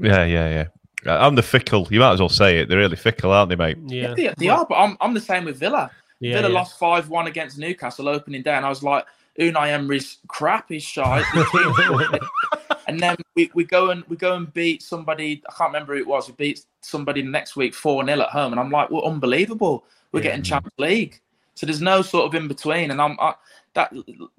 [0.00, 0.66] Yeah, yeah, yeah.
[1.12, 1.88] Uh, I'm the fickle.
[1.90, 2.68] You might as well say it.
[2.68, 3.78] They're really fickle, aren't they, mate?
[3.88, 4.14] yeah.
[4.14, 5.90] they, they are, but I'm, I'm the same with Villa.
[6.20, 6.54] Yeah, Villa yeah.
[6.54, 9.04] lost 5 1 against Newcastle opening day, and I was like,
[9.40, 11.24] Unai Emery's crap, he's shite.
[12.86, 16.00] and then we, we go and we go and beat somebody, I can't remember who
[16.00, 19.04] it was, we beat somebody next week 4 0 at home, and I'm like, well,
[19.04, 19.84] unbelievable.
[20.12, 20.24] We're Yeah.
[20.30, 21.20] getting Champions League.
[21.54, 22.90] So there's no sort of in between.
[22.90, 23.34] And I'm I,
[23.74, 23.92] that,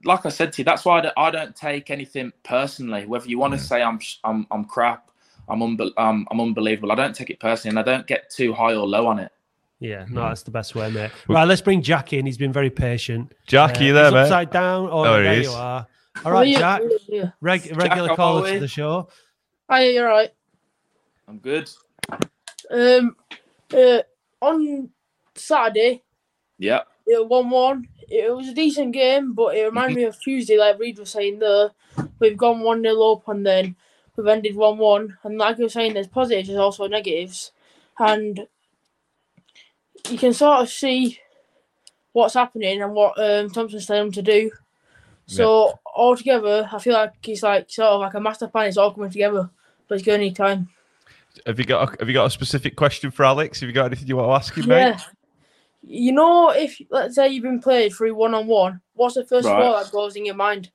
[0.03, 3.05] like I said to you, that's why I don't, I don't take anything personally.
[3.05, 5.09] Whether you want to say I'm I'm I'm crap,
[5.49, 6.91] I'm unbe- um, I'm unbelievable.
[6.91, 9.31] I don't take it personally, and I don't get too high or low on it.
[9.79, 11.11] Yeah, no, that's the best way, mate.
[11.27, 12.25] Right, let's bring Jack in.
[12.25, 13.33] He's been very patient.
[13.47, 14.21] Jack, Uh, you there, he's mate?
[14.21, 14.87] upside down.
[14.91, 15.47] Oh, he there is.
[15.47, 15.85] you are.
[16.25, 16.81] All right, yeah, Jack.
[17.07, 17.31] Yeah.
[17.41, 19.09] Reg- regular how caller to the show.
[19.69, 20.31] Hi, you're right.
[21.27, 21.69] I'm good.
[22.69, 23.15] Um,
[23.75, 23.99] uh,
[24.41, 24.89] on
[25.35, 26.03] Saturday,
[26.59, 26.81] Yeah.
[27.07, 27.87] it one one.
[28.09, 31.39] It was a decent game, but it reminded me of Tuesday, like Reid was saying
[31.39, 31.71] there.
[32.19, 33.75] We've gone one 0 up and then
[34.15, 35.17] we've ended one one.
[35.23, 37.51] And like you were saying, there's positives, there's also negatives,
[37.97, 38.47] and
[40.09, 41.19] you can sort of see
[42.11, 44.51] what's happening and what um, Thompson's telling him to do.
[45.25, 48.67] So altogether, I feel like he's like sort of like a master plan.
[48.67, 49.49] It's all coming together,
[49.87, 50.69] but it's going to need time.
[51.45, 53.59] Have you got a, Have you got a specific question for Alex?
[53.59, 54.89] Have you got anything you want to ask him, Yeah.
[54.95, 54.95] mate?
[55.81, 59.47] You know, if let's say you've been played through one on one, what's the first
[59.49, 59.57] Right.
[59.57, 60.71] thought that goes in your mind?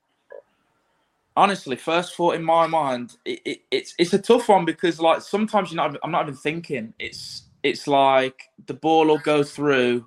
[1.38, 5.22] honestly, first thought in my mind, it, it, it's it's a tough one because like
[5.22, 6.92] sometimes you're not, I'm not even thinking.
[6.98, 10.06] It's it's like the ball will go through,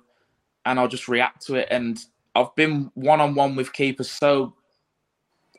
[0.66, 1.68] and I'll just react to it.
[1.70, 1.98] And
[2.34, 4.54] I've been one on one with keepers so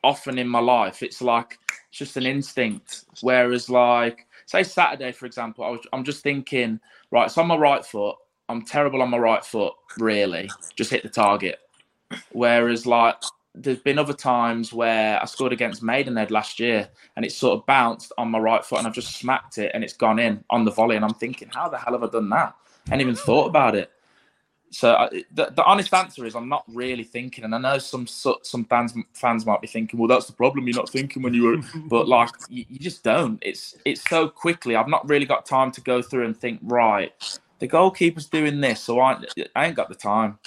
[0.04, 1.04] often in my life.
[1.04, 3.06] It's like it's just an instinct.
[3.22, 6.80] Whereas like say Saturday, for example, I was I'm just thinking
[7.12, 7.32] right.
[7.32, 8.18] So on my right foot,
[8.50, 9.74] I'm terrible on my right foot.
[9.98, 11.60] Really, just hit the target.
[12.32, 13.16] Whereas like
[13.56, 17.66] there's been other times where I scored against Maidenhead last year and it sort of
[17.66, 20.66] bounced on my right foot and I've just smacked it and it's gone in on
[20.66, 22.56] the volley and I'm thinking, how the hell have I done that?
[22.88, 23.92] I hadn't even thought about it.
[24.74, 28.08] So I, the, the honest answer is I'm not really thinking, and I know some
[28.08, 30.68] some fans fans might be thinking, well, that's the problem.
[30.68, 31.58] You're not thinking when you were,
[31.88, 33.38] but like you, you just don't.
[33.44, 34.76] It's it's so quickly.
[34.76, 36.60] I've not really got time to go through and think.
[36.64, 37.14] Right,
[37.64, 39.18] the goalkeeper's doing this, so I
[39.56, 40.38] I ain't got the time.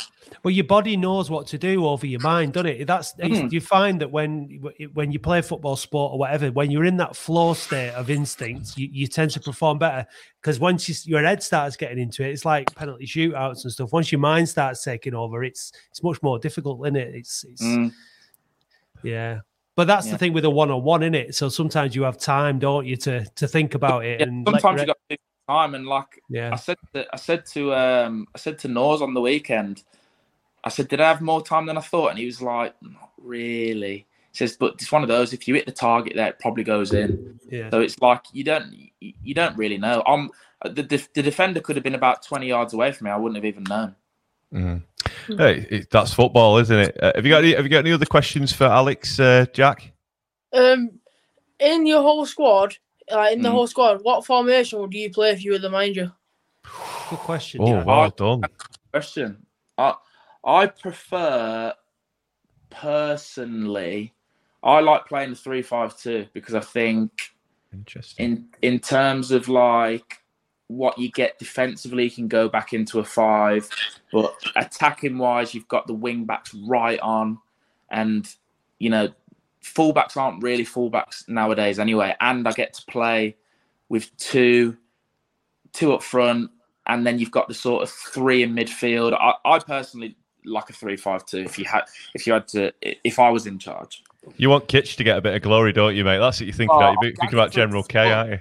[0.42, 2.84] Well, your body knows what to do over your mind, doesn't it?
[2.86, 3.50] That's Mhm.
[3.50, 4.60] you find that when
[4.92, 8.76] when you play football, sport, or whatever, when you're in that flow state of instincts,
[8.76, 10.06] you, you tend to perform better
[10.42, 13.94] because once you, your head starts getting into it, it's like penalty shootouts and stuff.
[13.94, 17.14] Once your mind starts taking over, it's it's much more difficult, isn't it?
[17.14, 17.92] It's it's Mm.
[19.02, 19.40] yeah.
[19.74, 21.34] But that's the thing with a one-on-one, in it.
[21.34, 24.80] So sometimes you have time, don't you, to to think about it Yeah, and sometimes
[24.82, 24.98] you got
[25.48, 26.50] time, and like yeah.
[26.52, 29.82] I said, to, I said to um, I said to Nors on the weekend.
[30.64, 33.10] I said, "Did I have more time than I thought?" And he was like, "Not
[33.18, 35.32] really." He says, "But it's one of those.
[35.32, 37.70] If you hit the target, there it probably goes in." Yeah.
[37.70, 40.02] So it's like you don't you, you don't really know.
[40.06, 40.30] I'm
[40.64, 40.82] the
[41.14, 43.10] the defender could have been about twenty yards away from me.
[43.10, 43.94] I wouldn't have even known.
[44.52, 44.82] Mhm.
[45.28, 46.96] Hey, it, that's football, isn't it?
[47.02, 49.92] Uh, have you got any, Have you got any other questions for Alex, uh, Jack?
[50.52, 51.00] Um,
[51.58, 52.76] in your whole squad,
[53.12, 53.52] uh, in the Mm.
[53.52, 56.12] whole squad, what formation would you play if you were the manager?
[57.10, 57.62] Good question.
[57.62, 57.86] Oh, Jack.
[57.86, 58.42] well done.
[58.92, 59.46] Question.
[59.78, 59.94] I
[60.44, 61.74] I prefer
[62.70, 64.14] personally.
[64.62, 67.10] I like playing the three five two because I think
[67.72, 68.26] Interesting.
[68.62, 70.18] in in terms of like
[70.68, 73.68] what you get defensively you can go back into a five
[74.12, 77.38] but attacking wise you've got the wing backs right on
[77.90, 78.34] and
[78.80, 79.08] you know
[79.74, 83.36] fullbacks aren't really fullbacks nowadays anyway and i get to play
[83.88, 84.76] with two
[85.72, 86.50] two up front
[86.86, 90.72] and then you've got the sort of three in midfield i, I personally like a
[90.72, 91.82] three five two if you had
[92.14, 94.02] if you had to if i was in charge
[94.38, 96.18] You want Kitch to get a bit of glory, don't you, mate?
[96.18, 96.96] That's what you think Oh, about.
[96.98, 98.38] I'm You think gagging about General K, aren't you?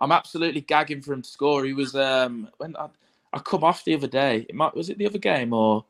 [0.00, 1.64] I'm absolutely gagging for him to score.
[1.64, 2.88] He was um when I,
[3.32, 4.46] I come off the other day.
[4.48, 5.84] It might was it the other game or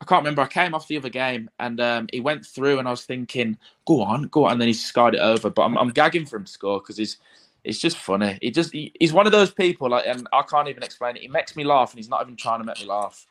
[0.00, 0.42] I can't remember.
[0.42, 3.58] I came off the other game and um, he went through and I was thinking,
[3.86, 5.48] go on, go on, and then he skied it over.
[5.50, 7.18] But I'm, I'm gagging for him to score because he's
[7.64, 8.38] It's just funny.
[8.42, 11.22] He just he, he's one of those people, like, and I can't even explain it.
[11.22, 13.26] He makes me laugh, and he's not even trying to make me laugh.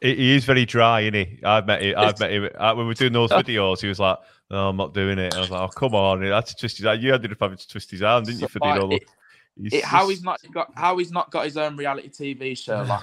[0.00, 1.40] He, is very dry, isn't he?
[1.44, 1.94] I've met him.
[1.98, 3.82] I've met him uh, when we were doing those videos.
[3.82, 4.18] He was like,
[4.50, 6.78] "No, I'm not doing it." I was like, "Oh, come on!" He had to twist
[6.78, 7.00] his arm.
[7.00, 8.48] You ended up having to twist his arm, didn't you?
[8.48, 9.06] For the Like,
[9.56, 12.56] doing it- He's how he's not got how he's not got his own reality TV
[12.56, 13.02] show, like,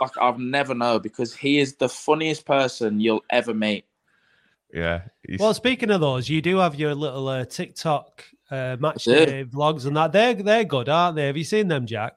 [0.00, 3.84] like I've never know because he is the funniest person you'll ever meet.
[4.72, 5.02] Yeah.
[5.26, 9.44] He's, Well, speaking of those, you do have your little uh, TikTok uh, match day
[9.44, 10.12] vlogs and that.
[10.12, 11.26] They're they're good, aren't they?
[11.26, 12.14] Have you seen them, Jack?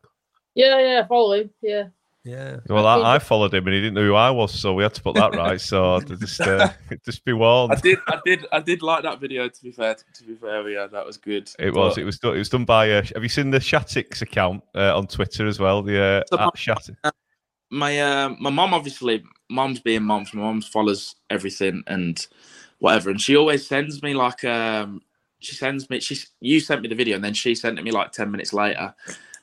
[0.55, 1.49] Yeah, yeah, follow him.
[1.61, 1.85] Yeah.
[2.25, 2.57] Yeah.
[2.67, 4.93] well, I, I followed him and he didn't know who I was, so we had
[4.95, 5.59] to put that right.
[5.59, 6.69] So just uh,
[7.05, 7.71] just be warned.
[7.73, 9.47] I did, I did, I did like that video.
[9.47, 11.49] To be fair, to be fair, yeah, that was good.
[11.57, 11.95] It was.
[11.95, 12.35] But- It was done.
[12.35, 12.91] It was done by.
[12.91, 15.81] Uh, have you seen the Shatix account uh, on Twitter as well?
[15.81, 16.89] The So uh, at Shat-
[17.71, 22.25] my uh, my mom obviously mom's being mom so my mom follows everything and
[22.79, 25.01] whatever and she always sends me like um
[25.39, 27.91] she sends me she you sent me the video and then she sent it me
[27.91, 28.93] like 10 minutes later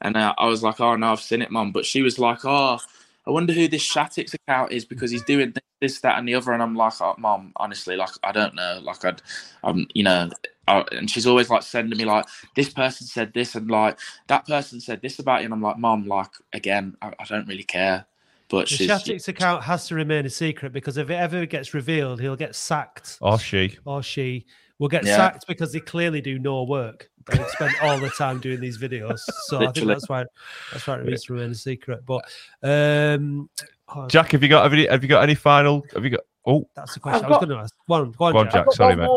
[0.02, 2.44] and uh, i was like oh no i've seen it mom but she was like
[2.44, 2.78] oh
[3.26, 6.34] i wonder who this shatix account is because he's doing this, this that and the
[6.34, 6.52] other.
[6.52, 8.80] And i'm like oh, mom honestly like i don't know.
[8.82, 9.22] Like i'd
[9.64, 10.30] i'm you know
[10.68, 12.26] I, and she's always like sending me like
[12.56, 15.44] this person said this and like that person said this about you.
[15.46, 18.06] And i'm like mom like again i, I don't really care.
[18.48, 21.74] But The she's Shatix account has to remain a secret because if it ever gets
[21.74, 23.18] revealed, he'll get sacked.
[23.20, 23.76] Or she.
[23.84, 24.46] or she
[24.78, 25.16] will get Yeah.
[25.16, 27.10] sacked because they clearly do no work.
[27.30, 29.18] They spend all the time doing these videos.
[29.46, 30.24] So I think that's why
[30.72, 32.04] that's why it needs to remain a secret.
[32.06, 32.24] But
[32.62, 33.48] um
[33.88, 35.84] oh, Jack, have you got have you, have you got any final?
[35.94, 36.20] Have you got?
[36.46, 37.74] Oh, that's the question I've I was got- going to ask.
[37.86, 38.66] One, on, go on, Go on, Jack.
[38.66, 38.72] Jack.
[38.74, 39.08] Sorry, mate.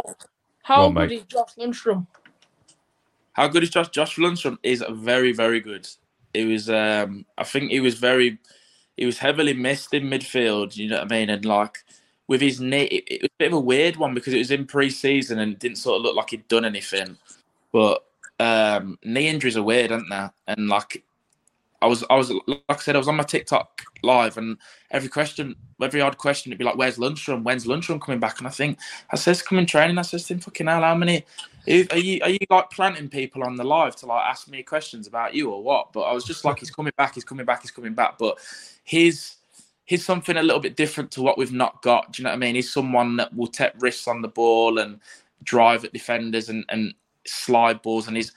[0.64, 1.18] How on, good mate.
[1.20, 2.08] is Josh Lundstrom?
[3.34, 3.90] How good is Josh?
[3.90, 5.88] Josh Lundstrom is very, very good.
[6.34, 8.40] It was, um, I think he was very,
[8.98, 10.76] he was heavily missed in midfield.
[10.76, 11.30] You know what I mean?
[11.30, 11.78] And like
[12.30, 14.52] with his knee, it, it was a bit of a weird one because it was
[14.52, 17.18] in pre-season and didn't sort of look like he'd done anything.
[17.72, 18.06] But
[18.40, 20.28] um, knee injuries are weird, aren't they?
[20.48, 21.04] And like,
[21.82, 24.58] I was, I was, like I said, I was on my TikTok live, and
[24.92, 27.44] every question, every odd question, it'd be like, "Where's Lundstrom?
[27.44, 28.78] When's Lundstrom coming back?" And I think
[29.12, 31.26] I says, "Come in training." I says him, "Fucking hell, how many?"
[31.68, 35.08] Are you are you like planting people on the live to like ask me questions
[35.08, 35.94] about you or what?
[35.94, 38.18] But I was just like, he's coming back, he's coming back, he's coming back.
[38.18, 38.40] But
[38.84, 39.38] he's
[39.90, 42.14] he's something a little bit different to what we've not got.
[42.14, 42.56] Do you know what I mean?
[42.56, 45.00] He's someone that will take risks on the ball and
[45.44, 46.94] drive at defenders and and
[47.26, 48.32] slide balls, and he's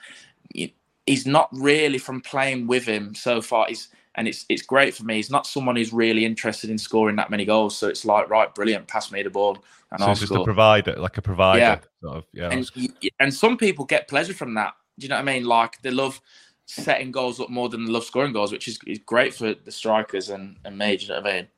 [1.06, 3.66] he's not really from playing with him so far.
[3.68, 5.16] He's and it's it's great for me.
[5.16, 7.76] He's not someone who's really interested in scoring that many goals.
[7.76, 10.96] So it's like, right, brilliant, pass me the ball and so I'll just a provider,
[10.96, 11.58] like a provider.
[11.58, 11.78] Yeah.
[12.02, 12.50] Sort of, yeah.
[12.50, 12.70] and
[13.20, 14.74] and some people get pleasure from that.
[14.98, 15.44] Do you know what I mean?
[15.44, 16.20] Like they love
[16.74, 19.72] setting goals up more than they love scoring goals, which is, is great for the
[19.72, 20.96] strikers and, and me.
[20.96, 21.48] Do you know what I mean?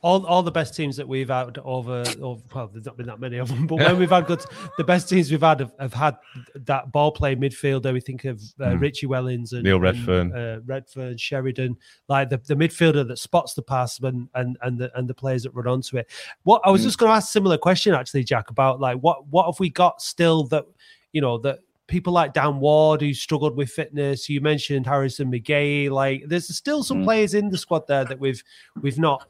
[0.00, 3.18] all, all the best teams that we've had over, over well, there's not been that
[3.18, 4.40] many of them, but when we've had good,
[4.76, 6.16] the best teams we've had have, have had
[6.54, 7.92] that ball play midfielder.
[7.92, 8.80] We think of uh, Mm.
[8.80, 10.32] Richie Wellens and Neil and, Redfearn.
[10.32, 14.96] uh, Redfearn, Sheridan, like the, the midfielder that spots the pass and and and the
[14.96, 16.08] and the players that run onto it.
[16.44, 16.84] What I was Mm.
[16.84, 19.68] just going to ask a similar question actually, Jack, about like what what have we
[19.68, 20.64] got still that
[21.12, 21.58] you know that
[21.88, 24.28] people like Dan Ward who struggled with fitness.
[24.28, 25.90] You mentioned Harrison McGahey.
[25.90, 27.04] Like there's still some Mm.
[27.04, 28.44] players in the squad there that we've
[28.80, 29.26] we've not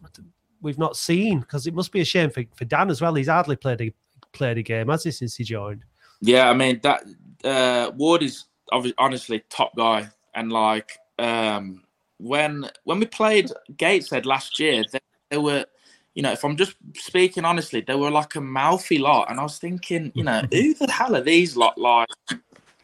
[0.61, 3.15] we've not seen because it must be a shame for, for Dan as well.
[3.15, 3.93] He's hardly played a
[4.33, 5.85] played a game has he since he joined.
[6.21, 7.05] Yeah, I mean that
[7.45, 8.45] uh, Ward is
[8.99, 11.85] honestly top guy, and like um,
[12.19, 14.99] when when we played Gateshead last year, they,
[15.31, 15.65] they were.
[16.15, 19.45] You know, if I'm just speaking honestly, they were like a mouthy lot, and I
[19.45, 22.09] was thinking, you know, who the hell are these lot like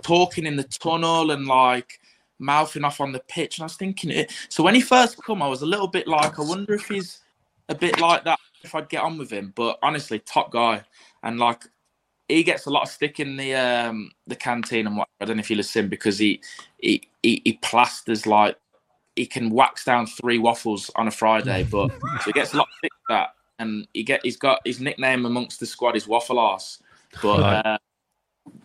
[0.05, 1.98] talking in the tunnel and like
[2.38, 3.59] mouthing off on the pitch?
[3.59, 4.32] And I was thinking, it.
[4.48, 7.20] so when he first come, I was a little bit like, I wonder if he's
[7.68, 9.52] a bit like that, if I'd get on with him.
[9.57, 10.84] But honestly, top guy,
[11.24, 11.64] and like
[12.28, 15.36] he gets a lot of stick in the um the canteen and what I don't
[15.36, 16.40] know if you listen because he
[16.78, 18.57] he he, he plasters like
[19.16, 22.68] he can wax down three waffles on a Friday, but so he gets a lot
[22.68, 23.34] of stick for that.
[23.59, 26.82] And he get he's got his nickname amongst the squad is Waffle Arse.
[27.22, 27.78] But uh,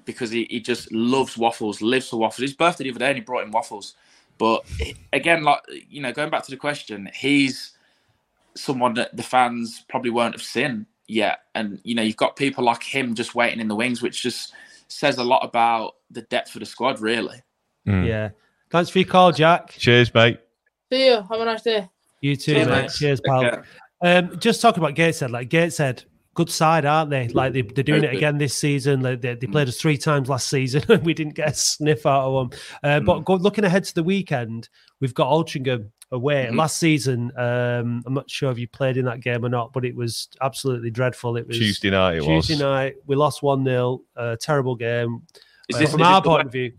[0.06, 2.42] because he, he just loves waffles, lives for waffles.
[2.42, 3.96] His birthday the other day and he brought in waffles.
[4.38, 4.66] But
[5.14, 7.74] again, like you know, going back to the question, he's
[8.56, 11.42] someone that the fans probably won't have seen yet.
[11.56, 14.54] And you know, you've got people like him just waiting in the wings, which just
[14.88, 17.42] says a lot about the depth of the squad, really.
[17.88, 18.08] Mm.
[18.08, 18.30] Yeah.
[18.72, 19.72] Thanks for your call, Jack.
[19.72, 20.40] Cheers, mate.
[20.92, 21.16] See you.
[21.16, 21.90] Have a nice day.
[22.22, 22.82] You too, Cheers, mate.
[22.84, 22.92] mate.
[22.92, 23.44] Cheers, pal.
[23.44, 23.62] Yeah.
[24.02, 26.04] Um, just talking about Gateshead, like Gateshead,
[26.36, 27.28] good side, aren't they?
[27.30, 29.02] Like they, they're doing it again this season.
[29.02, 32.06] Like they, they played us three times last season, and we didn't get a sniff
[32.06, 32.60] out of them.
[32.84, 34.70] Uh, But go, looking ahead to the weekend,
[35.02, 36.48] we've got Altrincham away.
[36.50, 36.56] Mhm.
[36.58, 39.86] Last season, um, I'm not sure if you played in that game or not, but
[39.86, 41.38] it was absolutely dreadful.
[41.38, 42.62] It was Tuesday night it Tuesday was.
[42.62, 42.96] night.
[43.06, 45.22] We lost one 0 uh, Terrible game
[45.68, 46.72] Is Uh, this, from is our the point of view.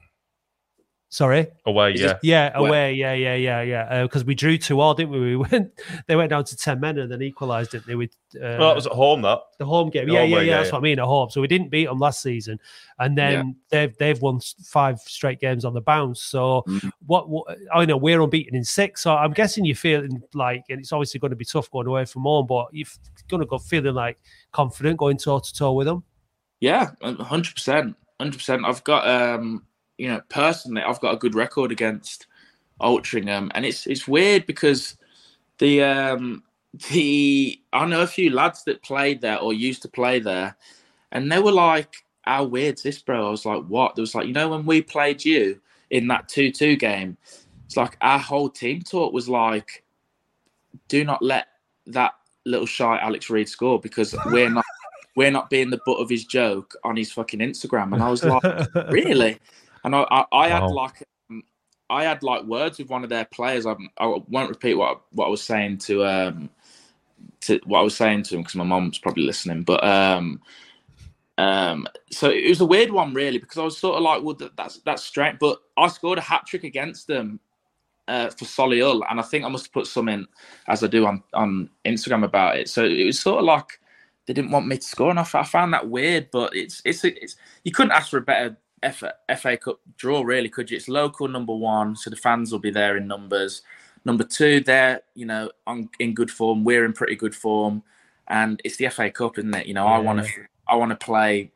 [1.12, 1.48] Sorry.
[1.66, 2.06] Away, yeah.
[2.06, 2.68] this- Yeah, Away.
[2.68, 2.92] away.
[2.94, 4.02] Yeah, yeah, yeah, yeah.
[4.04, 5.18] Because we drew two all, didn't we?
[5.20, 5.72] We went.
[6.06, 7.96] They went down to ten men and then equalised, didn't they?
[7.96, 9.40] With uh, well, it was at home that.
[9.58, 10.06] the home game.
[10.06, 10.50] the Yeah, home yeah, way, yeah.
[10.52, 10.74] yeah, That's yeah.
[10.74, 11.28] what I mean at home.
[11.30, 12.60] So we didn't beat them last season,
[13.00, 16.22] and then they've they've won five straight games on the bounce.
[16.22, 16.92] So Mhm.
[17.06, 17.56] what, what?
[17.74, 19.02] I know we're unbeaten in six.
[19.02, 22.04] So I'm guessing you're feeling like, and it's obviously going to be tough going away
[22.04, 22.86] from home, but you're
[23.28, 24.20] going to go feeling like
[24.52, 26.04] confident going toe to toe with them.
[26.60, 28.64] Yeah, hundred percent, hundred percent.
[28.64, 29.64] I've got, um,
[30.00, 32.26] you know, personally, I've got a good record against
[32.80, 34.96] Altrincham, and it's it's weird because
[35.58, 36.42] the um,
[36.90, 40.56] the I know a few lads that played there or used to play there,
[41.12, 44.26] and they were like, "How weird's this, bro?" I was like, "What?" There was like,
[44.26, 47.18] you know, when we played you in that two-two game,
[47.66, 49.84] it's like our whole team talk was like,
[50.88, 51.48] "Do not let
[51.88, 52.14] that
[52.46, 54.64] little shy Alex Reid score because we're not."
[55.16, 57.92] we're not being the butt of his joke on his fucking Instagram.
[57.92, 58.42] And I was like,
[58.90, 59.40] really?
[59.84, 60.68] And I, I, I had Wow.
[60.70, 61.42] like, um,
[61.88, 63.66] I had like words with one of their players.
[63.66, 66.50] I, I won't repeat what what I was saying to um
[67.42, 69.62] to what I was saying to him because my mom's probably listening.
[69.62, 70.40] But um
[71.38, 74.34] um so it was a weird one really because I was sort of like, well,
[74.36, 75.38] that, that's that's strange.
[75.38, 77.40] But I scored a hat trick against them.
[78.08, 80.26] Uh, for Solihull, and I think I must put some in
[80.66, 82.68] as I do on, on Instagram about it.
[82.68, 83.78] So it was sort of like
[84.26, 86.28] they didn't want me to score, and I, I found that weird.
[86.32, 88.56] But it's it's it's you couldn't ask for a better
[88.92, 90.76] FA, FA Cup draw, really, could you?
[90.76, 93.62] It's local number one, so the fans will be there in numbers.
[94.04, 96.64] Number two, they're you know on in good form.
[96.64, 97.82] We're in pretty good form,
[98.28, 99.66] and it's the FA Cup, isn't it?
[99.66, 100.30] You know, I want to
[100.66, 101.52] I want to play,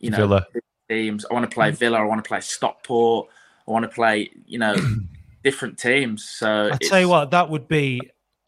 [0.00, 0.46] you know, Villa.
[0.88, 1.24] teams.
[1.30, 1.98] I want to play Villa.
[1.98, 3.28] I want to play Stockport.
[3.66, 4.74] I want to play, you know,
[5.44, 6.28] different teams.
[6.28, 8.00] So I tell you what, that would be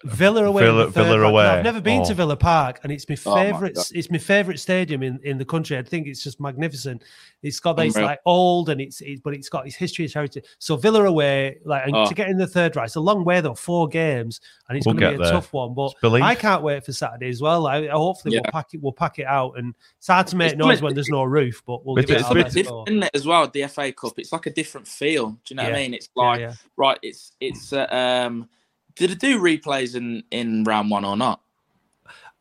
[0.05, 0.63] Villa away.
[0.65, 1.47] Villa- Villa away.
[1.47, 2.15] I've never been to Oh.
[2.15, 3.79] Villa Park, and it's my Oh my favorite.
[3.95, 5.79] It's my favorite stadium in, in the country.
[5.79, 7.03] I think it's just magnificent.
[7.43, 8.09] It's got it's Unreal.
[8.11, 10.45] like old, and it's it, but it's got its history, its heritage.
[10.59, 12.07] So Villa away, like and Oh.
[12.07, 14.87] to get in the third round, it's a long way though, four games, and it's
[14.87, 15.33] We'll going to be a there.
[15.35, 15.75] tough one.
[15.75, 17.67] But I can't wait for Saturday as well.
[17.67, 18.83] I, I hopefully we'll pack it.
[18.83, 21.23] We'll pack it out, and it's hard to make It's noise like- when there's no
[21.25, 23.27] roof, but we'll It's- give it it's our a bit best different, isn't it, as
[23.27, 23.47] well?
[23.49, 25.31] The FA Cup, it's like a different feel.
[25.31, 25.95] Do you know what I mean?
[25.95, 26.55] It's Yeah, like yeah.
[26.77, 26.99] right.
[27.03, 28.49] It's it's uh, um.
[28.97, 31.41] Did it do replays in in round one or not?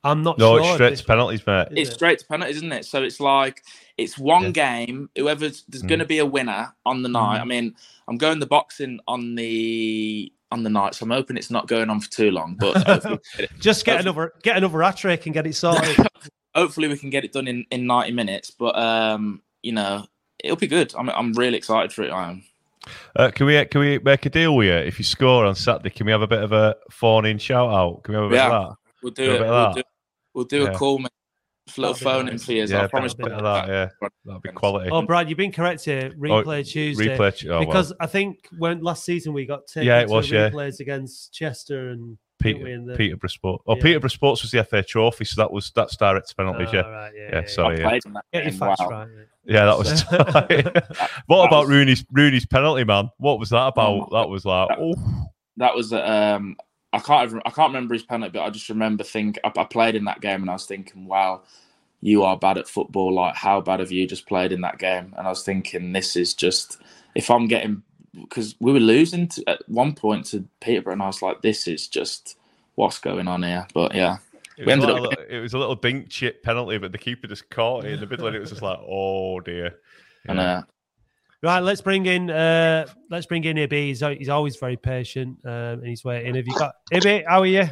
[0.04, 0.62] I'm not No, sure.
[0.62, 1.68] it's straight to penalties, mate.
[1.72, 1.94] It's it?
[1.94, 2.86] straight to penalties, isn't it?
[2.86, 3.62] So it's like
[3.98, 4.50] it's one Yeah.
[4.52, 5.10] game.
[5.16, 5.88] Whoever's there's Mm.
[5.90, 7.38] going to be a winner on the night.
[7.38, 7.42] Mm.
[7.42, 7.76] I mean,
[8.08, 11.90] I'm going the boxing on the on the night, so I'm hoping it's not going
[11.90, 12.56] on for too long.
[12.60, 12.74] But
[13.60, 15.96] Just get Hopefully- another get another hat trick and get it sorted.
[16.56, 18.50] hopefully we can get it done in in 90 minutes.
[18.52, 20.08] But um, you know,
[20.44, 20.94] it'll be good.
[20.98, 22.12] I'm I'm really excited for it.
[22.12, 22.44] I am.
[23.16, 24.74] Uh, can we can we make a deal with you?
[24.74, 27.70] If you score on Saturday, can we have a bit of a phone in shout
[27.70, 28.04] out?
[28.04, 28.52] Can we have a bit Yeah.
[28.60, 29.40] of We'll Do do a it.
[29.40, 29.84] bit of We'll do,
[30.34, 30.70] we'll do Yeah.
[30.72, 31.08] a call, mate.
[31.78, 32.68] Little That'd phone in for you.
[32.68, 32.74] that?
[32.74, 33.14] Yeah, I a promise.
[33.14, 33.68] bit, bit of to that.
[33.70, 34.90] Yeah, that'd be quality.
[34.92, 36.10] oh, Brad, you've been correct here.
[36.20, 37.16] Replay Tuesday.
[37.18, 37.48] Replay.
[37.48, 37.66] Oh, well.
[37.66, 40.50] because I think when last season we got taken Yeah, it to was, yeah.
[40.50, 43.64] replays against Chester and didn't we, Peter, in the- Peterborough Sports.
[43.68, 43.82] Oh, Yeah.
[43.84, 46.70] Peterborough Sports was the FA Trophy, so that was that's direct to penalties.
[46.72, 46.82] Oh, yeah.
[46.82, 47.80] right, yeah, Yeah, yeah, sorry.
[47.80, 47.90] Yeah.
[47.90, 48.60] that Get your game.
[48.60, 48.90] facts Wow.
[48.90, 49.08] right.
[49.46, 50.02] Yeah, that was.
[50.12, 53.10] what That about was- Rooney's Rooney's penalty, man?
[53.18, 53.90] What was that about?
[53.90, 54.96] Oh, that was like, that- oh,
[55.58, 56.56] That was um.
[56.94, 57.30] I can't.
[57.30, 60.04] Even, I can't remember his penalty, but I just remember think I, I played in
[60.06, 61.44] that game and I was thinking, wow,
[62.02, 63.14] you are bad at football.
[63.14, 65.14] Like, how bad have you just played in that game?
[65.18, 66.80] And I was thinking, this is just
[67.16, 67.82] if I'm getting
[68.14, 71.68] because we were losing to, at one point to Peterborough, and I was like, this
[71.68, 72.38] is just
[72.76, 73.68] what's going on here.
[73.74, 74.18] But yeah,
[74.58, 76.92] it We was, ended up- a little, it was a little dink chip penalty, but
[76.92, 79.76] the keeper just caught it in the middle, and it was just like, oh dear.
[80.28, 80.62] and uh,
[81.44, 82.30] Right, let's bring in.
[82.30, 83.88] Uh, let's bring in Ibby.
[83.88, 86.36] He's, he's always very patient, um, and he's waiting.
[86.36, 87.24] Have you got Ibby?
[87.28, 87.64] How are you?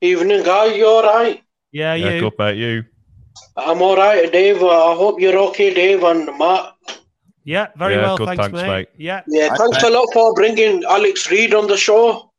[0.00, 0.74] Evening, guy.
[0.74, 1.40] You all right?
[1.70, 2.20] Yeah, yeah, you.
[2.22, 2.56] good mate.
[2.56, 2.84] You.
[3.56, 4.60] I'm all right, Dave.
[4.60, 6.74] Uh, I hope you're okay, Dave and Matt.
[7.44, 8.16] Yeah, very Yeah, well.
[8.18, 8.66] good, Thanks, thanks, mate.
[8.68, 8.88] mate.
[8.96, 12.30] Yeah, Yeah, thanks I- a lot for bringing Alex Reid on the show.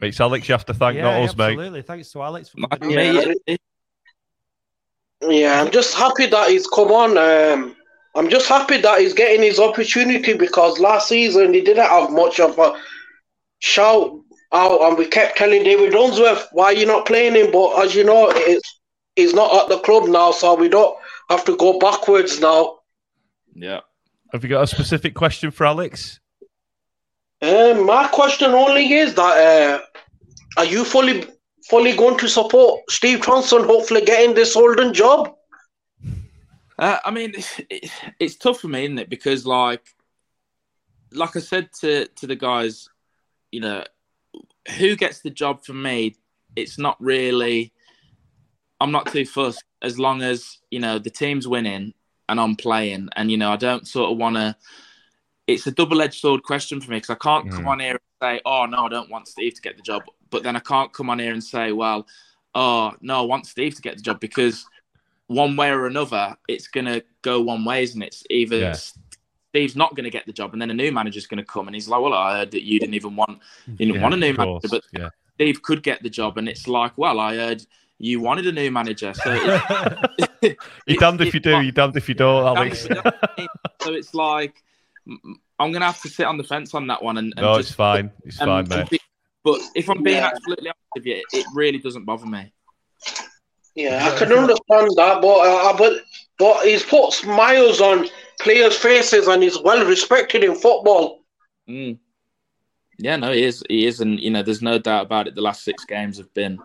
[0.00, 0.48] It's Alex.
[0.48, 1.44] You have to thank, yeah, not us, mate.
[1.52, 1.82] absolutely.
[1.82, 3.56] Thanks to Alex for like Yeah.
[5.20, 7.18] Yeah, I'm just happy that he's come on.
[7.18, 7.74] Um,
[8.14, 12.38] I'm just happy that he's getting his opportunity because last season he didn't have much
[12.38, 12.80] of a
[13.58, 14.12] shout
[14.52, 18.04] out, and we kept telling David Unsworth, "Why you're not playing him?" But as you
[18.04, 18.80] know, it's,
[19.16, 20.96] he's not at the club now, so we don't
[21.28, 22.78] have to go backwards now.
[23.54, 23.80] yeah.
[24.32, 26.20] Have you got a specific question for Alex?
[27.40, 29.80] Um, my question only is that uh,
[30.58, 31.24] are you fully
[31.68, 35.34] fully going to support Steve Johnson hopefully getting this Oldham job?
[36.78, 37.34] Uh, I mean,
[37.70, 39.10] it, it's tough for me, isn't it?
[39.10, 39.86] Because like,
[41.12, 42.88] like I said to to the guys,
[43.50, 43.84] you know,
[44.76, 46.16] who gets the job for me?
[46.54, 47.72] It's not really.
[48.80, 51.94] I'm not too fussed as long as you know the team's winning
[52.28, 54.56] and I'm playing, and you know I don't sort of want to.
[55.46, 57.68] it's a double-edged sword question for me because I can't come Mm.
[57.68, 60.42] on here and say, "Oh no, I don't want Steve to get the job," but
[60.42, 62.06] then I can't come on here and say, "Well,
[62.54, 64.66] oh no, I want Steve to get the job," because
[65.26, 68.08] one way or another, it's gonna go one way, isn't it?
[68.08, 68.76] It's either Yeah.
[69.50, 71.68] Steve's not going to get the job, and then a new manager's going to come,
[71.68, 74.14] and he's like, "Well, I heard that you didn't even want, you didn't Yeah, want
[74.14, 75.08] a new manager, but yeah.
[75.36, 77.64] Steve could get the job," and it's like, "Well, I heard
[77.98, 79.32] you wanted a new manager, so."
[80.40, 82.82] It, You're damned if you do, you're damned if you don't, Alex.
[82.82, 84.62] so it's like
[85.58, 87.70] I'm gonna have to sit on the fence on that one and, and no, just
[87.70, 88.12] it's fine.
[88.24, 88.88] It's and- fine, mate.
[88.90, 89.00] be-
[89.42, 90.30] but if I'm being Yeah.
[90.32, 92.52] absolutely honest with you, it really doesn't bother me.
[93.74, 96.02] Yeah, I can understand that, but uh, but
[96.38, 98.08] but he's put smiles on
[98.40, 101.24] players' faces and he's well respected in football.
[101.68, 101.98] Mm.
[102.98, 103.62] Yeah, no, he is.
[103.68, 105.34] He is, and you know, there's no doubt about it.
[105.34, 106.58] The last six games have been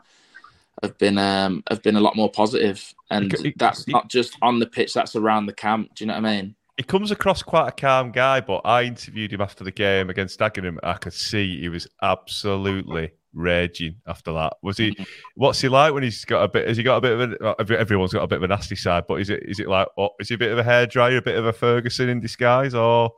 [0.84, 4.10] have been um have been a lot more positive, and It- it- that's it- not
[4.10, 4.94] just on the pitch.
[4.94, 5.96] That's around the camp.
[5.96, 6.56] Do you know what I mean?
[6.78, 10.40] He comes across quite a calm guy, but I interviewed him after the game against
[10.40, 10.78] Dagenham.
[10.84, 14.54] I could see he was absolutely raging after that.
[14.64, 14.92] Was he?
[14.92, 15.04] Mm-hmm.
[15.36, 16.68] What's he like when he's got a bit?
[16.68, 17.80] Has he got a bit of a?
[17.80, 19.44] Everyone's got a bit of a nasty side, but is it?
[19.44, 19.88] Is it like?
[19.96, 22.74] What, is he a bit of a hairdryer, a bit of a Ferguson in disguise,
[22.74, 23.12] or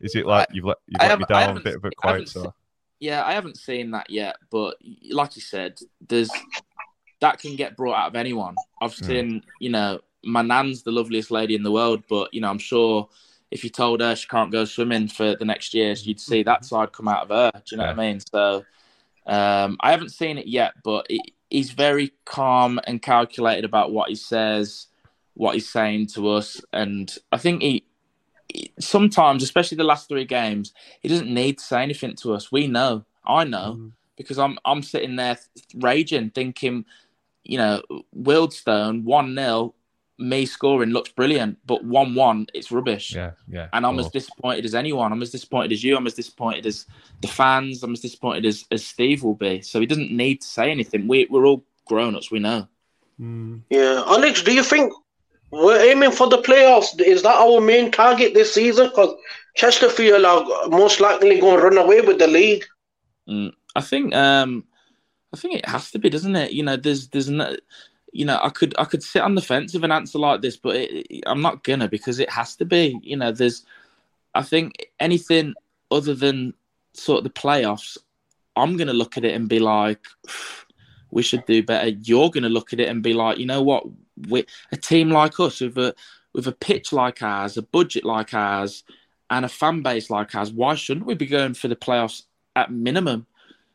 [0.00, 2.28] is it like you've let you've I let me down a bit of a quiet
[2.28, 2.50] side?
[3.00, 4.76] Yeah, I haven't seen that yet, but
[5.10, 6.30] like you said, there's
[7.20, 8.56] that can get brought out of anyone.
[8.80, 9.06] I've Mm.
[9.06, 12.58] seen, you know, my nan's the loveliest lady in the world, but you know, I'm
[12.58, 13.08] sure
[13.50, 16.64] if you told her she can't go swimming for the next year, you'd see that
[16.64, 17.50] side come out of her.
[17.54, 18.20] Do you know what I mean?
[18.20, 18.64] So
[19.26, 24.08] um, I haven't seen it yet, but it, he's very calm and calculated about what
[24.08, 24.86] he says,
[25.34, 27.84] what he's saying to us, and I think he
[28.78, 32.50] sometimes, especially the last three games, he doesn't need to say anything to us.
[32.50, 33.92] We know, I know, Mm.
[34.16, 35.38] because I'm I'm sitting there
[35.74, 36.84] raging, thinking,
[37.44, 37.82] you know,
[38.14, 39.74] Wealdstone one 0
[40.18, 43.14] me scoring looks brilliant, but one one, it's rubbish.
[43.14, 43.68] Yeah, yeah.
[43.72, 45.12] And I'm of as disappointed as anyone.
[45.12, 45.96] I'm as disappointed as you.
[45.96, 46.86] I'm as disappointed as
[47.20, 47.82] the fans.
[47.82, 49.60] I'm as disappointed as, as Steve will be.
[49.62, 51.06] So he doesn't need to say anything.
[51.06, 52.30] We, we're all grown ups.
[52.30, 52.66] We know.
[53.20, 53.62] Mm.
[53.70, 54.92] Yeah, Alex, do you think
[55.50, 57.00] we're aiming for the playoffs?
[57.00, 58.88] Is that our main target this season?
[58.88, 59.14] Because
[59.54, 62.64] Chesterfield are most likely going to run away with the league.
[63.28, 64.64] Mm, I think um,
[65.32, 66.52] I think it has to be, doesn't it?
[66.52, 67.56] You know, there's there's no,
[68.12, 70.56] you know, I could I could sit on the fence with an answer like this,
[70.56, 72.98] but it, I'm not gonna because it has to be.
[73.02, 73.64] You know, there's
[74.34, 75.54] I think anything
[75.90, 76.54] other than
[76.94, 77.98] sort of the playoffs,
[78.56, 80.00] I'm gonna look at it and be like,
[81.10, 81.88] we should do better.
[81.88, 83.84] You're gonna look at it and be like, you know what,
[84.28, 85.94] we a team like us with a
[86.34, 88.84] with a pitch like ours, a budget like ours,
[89.30, 92.24] and a fan base like ours, why shouldn't we be going for the playoffs
[92.56, 93.26] at minimum?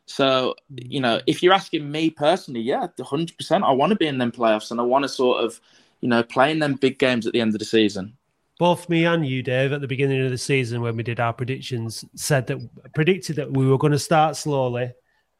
[0.06, 1.22] So, you know, mm.
[1.26, 4.80] if you're asking me personally, yeah, 100%, I want to be in them playoffs and
[4.80, 5.60] I want to sort of,
[6.00, 8.16] you know, play in them big games at the end of the season.
[8.58, 11.32] Both me and you, Dave, at the beginning of the season when we did our
[11.32, 12.58] predictions, said that
[12.94, 14.92] predicted that we were going to start slowly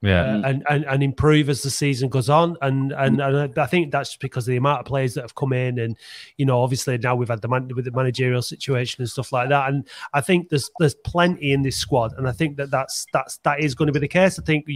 [0.04, 0.22] Yeah.
[0.22, 2.56] uh, and, and and improve as the season goes on.
[2.60, 5.52] And and, and I think that's because of the amount of players that have come
[5.52, 5.96] in, and
[6.36, 9.48] you know, obviously now we've had the man with the managerial situation and stuff like
[9.48, 9.68] that.
[9.70, 13.38] And I think there's there's plenty in this squad, and I think that that's that's
[13.38, 14.38] that is going to be the case.
[14.38, 14.66] I think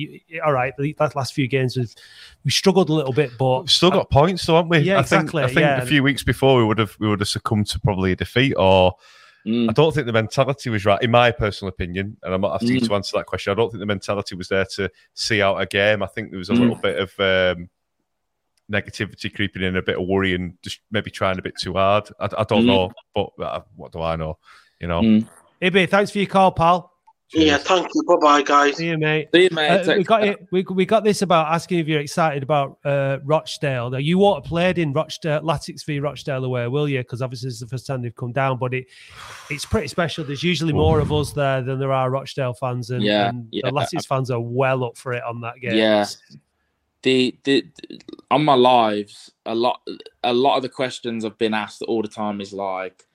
[0.45, 1.95] all right, the last few games we've
[2.45, 4.79] we struggled a little bit, but We've still got points, though, haven't we?
[4.79, 5.83] Yeah, I think, exactly, I think yeah.
[5.83, 8.55] a few weeks before we would have we would have succumbed to probably a defeat,
[8.57, 8.95] or
[9.49, 9.70] Mm.
[9.70, 12.16] I don't think the mentality was right, in my personal opinion.
[12.22, 12.88] And I'm not asking you Mm.
[12.88, 13.51] to answer that question.
[13.51, 16.03] I don't think the mentality was there to see out a game.
[16.03, 16.61] I think there was a Mm.
[16.61, 17.70] little bit of um,
[18.70, 22.09] negativity creeping in, a bit of worry, and just maybe trying a bit too hard.
[22.20, 22.66] I, I don't Mm.
[22.66, 24.38] know, but uh, what do I know?
[24.80, 25.28] You know, Mm.
[25.62, 26.92] Ibi, thanks for your call, pal.
[27.35, 28.03] Yeah, thank you.
[28.05, 28.76] Bye bye, guys.
[28.76, 29.29] See you, mate.
[29.35, 29.87] See you, mate.
[29.87, 30.47] Uh, we got it.
[30.51, 33.91] We, we got this about asking if you're excited about uh, Rochdale.
[33.91, 37.01] Now, you won't have played in Rochdale, Latics v Rochdale away, will you?
[37.01, 38.87] Because obviously it's the first time they've come down, but it
[39.51, 40.24] it's pretty special.
[40.24, 43.62] There's usually more of us there than there are Rochdale fans, and, Yeah, and yeah.
[43.66, 45.76] the Latics fans are well up for it on that game.
[45.76, 46.07] Yeah.
[47.03, 47.64] The, the
[48.31, 49.83] on my lives, a lot
[50.24, 53.07] a lot of the questions I've been asked all the time is like,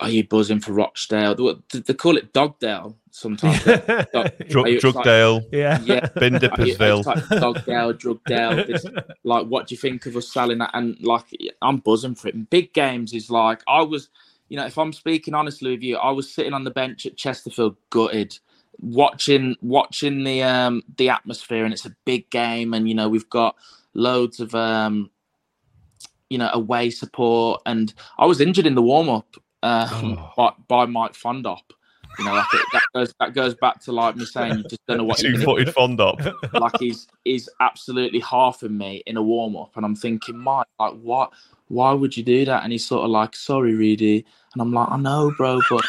[0.00, 1.34] "Are you buzzing for Rochdale?"
[1.72, 3.62] They, they call it Dogdale sometimes.
[4.48, 4.80] Drug, Are you excited?
[4.80, 5.80] Drugdale, yeah.
[5.82, 6.08] Yeah.
[6.18, 6.98] Bin Are you- are Dippersville.
[7.00, 8.66] excited Dogdale, Drugdale.
[8.66, 8.84] This,
[9.24, 10.70] like, what do you think of us selling that?
[10.74, 11.24] And like,
[11.62, 12.34] I'm buzzing for it.
[12.34, 14.08] And big games is like, I was,
[14.48, 17.16] you know, if I'm speaking honestly with you, I was sitting on the bench at
[17.16, 18.38] Chesterfield, gutted,
[18.80, 23.30] watching watching the um the atmosphere, and it's a big game, and you know, we've
[23.30, 23.54] got
[23.94, 25.08] loads of um,
[26.28, 30.32] you know, away support, and I was injured in the warm up um, Oh.
[30.36, 31.62] by, by Mike Fondop.
[32.18, 34.86] You know, like it, that goes that goes back to like me saying you just
[34.86, 36.32] don't know what you're Two footed Fondop.
[36.60, 40.68] like he's he's absolutely half in me in a warm up, and I'm thinking, Mike,
[40.78, 41.32] like what?
[41.68, 42.62] Why would you do that?
[42.62, 45.84] And he's sort of like, sorry, Reedy, and I'm like, I know, bro, but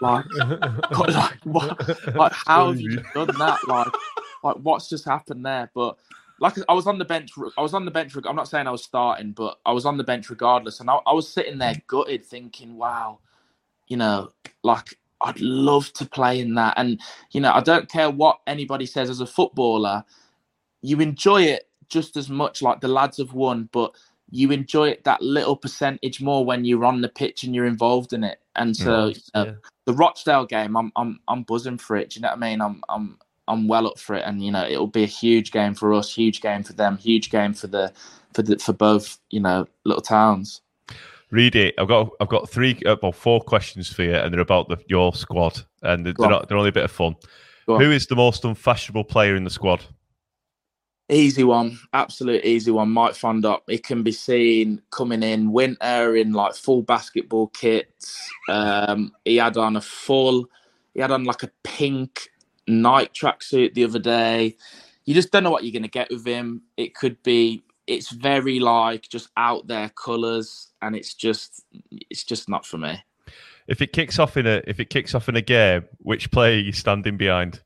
[0.00, 3.58] Like, but like, what, like how have you done that?
[3.66, 3.88] Like,
[4.42, 5.70] like what's just happened there?
[5.74, 5.98] But
[6.38, 7.32] like, I was on the bench.
[7.56, 8.14] I was on the bench.
[8.24, 10.80] I'm not saying I was starting, but I was on the bench regardless.
[10.80, 13.20] And I, I was sitting there gutted, thinking, "Wow,
[13.88, 14.32] you know,
[14.62, 18.84] like I'd love to play in that." And you know, I don't care what anybody
[18.84, 20.04] says as a footballer.
[20.82, 22.60] You enjoy it just as much.
[22.60, 23.94] Like the lads have won, but
[24.30, 28.12] you enjoy it that little percentage more when you're on the pitch and you're involved
[28.12, 28.40] in it.
[28.56, 29.14] And so, mm.
[29.14, 29.54] you know, yeah.
[29.86, 32.10] the Rochdale game, I'm I'm I'm buzzing for it.
[32.10, 32.60] Do you know what I mean?
[32.60, 33.18] I'm I'm
[33.48, 36.14] I'm well up for it, and you know it'll be a huge game for us,
[36.14, 37.92] huge game for them, huge game for the
[38.34, 40.60] for the for both you know little towns.
[41.30, 41.74] Read it.
[41.78, 44.78] I've got I've got three uh, well four questions for you, and they're about the,
[44.88, 47.16] your squad, and they're, they're not they're only a bit of fun.
[47.68, 47.80] On.
[47.80, 49.84] Who is the most unfashionable player in the squad?
[51.08, 52.90] Easy one, absolute easy one.
[52.90, 53.60] Mike Fondop.
[53.68, 58.28] He can be seen coming in winter in like full basketball kits.
[58.48, 60.48] Um, he had on a full,
[60.94, 62.28] he had on like a pink
[62.66, 64.56] night tracksuit the other day.
[65.04, 66.62] You just don't know what you're going to get with him.
[66.76, 71.64] It could be, it's very like just out there colours, and it's just,
[72.10, 73.02] it's just not for me.
[73.68, 76.56] If it kicks off in a if it kicks off in a game, which player
[76.56, 77.60] are you standing behind?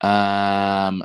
[0.00, 1.04] Um,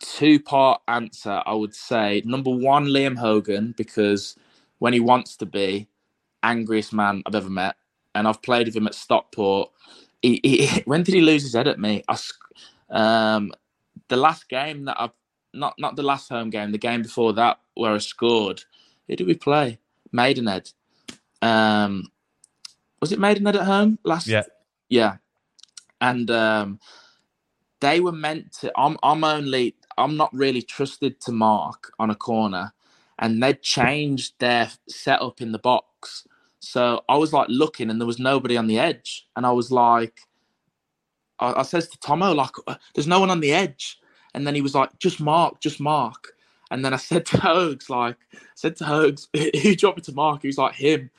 [0.00, 1.42] two part answer.
[1.44, 4.36] I would say number one, Liam Hogan, because
[4.78, 5.88] when he wants to be,
[6.42, 7.76] angriest man I've ever met,
[8.14, 9.70] and I've played with him at Stockport.
[10.22, 12.02] He, he, when did he lose his head at me?
[12.08, 12.18] I,
[12.90, 13.52] um,
[14.08, 15.12] the last game that I've
[15.54, 18.64] not not the last home game, the game before that where I scored.
[19.06, 19.78] Who did we play?
[20.12, 20.70] Maidenhead.
[21.40, 22.10] Um,
[23.00, 24.26] was it Maidenhead at home last?
[24.26, 24.42] Yeah.
[24.88, 25.16] yeah.
[26.00, 26.80] And um,
[27.80, 28.72] they were meant to.
[28.76, 32.72] I'm I'm only I'm not really trusted to mark on a corner,
[33.18, 36.26] and they changed their setup in the box.
[36.60, 39.70] So I was like looking, and there was nobody on the edge, and I was
[39.70, 40.20] like,
[41.38, 43.98] I, I says to Tomo like, "Uh, "There's no one on the edge,"
[44.34, 46.32] and then he was like, "Just mark, just mark."
[46.70, 49.28] And then I said to Hogs, like, I said to Hogs,
[49.62, 50.42] who dropped me to mark?
[50.42, 51.10] He was like, him.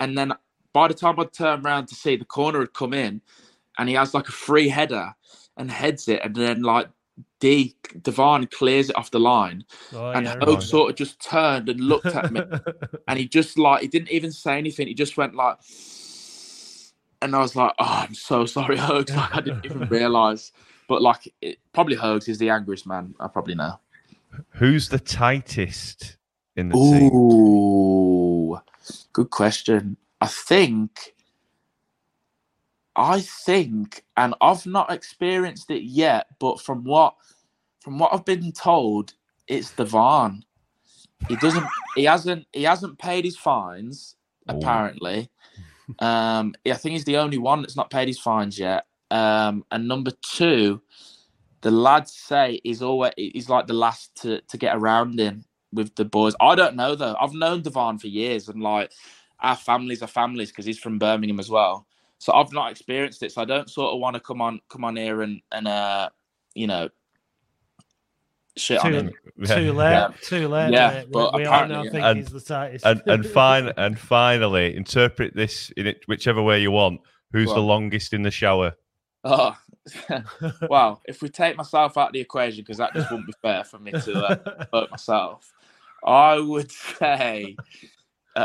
[0.00, 0.32] And then
[0.72, 3.20] by the time I turned around to see the corner had come in,
[3.78, 5.14] and he has like a free header
[5.56, 6.88] and heads it, and then like
[7.40, 10.60] D Devon clears it off the line, Oh, and yeah, I Hogue remember.
[10.62, 12.40] sort of just turned and looked at me,
[13.08, 14.86] and he just like he didn't even say anything.
[14.88, 15.56] He just went like,
[17.22, 20.52] and I was like, "Oh, I'm so sorry, Hogs." Like I didn't even realize,
[20.88, 23.78] but like it, probably Hogs is the angriest man I probably know.
[24.52, 26.16] Who's the tightest
[26.56, 27.10] in the team?
[27.12, 28.58] Ooh,
[29.12, 29.96] good question.
[30.20, 31.14] I think,
[32.96, 37.14] I think, and I've not experienced it yet, but from what,
[37.80, 39.12] from what I've been told,
[39.46, 40.42] it's Devan.
[41.28, 41.66] He doesn't.
[41.94, 42.46] he hasn't.
[42.52, 44.16] He hasn't paid his fines.
[44.50, 44.56] Ooh.
[44.56, 45.28] Apparently,
[45.98, 48.86] um, I think he's the only one that's not paid his fines yet.
[49.10, 50.80] Um, and number two,
[51.60, 55.94] the lads say he's always he's like the last to, to get around in with
[55.96, 56.34] the boys.
[56.40, 57.16] I don't know though.
[57.20, 58.92] I've known Devon for years, and like
[59.40, 61.86] our families are families because he's from Birmingham as well.
[62.18, 63.32] So I've not experienced it.
[63.32, 66.08] So I don't sort of want to come on come on here and and uh
[66.54, 66.88] you know
[68.56, 69.12] shit on Too- him.
[69.44, 69.90] Too late.
[69.92, 70.10] Yeah.
[70.22, 70.72] Too late.
[70.72, 71.06] Yeah, mate.
[71.08, 72.86] We- but we all now apparently- think and- he's the tightest.
[72.86, 77.00] And and fine and finally, interpret this in it whichever way you want.
[77.32, 78.74] Who's Go the longest in the shower?
[79.24, 79.54] Oh,
[80.70, 81.00] wow.
[81.06, 83.78] If we take myself out of the equation, because that just wouldn't be fair for
[83.78, 84.36] me to uh,
[84.72, 85.52] hurt myself,
[86.04, 87.56] I would say,
[88.36, 88.44] um,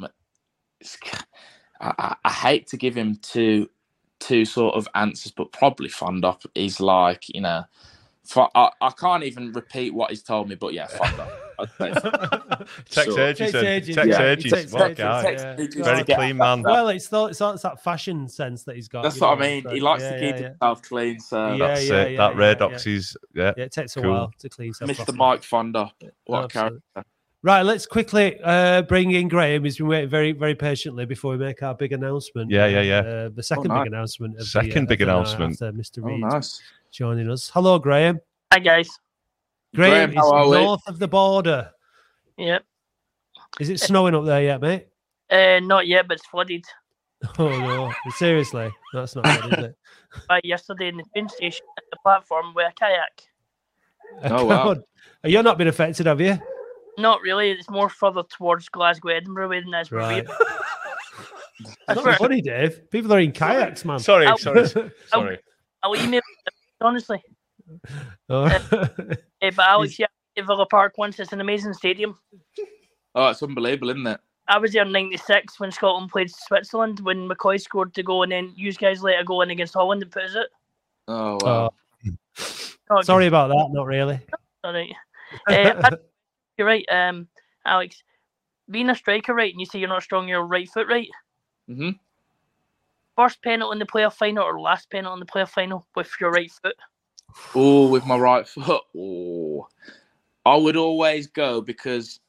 [0.00, 0.15] it's-
[1.80, 3.68] I, I, I hate to give him two
[4.18, 6.46] two sort of answers, but probably Fondop.
[6.54, 7.64] is like, you know,
[8.24, 11.30] Fo- I, I can't even repeat what he's told me, but yeah, Fondop.
[11.58, 12.68] I'd say Fondop.
[12.90, 13.20] Text Sure.
[13.20, 13.38] Edges.
[13.38, 13.66] Takes then.
[13.66, 14.20] ages, Text.
[14.20, 14.72] Edges.
[14.72, 15.22] What a guy.
[15.22, 15.56] takes Yeah.
[15.58, 15.74] ages.
[15.84, 16.62] Very clean man.
[16.62, 19.02] Well, it's the, it's, it's that fashion sense that he's got.
[19.02, 19.62] That's you what I mean.
[19.64, 20.48] so- He likes yeah, to keep yeah, yeah.
[20.48, 22.12] himself clean, so Yeah, That's yeah, it.
[22.12, 22.92] yeah, that yeah, Redox yeah.
[22.92, 23.52] is yeah.
[23.56, 24.10] Yeah, it takes a Cool.
[24.12, 24.88] while to clean stuff.
[24.88, 24.96] Mr.
[24.96, 25.18] properly.
[25.18, 25.90] Mike Fondop.
[26.24, 26.80] What a Absolutely.
[26.94, 27.10] character.
[27.46, 29.62] Right, let's quickly uh, bring in Graham.
[29.62, 32.50] He's been waiting very, very patiently before we make our big announcement.
[32.50, 32.98] Yeah, yeah, yeah.
[32.98, 33.84] Uh, the second nice.
[33.84, 34.34] big announcement.
[34.34, 35.52] Of the, Second uh, big of announcement.
[35.52, 36.02] After Mr.
[36.02, 36.60] Oh, nice.
[36.90, 37.48] joining us.
[37.48, 38.18] Hello, Graham.
[38.52, 38.88] Hi guys.
[39.76, 40.56] Graham, Graham, how are we?
[40.56, 41.70] north of the border.
[42.36, 42.64] Yep.
[43.60, 44.88] Is it snowing up there yet, mate?
[45.30, 46.64] Uh, not yet, but it's flooded.
[47.38, 47.92] Oh no!
[48.16, 49.76] Seriously, that's not good, is it?
[50.28, 53.22] By yesterday in the train station at the platform with a kayak.
[54.32, 54.64] Oh, wow.
[54.64, 54.82] God.
[55.22, 56.40] You're not been affected, have you?
[56.98, 57.50] Not really.
[57.50, 60.26] It's more further towards Glasgow, Edinburgh way than it is for Right.
[60.26, 60.32] me.
[61.88, 62.90] That's not funny, Dave.
[62.90, 63.98] People are in kayaks, man.
[63.98, 64.36] Sorry, Ow.
[64.36, 64.66] sorry,
[65.06, 65.38] sorry.
[65.82, 67.22] I'll email you, honestly.
[68.28, 68.44] Oh.
[68.44, 70.06] Eh, but Alex, yeah,
[70.38, 71.18] Villa Park once.
[71.18, 72.18] It's an amazing stadium.
[73.14, 74.20] Oh, it's unbelievable, isn't it?
[74.48, 78.30] I was there in '96 when Scotland played Switzerland when McCoist scored to go, and
[78.30, 80.48] then you guys let it go in against Holland and put it.
[81.08, 81.70] Oh wow.
[82.90, 83.68] Oh, Sorry about that.
[83.72, 84.20] Not really.
[84.64, 84.96] Sorry.
[85.48, 85.96] Uh,
[86.56, 87.28] you're right, um,
[87.64, 88.02] Alex.
[88.68, 91.08] Being a striker, right, and you say you're not strong, your right foot, right?
[91.68, 91.90] Mm-hmm.
[93.16, 96.30] First penalty in the playoff final or last penalty in the playoff final with your
[96.30, 96.76] right foot?
[97.54, 98.82] Oh, with my right foot.
[98.96, 99.68] Oh,
[100.44, 102.20] I would always go because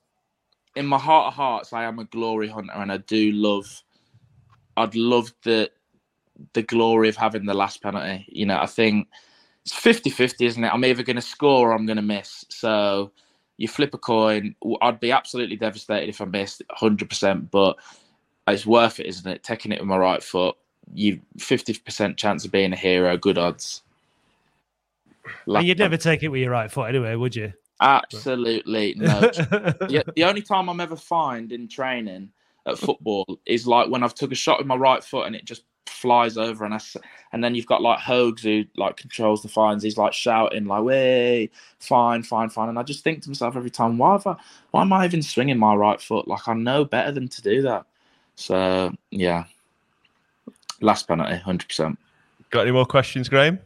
[0.75, 3.83] in my heart of hearts, I am a glory hunter, and I do love.
[4.77, 5.71] I'd love the
[6.53, 8.25] the glory of having the last penalty.
[8.29, 9.07] You know, I think
[9.65, 10.73] it's 50-50, isn't it?
[10.73, 12.45] I'm either going to score or I'm going to miss.
[12.49, 13.11] So
[13.57, 14.55] you flip a coin.
[14.81, 17.77] I'd be absolutely devastated if I missed 100%, but
[18.47, 19.43] it's worth it, isn't it?
[19.43, 20.55] Taking it with my right foot,
[20.93, 23.81] you 50% chance of being a hero, good odds.
[25.47, 27.51] And you'd never take it with your right foot anyway, would you?
[27.81, 29.19] Absolutely no.
[29.19, 32.29] the, the only time I'm ever fined in training
[32.65, 35.45] at football is like when I've took a shot with my right foot and it
[35.45, 35.63] just
[35.97, 36.97] flies over and I, s-
[37.31, 39.83] and then you've got like Hogs who like controls the fines.
[39.83, 43.69] He's like shouting like "Way, fine, fine, fine," and I just think to myself every
[43.69, 44.35] time, why have I,
[44.71, 46.27] why am I even swinging my right foot?
[46.27, 47.85] Like I know better than to do that.
[48.35, 49.45] So yeah,
[50.81, 51.97] last penalty, hundred percent.
[52.49, 53.59] Got any more questions, Graham?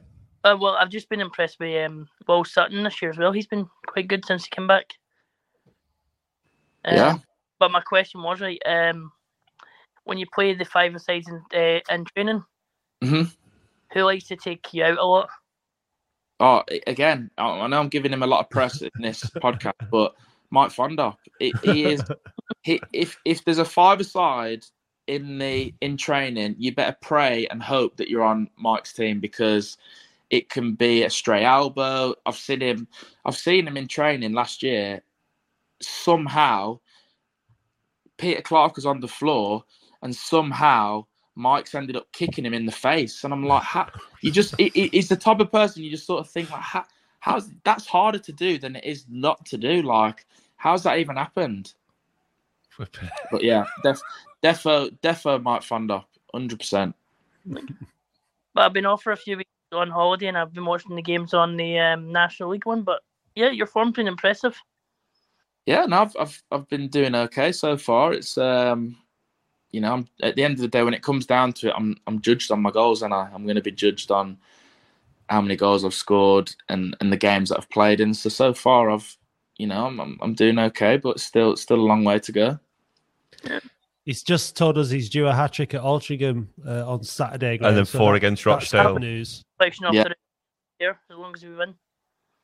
[0.44, 3.32] Uh, well, I've just been impressed with um, Will Sutton this year as well.
[3.32, 4.86] He's been quite good since he came back.
[6.86, 7.18] Um, Yeah.
[7.60, 8.60] But my question was right.
[8.66, 9.12] Um,
[10.12, 12.44] when you play the five sides in uh, in training,
[13.02, 13.24] hmm
[13.94, 15.30] who likes to take you out a lot?
[16.42, 20.14] Oh, again, I know I'm giving him a lot of press in this podcast, but
[20.50, 22.04] Mike Fondop, he, he is.
[22.64, 24.66] He, if if there's a five side
[25.08, 29.78] in the in training, you better pray and hope that you're on Mike's team because
[30.30, 32.14] it can be a stray elbow.
[32.26, 32.88] I've seen him.
[33.26, 35.02] I've seen him in training last year.
[35.82, 36.82] Somehow,
[38.18, 39.64] Peter Clarke was on the floor,
[40.02, 43.24] and somehow Mike's ended up kicking him in the face.
[43.24, 43.88] And I'm like, how,
[44.22, 46.62] you just it, it- it's the type of person you just sort of think like,
[46.62, 46.84] how,
[47.20, 49.82] how's that's harder to do than it is not to do.
[49.82, 50.26] Like,
[50.58, 51.74] how's that even happened?
[53.32, 54.00] But yeah, def,
[54.44, 56.96] defo defo Mike Fondop, hundred percent.
[58.54, 61.02] But I've been off for a few weeks on holiday, and I've been watching the
[61.02, 62.82] games on the um, National League one.
[62.84, 63.02] But
[63.36, 64.58] yeah, your form's been impressive.
[65.66, 68.14] Yeah, no, I've, I've I've been doing okay so far.
[68.14, 68.98] It's um,
[69.72, 71.74] you know, I'm, at the end of the day, when it comes down to it,
[71.78, 74.38] I'm I'm judged on my goals, and I I'm going to be judged on
[75.30, 78.14] how many goals I've scored and and the games that I've played in.
[78.14, 79.18] So so far, I've
[79.58, 82.60] you know, I'm I'm, I'm doing okay, but still still a long way to go.
[84.04, 87.60] He's just told us he's due a hat trick at Altrincham uh, on Saturday.
[87.62, 88.98] And then so four that- against Rochdale.
[88.98, 89.44] News.
[89.60, 90.04] Reflection of Yeah.
[90.06, 90.16] the
[90.80, 91.76] year, as long as we win.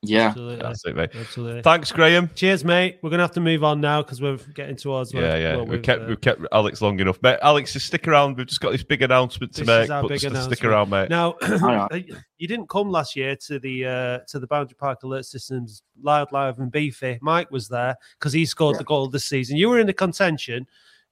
[0.09, 1.07] Yeah, Absolutely.
[1.07, 1.15] That's.
[1.15, 1.61] Absolutely.
[1.61, 2.29] Thanks, Graham.
[2.35, 2.99] Cheers, mate.
[3.01, 5.13] We're gonna have to move on now because we're getting towards.
[5.13, 5.55] Yeah, yeah.
[5.57, 7.39] well, we we've, kept uh, we kept Alex long enough, mate.
[7.41, 8.37] Alex, just stick around.
[8.37, 9.83] We've just got this big announcement to This make.
[9.85, 10.55] is our but big announcement.
[10.57, 11.09] stick around, mate.
[11.09, 11.35] Now,
[12.37, 16.31] you didn't come last year to the uh, to the Boundary Park Alert Systems Loud,
[16.31, 17.17] Live, and Beefy.
[17.21, 18.79] Mike was there because he scored Yeah.
[18.79, 19.57] the goal this season.
[19.57, 20.65] You were in the contention.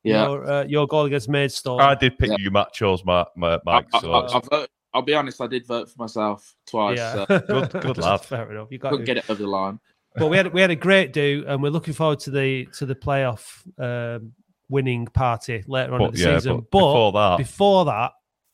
[0.03, 0.25] yeah.
[0.27, 1.81] Your, uh, your goal against Maidstone.
[1.81, 2.35] I did pick Yeah.
[2.39, 3.61] you machos, Mark, Mike.
[3.65, 6.97] I, I, so I, I vote, I'll be honest, I did vote for myself twice.
[6.97, 8.21] yeah, So Good- good lad.
[8.21, 8.69] Fair enough.
[8.71, 9.13] You got couldn't to.
[9.13, 9.79] get it over the line.
[10.15, 12.85] but we had we had a great do, and we're looking forward to the to
[12.85, 13.43] the playoff
[13.77, 14.31] um,
[14.69, 16.55] winning party later on in the yeah, season.
[16.57, 18.11] but But, before that, before that,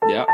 [0.07, 0.25] Yeah.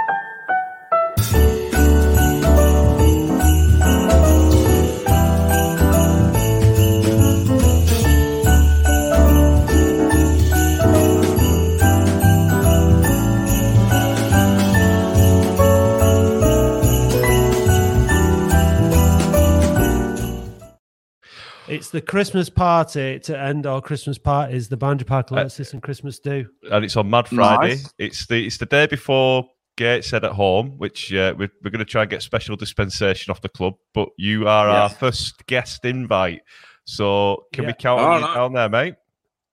[21.67, 24.69] It's the Christmas party to end our Christmas parties.
[24.69, 26.47] The Boundary Park Alert and Christmas do.
[26.71, 27.75] and it's on Mad Friday.
[27.75, 27.93] Nice.
[27.97, 31.85] It's the it's the day before Gateshead at home, which uh, we're, we're going to
[31.85, 33.75] try and get special dispensation off the club.
[33.93, 36.41] But you are our first guest invite,
[36.85, 38.95] so can we count Oh, on you down there, mate?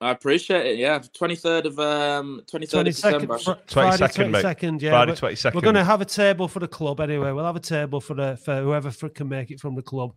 [0.01, 0.79] I appreciate it.
[0.79, 3.61] Yeah, twenty third of um twenty third Twenty of second, December.
[3.69, 4.43] Friday 22nd, twenty mate.
[4.43, 4.83] second.
[4.83, 5.57] Yeah, Friday we're- twenty second.
[5.57, 7.31] We're going to have a table for the club anyway.
[7.33, 10.13] We'll have a table for the for whoever for, can make it from the club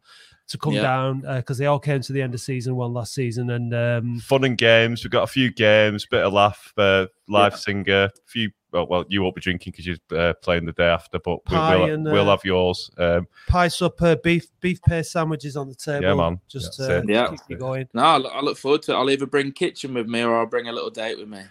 [0.50, 0.82] to come Yeah.
[0.82, 4.20] down because they all came to the end of season one last season and um,
[4.20, 5.04] fun and games.
[5.04, 7.58] We've got a few games, bit of laugh, uh, live Yeah.
[7.58, 8.50] singer, a few.
[8.78, 11.56] Well, well, you won't be drinking because you're uh, playing the day after, but we,
[11.56, 12.92] Pie we'll, and, we'll uh, have yours.
[12.98, 16.04] Um, pie supper, beef beef paste sandwiches on the table.
[16.04, 16.40] Yeah, man.
[16.48, 17.02] Just That's uh.
[17.08, 17.30] Yeah.
[17.30, 17.88] keep you going.
[17.94, 18.96] No, I look, I look forward to it.
[18.96, 21.42] I'll either bring kitchen with me or I'll bring a little date with me.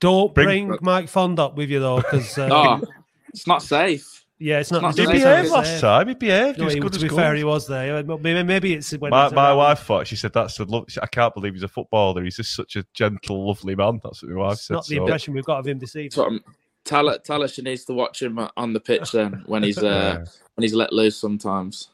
[0.00, 2.82] Don't bring, Bring- Mike Fondop with you though, because uh, No,
[3.30, 4.17] it's not safe.
[4.40, 4.84] Yeah, it's not.
[4.84, 5.42] It's He not it's the not same.
[5.42, 5.80] behaved last same.
[5.80, 6.08] time.
[6.08, 6.58] He behaved.
[6.58, 7.20] No, he was he- good to as be gold.
[7.20, 8.02] fair, he was there.
[8.04, 10.86] Maybe, maybe it's when My, he's my wife thought she said that's the love.
[11.02, 12.22] I can't believe he's a footballer.
[12.22, 14.00] He's just such a gentle, lovely man.
[14.02, 14.74] That's what my wife It's said.
[14.74, 16.08] not the so- impression we've got of him this evening.
[16.10, 16.44] That's what I'm-
[16.84, 19.76] Tell her, tell her she needs to watch him on the pitch then when he's
[19.76, 19.82] uh,
[20.20, 20.24] Yeah.
[20.54, 21.88] when he's let loose sometimes.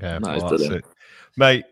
[0.00, 0.84] Yeah, No, well, that's it.
[1.36, 1.64] Mate,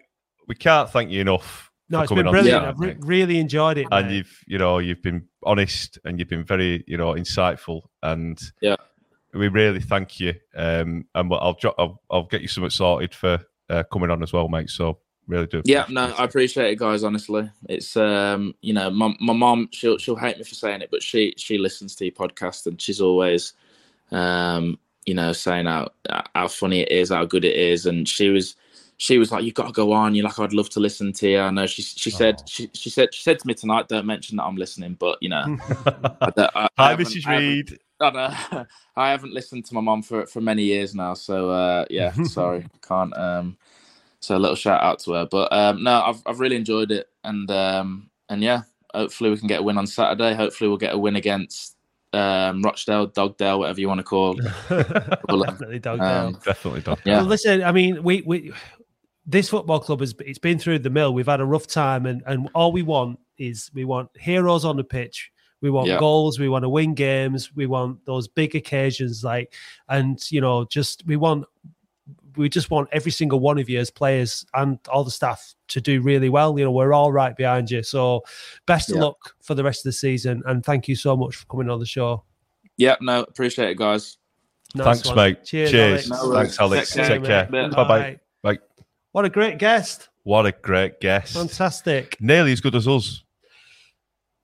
[0.49, 1.71] we can't thank you enough.
[1.89, 2.65] No, for it's coming been brilliant.
[2.67, 3.87] I've re- really enjoyed it.
[3.91, 4.17] and mate.
[4.17, 8.77] you've, you know, you've been honest and you've been very, you know, insightful, and Yeah.
[9.35, 10.35] We really thank you.
[10.55, 13.39] Um, and I'll, I'll, I'll get you something sorted for
[13.69, 14.71] uh, coming on as well, mate.
[14.71, 15.63] So really do.
[15.65, 16.15] Yeah, no.
[16.17, 17.05] I appreciate it, guys.
[17.05, 20.91] Honestly, it's um, you know, my my mom, she'll she'll hate me for saying it,
[20.91, 23.53] but she she listens to your podcast and she's always,
[24.11, 25.91] um, you know, saying how
[26.35, 28.57] how funny it is, how good it is, and she was
[28.97, 31.29] she was like, "You got to go on." You're like, "I'd love to listen to
[31.29, 32.45] you." I know she she said Oh.
[32.47, 35.29] she she said she said to me tonight, "Don't mention that I'm listening," but you
[35.29, 35.57] know,
[35.87, 37.27] I, I, I Hi, Mrs.
[37.27, 37.79] Reid.
[38.01, 38.67] I, don't-
[38.97, 42.67] I haven't listened to my mom for for many years now, so uh, yeah, sorry,
[42.87, 43.17] can't.
[43.17, 43.57] Um,
[44.21, 47.07] so a little shout out to her, but um, no, I've I've really enjoyed it,
[47.25, 48.63] and um, and yeah,
[48.95, 50.35] hopefully we can get a win on Saturday.
[50.35, 51.77] Hopefully we'll get a win against
[52.13, 54.35] um, Rochdale, Dogdale, whatever you want to call.
[54.69, 56.39] Definitely dog Um.
[56.45, 56.97] Definitely done.
[57.05, 57.19] Yeah.
[57.19, 58.53] Well, listen, I mean, we we
[59.27, 61.13] this football club has it's been through the mill.
[61.15, 64.77] We've had a rough time, and and all we want is we want heroes on
[64.77, 65.31] the pitch.
[65.61, 65.99] We want Yeah.
[65.99, 66.39] goals.
[66.39, 67.55] We want to win games.
[67.55, 69.53] We want those big occasions, like,
[69.89, 71.45] and you know, just we want
[72.37, 75.81] we just want every single one of you as players and all the staff to
[75.81, 76.57] do really well.
[76.57, 77.83] You know, we're all right behind you.
[77.83, 78.23] So,
[78.67, 79.05] best of Yeah.
[79.05, 81.81] luck for the rest of the season, and thank you so much for coming on
[81.81, 82.23] the show.
[82.77, 84.19] Yeah, no, appreciate it, guys.
[84.77, 85.17] Nice Thanks, one.
[85.17, 85.45] mate.
[85.45, 85.71] Cheers.
[85.71, 86.11] Cheers.
[86.13, 86.23] Alex.
[86.23, 86.61] No Thanks.
[86.61, 86.93] Alex.
[86.93, 87.71] Take Take care, care.
[87.71, 88.21] Bye bye.
[88.43, 88.59] Bye.
[89.13, 90.09] What a great guest.
[90.23, 91.33] What a great guest.
[91.35, 92.21] Fantastic.
[92.21, 93.25] Nearly as good as us.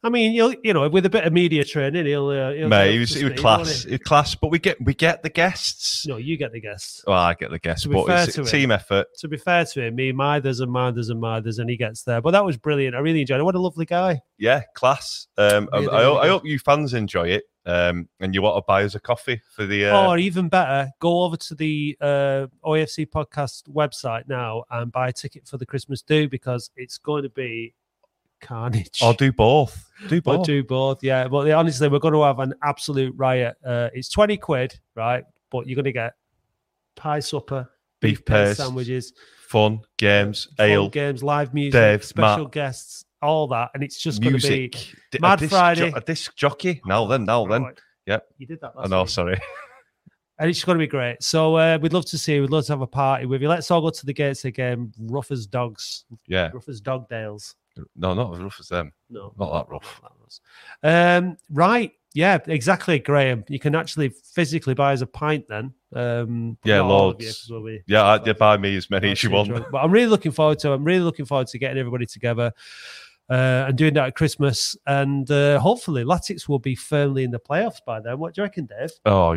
[0.04, 2.28] I mean, you'll, you know, with a bit of media training, he'll.
[2.28, 3.84] Uh, he'll Mate, he was, he was class.
[3.84, 6.06] He was class, but we get we get the guests.
[6.06, 7.02] No, you get the guests.
[7.06, 9.06] Well, I get the guests, To be but fair it's to a him- team effort.
[9.18, 12.20] To be fair to him, me, Mithers and Mithers and Mithers, and he gets there.
[12.20, 12.94] But that was brilliant.
[12.94, 13.44] I really enjoyed it.
[13.44, 14.20] What a lovely guy.
[14.38, 15.26] Yeah, class.
[15.38, 17.44] Um, I- I, really I hope you fans enjoy it.
[17.66, 19.86] Um, and you want to buy us a coffee for the.
[19.86, 25.08] Uh, or even better, go over to the uh, OFC podcast website now and buy
[25.08, 27.74] a ticket for the Christmas do because it's going to be
[28.44, 29.00] carnage.
[29.02, 29.90] or do both.
[30.08, 30.46] Do Or both.
[30.46, 31.26] do both, yeah.
[31.28, 33.56] But honestly, we're going to have an absolute riot.
[33.64, 35.24] Uh, it's 20 quid, right?
[35.50, 36.14] But you're going to get
[36.96, 37.68] pie supper,
[38.00, 39.12] Beef beef paste sandwiches,
[39.48, 42.52] Fun games, fun ale, games, live music, Dave, special Matt.
[42.52, 43.70] guests, all that.
[43.74, 44.68] And it's just going to be.
[44.68, 45.90] D- Mad a disc Friday.
[45.90, 46.80] Jo- a disc jockey.
[46.86, 47.62] Now then, now then.
[47.62, 47.80] Right.
[48.06, 48.26] Yep.
[48.38, 49.02] You did that last I know.
[49.02, 49.08] week.
[49.10, 49.40] Sorry.
[50.36, 51.22] And it's going to be great.
[51.22, 52.40] So uh, we'd love to see you.
[52.40, 53.48] We'd love to have a party with you.
[53.48, 54.92] Let's all go to the gates again.
[54.98, 56.06] Rough as dogs.
[56.26, 56.50] Yeah.
[56.52, 57.54] Rough as dog dales.
[57.96, 58.92] No, not as rough as them.
[59.10, 59.32] No.
[59.38, 60.00] Not that rough.
[60.02, 61.22] Not that rough.
[61.22, 61.92] Um, right.
[62.14, 63.44] Yeah, exactly, Graham.
[63.48, 65.74] You can actually physically buy us a pint then.
[65.92, 67.24] Um, Yeah, of you, be-
[67.88, 69.48] Yeah, I, buy me as many as you want.
[69.48, 69.66] drunk.
[69.72, 70.72] But I'm really looking forward to.
[70.72, 72.52] I'm really looking forward to getting everybody together
[73.28, 74.76] uh, and doing that at Christmas.
[74.86, 78.18] And uh, hopefully, Latics will be firmly in the playoffs by then.
[78.20, 78.90] What do you reckon, Dave?
[79.04, 79.36] Oh,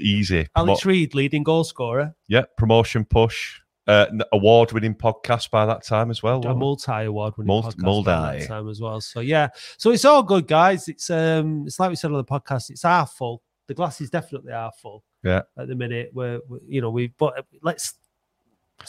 [0.00, 0.48] easy.
[0.56, 3.60] Alex Reid, leading goal scorer, yeah, promotion push.
[3.86, 6.44] Uh, award winning podcast by that time as well.
[6.44, 8.04] a multi award winning Mul- podcast multi.
[8.06, 9.00] by that time as well.
[9.00, 9.48] So yeah,
[9.78, 10.88] so it's all good, guys.
[10.88, 12.70] It's um, it's like we said on the podcast.
[12.70, 13.42] It's half full.
[13.68, 15.04] The glass is definitely half full.
[15.22, 15.42] Yeah.
[15.56, 17.94] At the minute, we're, we you know we but let's.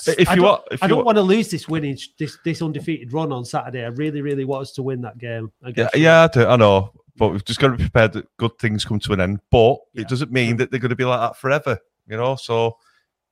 [0.06, 3.32] If you want, if I don't want, to lose this winning this this undefeated run
[3.32, 3.84] on Saturday.
[3.86, 5.52] I really, really want us to win that game.
[5.62, 6.02] yeah, against them.
[6.02, 8.84] yeah, I, do, I know, but we've just got to be prepared that good things
[8.84, 9.40] come to an end.
[9.50, 10.02] But Yeah.
[10.02, 12.36] it doesn't mean that they're going to be like that forever, you know.
[12.36, 12.78] So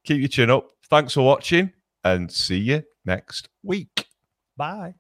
[0.05, 0.69] keep your chin up.
[0.89, 1.71] Thanks for watching,
[2.03, 4.07] and see you next week.
[4.57, 4.95] Bye.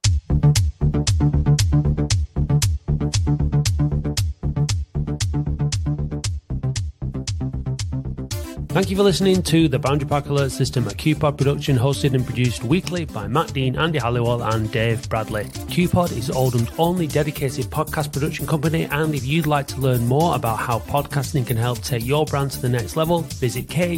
[8.75, 12.25] Thank you for listening to the Boundary Park Alert System, a KUPOD production hosted and
[12.25, 15.45] produced weekly by Matt Dean, Andy Halliwell, and Dave Bradley.
[15.45, 20.35] KUPOD is Oldham's only dedicated podcast production company, and if you'd like to learn more
[20.35, 23.95] about how podcasting can help take your brand to the next level, visit kupod.co.uk.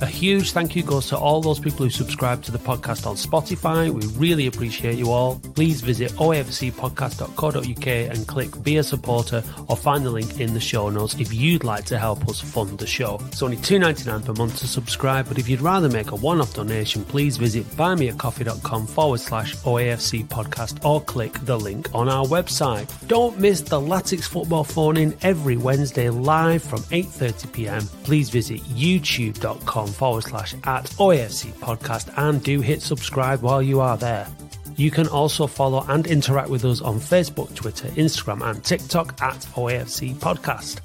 [0.00, 3.16] A huge thank you goes to all those people who subscribe to the podcast on
[3.16, 3.90] Spotify.
[3.90, 5.40] We really appreciate you all.
[5.56, 10.88] Please visit oafcpodcast.co.uk and click Be a Supporter or find the link in the show
[10.88, 13.20] notes if you'd like to help us fund the show.
[13.28, 16.54] It's only $2.99 per month to subscribe, but if you'd rather make a one off
[16.54, 22.88] donation, please visit buymeacoffee.com forward slash OAFC podcast or click the link on our website.
[23.08, 27.86] Don't miss the Latics football phone in every Wednesday live from 8.30pm.
[28.04, 33.96] Please visit youtube.com forward slash at OAFC podcast and do hit subscribe while you are
[33.96, 34.26] there.
[34.76, 39.36] You can also follow and interact with us on Facebook, Twitter, Instagram, and TikTok at
[39.54, 40.80] OAFC Podcast.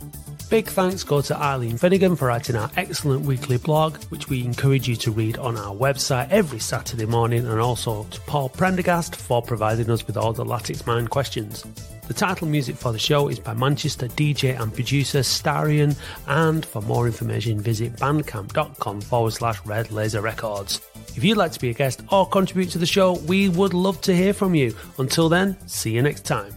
[0.49, 4.87] Big thanks go to Eileen Finnegan for writing our excellent weekly blog, which we encourage
[4.87, 9.41] you to read on our website every Saturday morning, and also to Paul Prendergast for
[9.41, 11.65] providing us with all the Latics Mind questions.
[12.07, 15.97] The title music for the show is by Manchester DJ and producer Starion,
[16.27, 20.79] and for more information, visit bandcamp.com forward slash red laser records.
[21.17, 23.99] If you'd like to be a guest or contribute to the show, we would love
[24.01, 24.73] to hear from you.
[24.97, 26.53] Until then, see you next time.